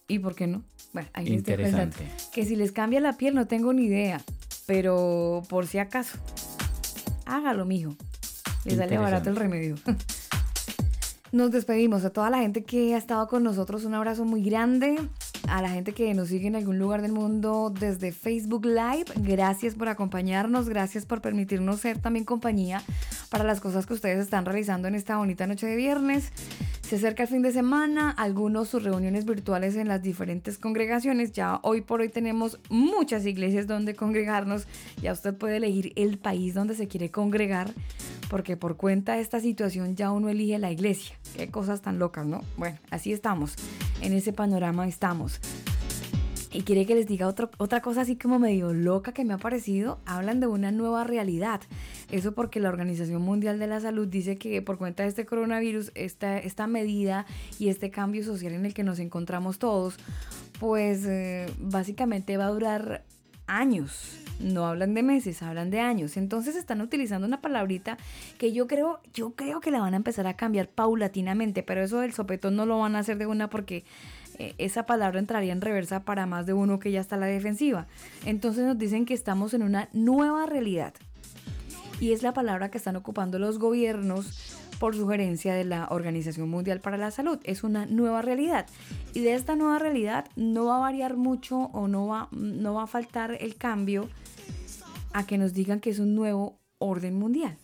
¿Y 0.09 0.19
por 0.19 0.35
qué 0.35 0.49
no? 0.49 0.65
Bueno, 0.93 1.09
ahí. 1.13 1.29
Interesante. 1.29 2.09
Que 2.33 2.45
si 2.45 2.57
les 2.57 2.73
cambia 2.73 3.01
la 3.01 3.17
piel 3.17 3.35
no 3.35 3.47
tengo 3.47 3.73
ni 3.73 3.85
idea. 3.85 4.21
Pero 4.67 5.43
por 5.49 5.67
si 5.67 5.79
acaso, 5.79 6.19
hágalo, 7.27 7.65
mijo. 7.65 7.97
Le 8.65 8.77
sale 8.77 8.99
barato 8.99 9.31
el 9.31 9.37
remedio. 9.37 9.77
Nos 11.33 11.51
despedimos 11.51 12.05
a 12.05 12.11
toda 12.11 12.31
la 12.31 12.39
gente 12.39 12.65
que 12.65 12.95
ha 12.95 12.99
estado 12.99 13.29
con 13.29 13.43
nosotros. 13.43 13.85
Un 13.85 13.95
abrazo 13.95 14.25
muy 14.25 14.43
grande. 14.43 14.99
A 15.49 15.63
la 15.63 15.71
gente 15.71 15.93
que 15.93 16.13
nos 16.13 16.29
sigue 16.29 16.47
en 16.47 16.57
algún 16.57 16.79
lugar 16.79 17.01
del 17.01 17.13
mundo 17.13 17.73
desde 17.79 18.13
Facebook 18.13 18.67
Live. 18.67 19.07
Gracias 19.17 19.75
por 19.75 19.89
acompañarnos. 19.89 20.69
Gracias 20.69 21.07
por 21.07 21.23
permitirnos 21.23 21.81
ser 21.81 21.99
también 21.99 22.27
compañía 22.27 22.83
para 23.31 23.45
las 23.45 23.61
cosas 23.61 23.87
que 23.87 23.95
ustedes 23.95 24.19
están 24.19 24.45
realizando 24.45 24.89
en 24.89 24.95
esta 24.95 25.17
bonita 25.17 25.47
noche 25.47 25.67
de 25.67 25.77
viernes. 25.77 26.33
Se 26.89 26.97
acerca 26.97 27.25
el 27.25 27.29
fin 27.29 27.43
de 27.43 27.53
semana, 27.53 28.11
algunos 28.13 28.71
sus 28.71 28.83
reuniones 28.83 29.27
virtuales 29.27 29.77
en 29.77 29.89
las 29.89 30.03
diferentes 30.03 30.57
congregaciones. 30.57 31.33
Ya 31.33 31.61
hoy 31.63 31.83
por 31.83 32.01
hoy 32.01 32.09
tenemos 32.09 32.59
muchas 32.71 33.27
iglesias 33.27 33.67
donde 33.67 33.95
congregarnos. 33.95 34.67
Ya 35.03 35.13
usted 35.13 35.35
puede 35.35 35.59
elegir 35.59 35.93
el 35.97 36.17
país 36.17 36.55
donde 36.55 36.75
se 36.75 36.89
quiere 36.89 37.11
congregar, 37.11 37.75
porque 38.31 38.57
por 38.57 38.79
cuenta 38.79 39.17
de 39.17 39.21
esta 39.21 39.39
situación 39.39 39.97
ya 39.97 40.11
uno 40.11 40.31
elige 40.31 40.59
la 40.59 40.71
iglesia. 40.71 41.15
Qué 41.37 41.51
cosas 41.51 41.83
tan 41.83 41.99
locas, 41.99 42.25
¿no? 42.25 42.41
Bueno, 42.57 42.79
así 42.89 43.13
estamos. 43.13 43.55
En 44.01 44.15
ese 44.15 44.33
panorama 44.33 44.89
estamos. 44.89 45.43
Y 46.51 46.63
quiere 46.63 46.87
que 46.87 46.95
les 46.95 47.07
diga 47.07 47.27
otro- 47.29 47.51
otra 47.59 47.83
cosa 47.83 48.01
así 48.01 48.17
como 48.17 48.39
medio 48.39 48.73
loca 48.73 49.13
que 49.13 49.25
me 49.25 49.35
ha 49.35 49.39
parecido. 49.39 49.99
Hablan 50.07 50.41
de 50.41 50.47
una 50.47 50.73
nueva 50.73 51.05
realidad. 51.05 51.61
Eso 52.11 52.33
porque 52.33 52.59
la 52.59 52.71
Organización 52.71 53.21
Mundial 53.21 53.59
de 53.59 53.67
la 53.67 53.81
Salud 53.81 54.09
dice 54.09 54.39
que 54.39 54.63
por 54.63 54.79
cuenta 54.79 55.03
de 55.03 55.11
este 55.11 55.27
coronavirus, 55.27 55.93
esta, 55.95 56.39
esta 56.39 56.67
medida 56.67 57.27
y 57.59 57.69
este 57.69 57.91
cambio 57.91 58.25
social 58.25 58.55
en 58.55 58.65
el 58.65 58.73
que 58.73 58.83
nos 58.83 58.99
encontramos 58.99 59.59
todos, 59.59 59.97
pues 60.59 61.05
eh, 61.05 61.47
básicamente 61.59 62.37
va 62.39 62.47
a 62.47 62.51
durar 62.51 63.05
años. 63.47 64.19
No 64.41 64.67
hablan 64.67 64.95
de 64.95 65.03
meses, 65.03 65.43
hablan 65.43 65.69
de 65.71 65.81
años. 65.81 66.17
Entonces 66.17 66.57
están 66.57 66.81
utilizando 66.81 67.27
una 67.27 67.41
palabrita 67.41 67.99
que 68.39 68.53
yo 68.53 68.67
creo, 68.69 69.01
yo 69.13 69.33
creo 69.33 69.61
que 69.61 69.71
la 69.71 69.81
van 69.81 69.95
a 69.95 69.97
empezar 69.99 70.27
a 70.27 70.35
cambiar 70.35 70.69
paulatinamente, 70.69 71.63
pero 71.63 71.83
eso 71.83 72.01
del 72.01 72.13
sopetón 72.15 72.57
no 72.57 72.65
lo 72.65 72.79
van 72.79 72.97
a 72.97 73.01
hacer 73.01 73.19
de 73.19 73.27
una 73.27 73.51
porque 73.51 73.85
eh, 74.39 74.55
esa 74.59 74.87
palabra 74.87 75.19
entraría 75.19 75.53
en 75.53 75.61
reversa 75.61 76.05
para 76.05 76.27
más 76.27 76.47
de 76.47 76.53
uno 76.53 76.79
que 76.79 76.93
ya 76.93 77.01
está 77.01 77.17
a 77.17 77.19
la 77.19 77.27
defensiva. 77.27 77.87
Entonces 78.25 78.65
nos 78.65 78.79
dicen 78.79 79.05
que 79.05 79.15
estamos 79.15 79.55
en 79.55 79.63
una 79.63 79.89
nueva 79.93 80.47
realidad. 80.47 80.95
Y 82.01 82.13
es 82.13 82.23
la 82.23 82.33
palabra 82.33 82.71
que 82.71 82.79
están 82.79 82.97
ocupando 82.97 83.39
los 83.39 83.59
gobiernos 83.59 84.57
por 84.79 84.95
sugerencia 84.95 85.55
de 85.55 85.65
la 85.65 85.89
Organización 85.91 86.49
Mundial 86.49 86.81
para 86.81 86.97
la 86.97 87.11
Salud. 87.11 87.41
Es 87.43 87.65
una 87.65 87.87
nueva 87.87 88.23
realidad. 88.23 88.67
Y 89.15 89.21
de 89.21 89.35
esta 89.35 89.57
nueva 89.57 89.81
realidad 89.81 90.27
no 90.37 90.67
va 90.67 90.77
a 90.77 90.81
variar 90.81 91.17
mucho 91.17 91.59
o 91.73 91.89
no 91.89 92.07
va, 92.07 92.29
no 92.31 92.75
va 92.75 92.85
a 92.85 92.87
faltar 92.87 93.37
el 93.41 93.57
cambio 93.57 94.09
a 95.13 95.27
que 95.27 95.39
nos 95.39 95.55
digan 95.55 95.81
que 95.81 95.91
es 95.91 95.99
un 95.99 96.15
nuevo 96.15 96.61
orden 96.79 97.19
mundial. 97.19 97.59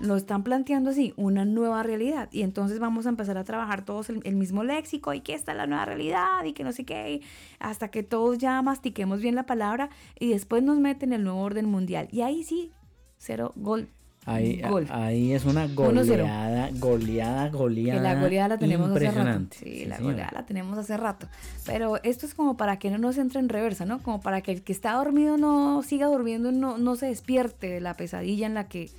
Lo 0.00 0.16
están 0.16 0.42
planteando 0.44 0.90
así, 0.90 1.12
una 1.16 1.44
nueva 1.44 1.82
realidad. 1.82 2.28
Y 2.32 2.42
entonces 2.42 2.78
vamos 2.78 3.06
a 3.06 3.08
empezar 3.08 3.36
a 3.38 3.44
trabajar 3.44 3.84
todos 3.84 4.10
el, 4.10 4.20
el 4.24 4.36
mismo 4.36 4.62
léxico 4.64 5.12
y 5.14 5.20
que 5.20 5.34
esta 5.34 5.52
es 5.52 5.58
la 5.58 5.66
nueva 5.66 5.84
realidad 5.84 6.44
y 6.44 6.52
que 6.52 6.64
no 6.64 6.72
sé 6.72 6.84
qué, 6.84 7.20
hasta 7.58 7.88
que 7.88 8.02
todos 8.02 8.38
ya 8.38 8.60
mastiquemos 8.62 9.20
bien 9.20 9.34
la 9.34 9.46
palabra 9.46 9.90
y 10.18 10.28
después 10.30 10.62
nos 10.62 10.78
meten 10.78 11.12
el 11.12 11.24
nuevo 11.24 11.40
orden 11.40 11.66
mundial. 11.66 12.08
Y 12.12 12.20
ahí 12.22 12.44
sí, 12.44 12.70
cero 13.18 13.52
gol. 13.56 13.88
Ahí, 14.26 14.60
gol. 14.60 14.86
ahí 14.90 15.32
es 15.32 15.46
una 15.46 15.66
1-0. 15.68 15.74
goleada, 15.74 16.68
goleada, 16.74 17.50
Que 17.50 17.56
goleada. 17.56 18.02
la 18.02 18.20
goleada 18.20 18.48
la 18.48 18.58
tenemos 18.58 18.90
hace 18.90 19.10
rato. 19.10 19.46
Sí, 19.52 19.64
Sí, 19.64 19.84
la 19.86 19.96
señora. 19.96 20.12
goleada 20.12 20.32
la 20.34 20.44
tenemos 20.44 20.76
hace 20.78 20.96
rato. 20.98 21.28
Pero 21.64 21.96
esto 22.02 22.26
es 22.26 22.34
como 22.34 22.58
para 22.58 22.78
que 22.78 22.90
no 22.90 22.98
nos 22.98 23.16
entre 23.16 23.40
en 23.40 23.48
reversa, 23.48 23.86
¿no? 23.86 24.00
Como 24.02 24.20
para 24.20 24.42
que 24.42 24.52
el 24.52 24.62
que 24.62 24.72
está 24.72 24.92
dormido 24.92 25.38
no 25.38 25.82
siga 25.82 26.08
durmiendo, 26.08 26.52
no, 26.52 26.76
no 26.76 26.94
se 26.96 27.06
despierte 27.06 27.68
de 27.70 27.80
la 27.80 27.94
pesadilla 27.94 28.46
en 28.46 28.52
la 28.52 28.68
que 28.68 28.90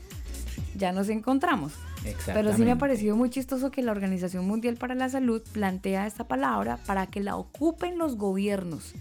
ya 0.75 0.91
nos 0.91 1.09
encontramos. 1.09 1.73
Pero 2.25 2.55
sí 2.55 2.61
me 2.63 2.71
ha 2.71 2.77
parecido 2.77 3.15
muy 3.17 3.29
chistoso 3.29 3.71
que 3.71 3.81
la 3.81 3.91
Organización 3.91 4.47
Mundial 4.47 4.75
para 4.77 4.95
la 4.95 5.09
Salud 5.09 5.41
plantea 5.51 6.07
esta 6.07 6.27
palabra 6.27 6.77
para 6.85 7.07
que 7.07 7.19
la 7.19 7.35
ocupen 7.35 7.97
los 7.97 8.15
gobiernos, 8.15 8.93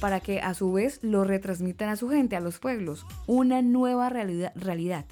para 0.00 0.20
que 0.20 0.40
a 0.40 0.52
su 0.54 0.72
vez 0.72 0.98
lo 1.02 1.24
retransmitan 1.24 1.88
a 1.88 1.96
su 1.96 2.08
gente, 2.10 2.36
a 2.36 2.40
los 2.40 2.58
pueblos. 2.58 3.06
Una 3.26 3.62
nueva 3.62 4.10
realidad. 4.10 4.52
realidad. 4.56 5.06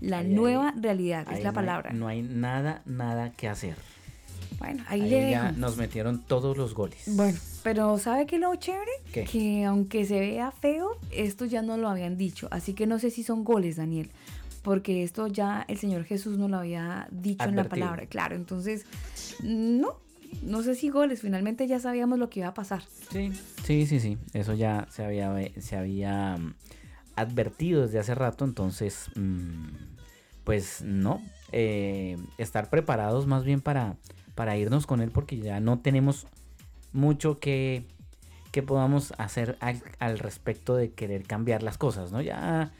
La 0.00 0.18
Ahí, 0.18 0.26
ahí, 0.26 0.32
nueva 0.34 0.72
realidad 0.80 1.26
Ahí 1.28 1.38
es 1.38 1.44
la 1.44 1.52
no 1.52 1.58
hay- 1.60 1.66
palabra. 1.66 1.92
No 1.92 2.08
hay 2.08 2.22
nada, 2.22 2.82
nada 2.86 3.30
que 3.32 3.48
hacer. 3.48 3.76
Bueno, 4.58 4.82
ahí, 4.88 5.00
le 5.02 5.30
ya 5.30 5.52
nos 5.52 5.76
metieron 5.78 6.20
todos 6.22 6.56
los 6.58 6.74
goles. 6.74 7.02
Bueno, 7.06 7.38
pero 7.62 7.96
¿sabe 7.98 8.26
qué 8.26 8.38
lo 8.38 8.54
chévere? 8.56 8.90
¿Qué? 9.12 9.24
Que 9.24 9.64
aunque 9.64 10.04
se 10.04 10.20
vea 10.20 10.50
feo, 10.50 10.98
esto 11.10 11.46
ya 11.46 11.62
no 11.62 11.78
lo 11.78 11.88
habían 11.88 12.18
dicho. 12.18 12.46
Así 12.50 12.74
que 12.74 12.86
no 12.86 12.98
sé 12.98 13.10
si 13.10 13.22
son 13.22 13.42
goles, 13.44 13.76
Daniel. 13.76 14.10
Porque 14.62 15.02
esto 15.02 15.26
ya 15.26 15.64
el 15.68 15.78
Señor 15.78 16.04
Jesús 16.04 16.36
no 16.38 16.48
lo 16.48 16.58
había 16.58 17.08
dicho 17.10 17.48
en 17.48 17.56
la 17.56 17.64
palabra. 17.64 18.06
Claro, 18.06 18.36
entonces, 18.36 18.84
no, 19.42 19.96
no 20.42 20.62
sé 20.62 20.74
si 20.74 20.90
goles. 20.90 21.22
Finalmente 21.22 21.66
ya 21.66 21.80
sabíamos 21.80 22.18
lo 22.18 22.28
que 22.28 22.40
iba 22.40 22.48
a 22.48 22.54
pasar. 22.54 22.82
Sí, 23.10 23.32
sí, 23.64 23.86
sí, 23.86 24.00
sí. 24.00 24.18
Eso 24.34 24.54
ya 24.54 24.86
se 24.90 25.04
había, 25.04 25.34
se 25.60 25.76
había 25.76 26.36
mm, 26.36 26.54
advertido 27.16 27.82
desde 27.82 27.98
hace 28.00 28.14
rato, 28.14 28.44
entonces, 28.44 29.10
mm, 29.16 29.68
pues 30.44 30.82
no. 30.82 31.22
eh, 31.52 32.16
estar 32.38 32.70
preparados 32.70 33.26
más 33.26 33.44
bien 33.44 33.60
para, 33.60 33.96
para 34.34 34.56
irnos 34.56 34.86
con 34.86 35.00
él 35.00 35.10
porque 35.10 35.38
ya 35.38 35.58
no 35.60 35.80
tenemos 35.80 36.26
mucho 36.92 37.38
que, 37.40 37.84
que 38.52 38.62
podamos 38.62 39.12
hacer 39.18 39.56
al, 39.60 39.82
al 39.98 40.18
respecto 40.18 40.76
de 40.76 40.92
querer 40.92 41.24
cambiar 41.24 41.62
las 41.62 41.76
cosas, 41.78 42.12
¿no? 42.12 42.20
Ya 42.20 42.72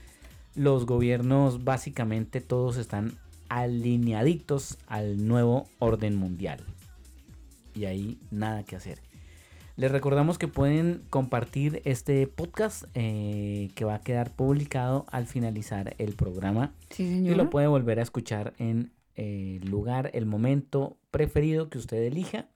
los 0.54 0.86
gobiernos 0.86 1.64
básicamente 1.64 2.40
todos 2.40 2.76
están 2.76 3.12
alineaditos 3.48 4.78
al 4.86 5.26
nuevo 5.26 5.66
orden 5.78 6.16
mundial. 6.16 6.60
Y 7.74 7.84
ahí 7.84 8.18
nada 8.30 8.64
que 8.64 8.76
hacer. 8.76 9.00
Les 9.76 9.90
recordamos 9.90 10.36
que 10.36 10.48
pueden 10.48 11.02
compartir 11.08 11.80
este 11.84 12.26
podcast 12.26 12.84
eh, 12.94 13.70
que 13.74 13.84
va 13.84 13.94
a 13.94 14.00
quedar 14.00 14.34
publicado 14.34 15.06
al 15.10 15.26
finalizar 15.26 15.94
el 15.98 16.14
programa. 16.14 16.74
Sí, 16.90 17.04
Y 17.04 17.06
señor. 17.14 17.36
lo 17.36 17.50
puede 17.50 17.66
volver 17.66 17.98
a 17.98 18.02
escuchar 18.02 18.52
en 18.58 18.92
eh, 19.14 19.58
el 19.62 19.70
lugar, 19.70 20.10
el 20.12 20.26
momento 20.26 20.98
preferido 21.10 21.70
que 21.70 21.78
usted 21.78 22.02
elija. 22.02 22.48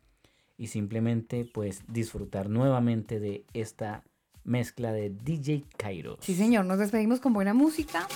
Y 0.57 0.67
simplemente 0.69 1.45
pues 1.53 1.83
disfrutar 1.89 2.49
nuevamente 2.51 3.19
de 3.19 3.45
esta 3.55 4.05
mezcla 4.45 4.93
de 4.93 5.11
DJ 5.11 5.65
Kairos. 5.77 6.19
Sí, 6.21 6.35
señor, 6.35 6.65
nos 6.65 6.79
despedimos 6.79 7.21
con 7.21 7.33
buena 7.33 7.55
música. 7.55 8.07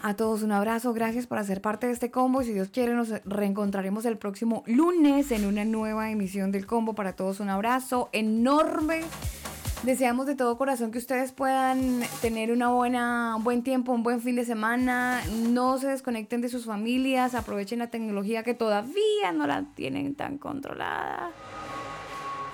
A 0.00 0.14
todos 0.14 0.42
un 0.42 0.52
abrazo, 0.52 0.94
gracias 0.94 1.26
por 1.26 1.38
hacer 1.38 1.60
parte 1.60 1.88
de 1.88 1.92
este 1.92 2.12
combo 2.12 2.40
y 2.40 2.44
si 2.44 2.52
Dios 2.52 2.68
quiere 2.68 2.94
nos 2.94 3.10
reencontraremos 3.24 4.04
el 4.04 4.16
próximo 4.16 4.62
lunes 4.66 5.32
en 5.32 5.44
una 5.44 5.64
nueva 5.64 6.10
emisión 6.10 6.52
del 6.52 6.66
combo. 6.66 6.94
Para 6.94 7.14
todos 7.14 7.40
un 7.40 7.48
abrazo 7.48 8.08
enorme. 8.12 9.00
Deseamos 9.82 10.26
de 10.26 10.34
todo 10.34 10.56
corazón 10.56 10.92
que 10.92 10.98
ustedes 10.98 11.32
puedan 11.32 12.02
tener 12.20 12.52
una 12.52 12.68
buena, 12.68 13.34
un 13.36 13.44
buen 13.44 13.62
tiempo, 13.62 13.92
un 13.92 14.02
buen 14.04 14.20
fin 14.20 14.36
de 14.36 14.44
semana. 14.44 15.22
No 15.50 15.78
se 15.78 15.88
desconecten 15.88 16.40
de 16.40 16.48
sus 16.48 16.64
familias, 16.64 17.34
aprovechen 17.34 17.80
la 17.80 17.88
tecnología 17.88 18.44
que 18.44 18.54
todavía 18.54 19.32
no 19.34 19.46
la 19.46 19.64
tienen 19.74 20.14
tan 20.14 20.38
controlada. 20.38 21.30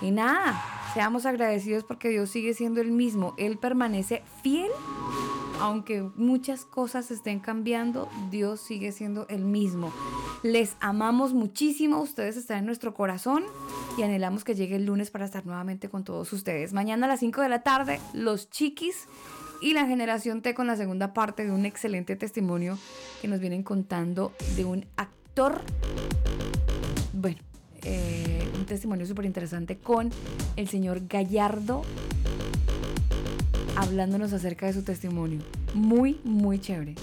Y 0.01 0.11
nada, 0.11 0.63
seamos 0.95 1.27
agradecidos 1.27 1.85
porque 1.85 2.09
Dios 2.09 2.31
sigue 2.31 2.55
siendo 2.55 2.81
el 2.81 2.91
mismo. 2.91 3.35
Él 3.37 3.59
permanece 3.59 4.23
fiel, 4.43 4.71
aunque 5.61 6.03
muchas 6.15 6.65
cosas 6.65 7.11
estén 7.11 7.41
cambiando, 7.41 8.09
Dios 8.31 8.61
sigue 8.61 8.93
siendo 8.93 9.27
el 9.29 9.45
mismo. 9.45 9.93
Les 10.43 10.77
amamos 10.81 11.35
muchísimo, 11.35 12.01
ustedes 12.01 12.37
están 12.37 12.59
en 12.59 12.67
nuestro 12.67 12.95
corazón 12.95 13.45
y 13.99 14.03
anhelamos 14.03 14.45
que 14.45 14.55
llegue 14.55 14.77
el 14.77 14.87
lunes 14.87 15.11
para 15.11 15.25
estar 15.25 15.45
nuevamente 15.45 15.89
con 15.89 16.05
todos 16.05 16.33
ustedes. 16.33 16.73
Mañana 16.73 17.07
a 17.07 17.09
las 17.09 17.21
5 17.21 17.43
de 17.43 17.49
la 17.49 17.63
tarde, 17.63 18.01
los 18.13 18.49
chiquis 18.51 19.07
y 19.61 19.73
la 19.73 19.87
generación 19.87 20.43
T 20.43 20.55
con 20.55 20.67
la 20.67 20.77
segunda 20.77 21.13
parte 21.13 21.45
de 21.45 21.53
un 21.53 21.67
excelente 21.67 22.17
testimonio 22.17 22.79
que 23.21 23.29
nos 23.29 23.41
vienen 23.41 23.63
contando 23.63 24.33
de 24.57 24.65
un 24.65 24.87
actor 24.97 25.61
bueno, 27.13 27.39
eh, 27.85 28.49
un 28.57 28.67
testimonio 28.67 29.07
súper 29.07 29.25
interesante 29.25 29.77
con 29.77 30.11
el 30.57 30.69
señor 30.69 31.07
Gallardo 31.07 31.83
hablándonos 33.77 34.33
acerca 34.33 34.67
de 34.67 34.73
su 34.73 34.83
testimonio. 34.83 35.41
Muy, 35.75 36.21
muy 36.25 36.61
chévere. 36.61 36.95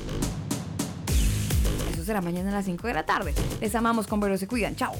Eso 1.93 2.03
será 2.03 2.21
mañana 2.21 2.49
a 2.49 2.53
las 2.53 2.65
5 2.65 2.87
de 2.87 2.93
la 2.93 3.05
tarde. 3.05 3.33
Les 3.59 3.75
amamos 3.75 4.07
con 4.07 4.37
se 4.37 4.47
cuidan. 4.47 4.75
Chao. 4.75 4.93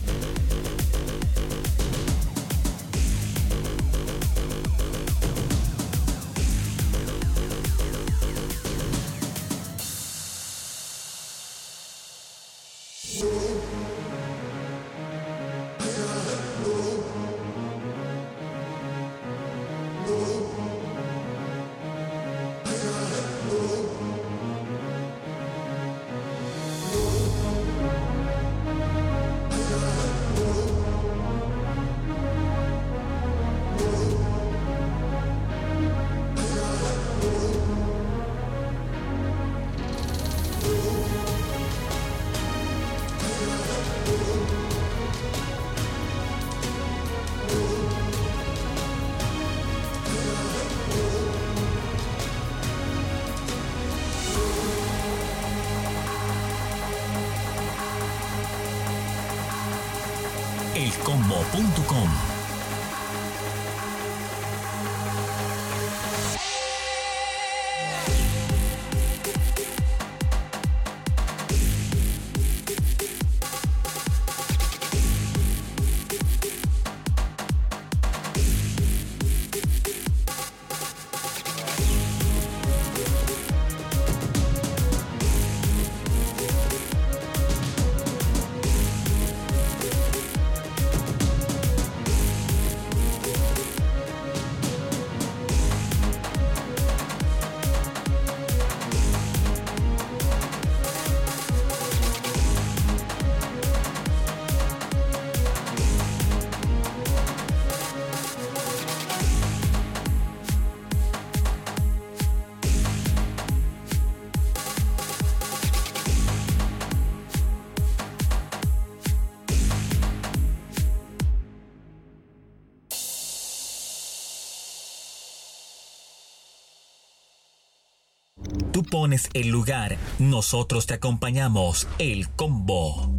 El 129.34 129.50
lugar, 129.50 129.98
nosotros 130.20 130.86
te 130.86 130.94
acompañamos. 130.94 131.86
El 132.00 132.30
combo. 132.30 133.14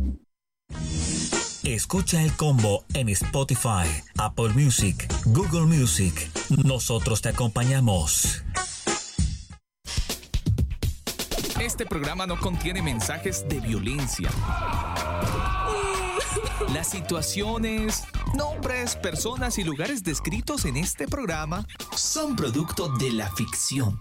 Escucha 1.65 2.23
el 2.23 2.33
combo 2.33 2.85
en 2.95 3.11
Spotify, 3.11 3.87
Apple 4.17 4.55
Music, 4.55 5.07
Google 5.27 5.67
Music. 5.67 6.31
Nosotros 6.65 7.21
te 7.21 7.29
acompañamos. 7.29 8.43
Este 11.61 11.85
programa 11.85 12.27
no 12.27 12.41
contiene 12.41 12.81
mensajes 12.81 13.47
de 13.47 13.61
violencia. 13.61 14.31
Las 16.73 16.89
situaciones, 16.89 18.05
nombres, 18.35 18.97
personas 18.97 19.59
y 19.59 19.65
lugares 19.65 20.03
descritos 20.03 20.65
en 20.65 20.79
este 20.79 21.07
programa 21.07 21.67
son 21.95 22.35
producto 22.35 22.89
de 22.97 23.13
la 23.13 23.31
ficción. 23.33 24.01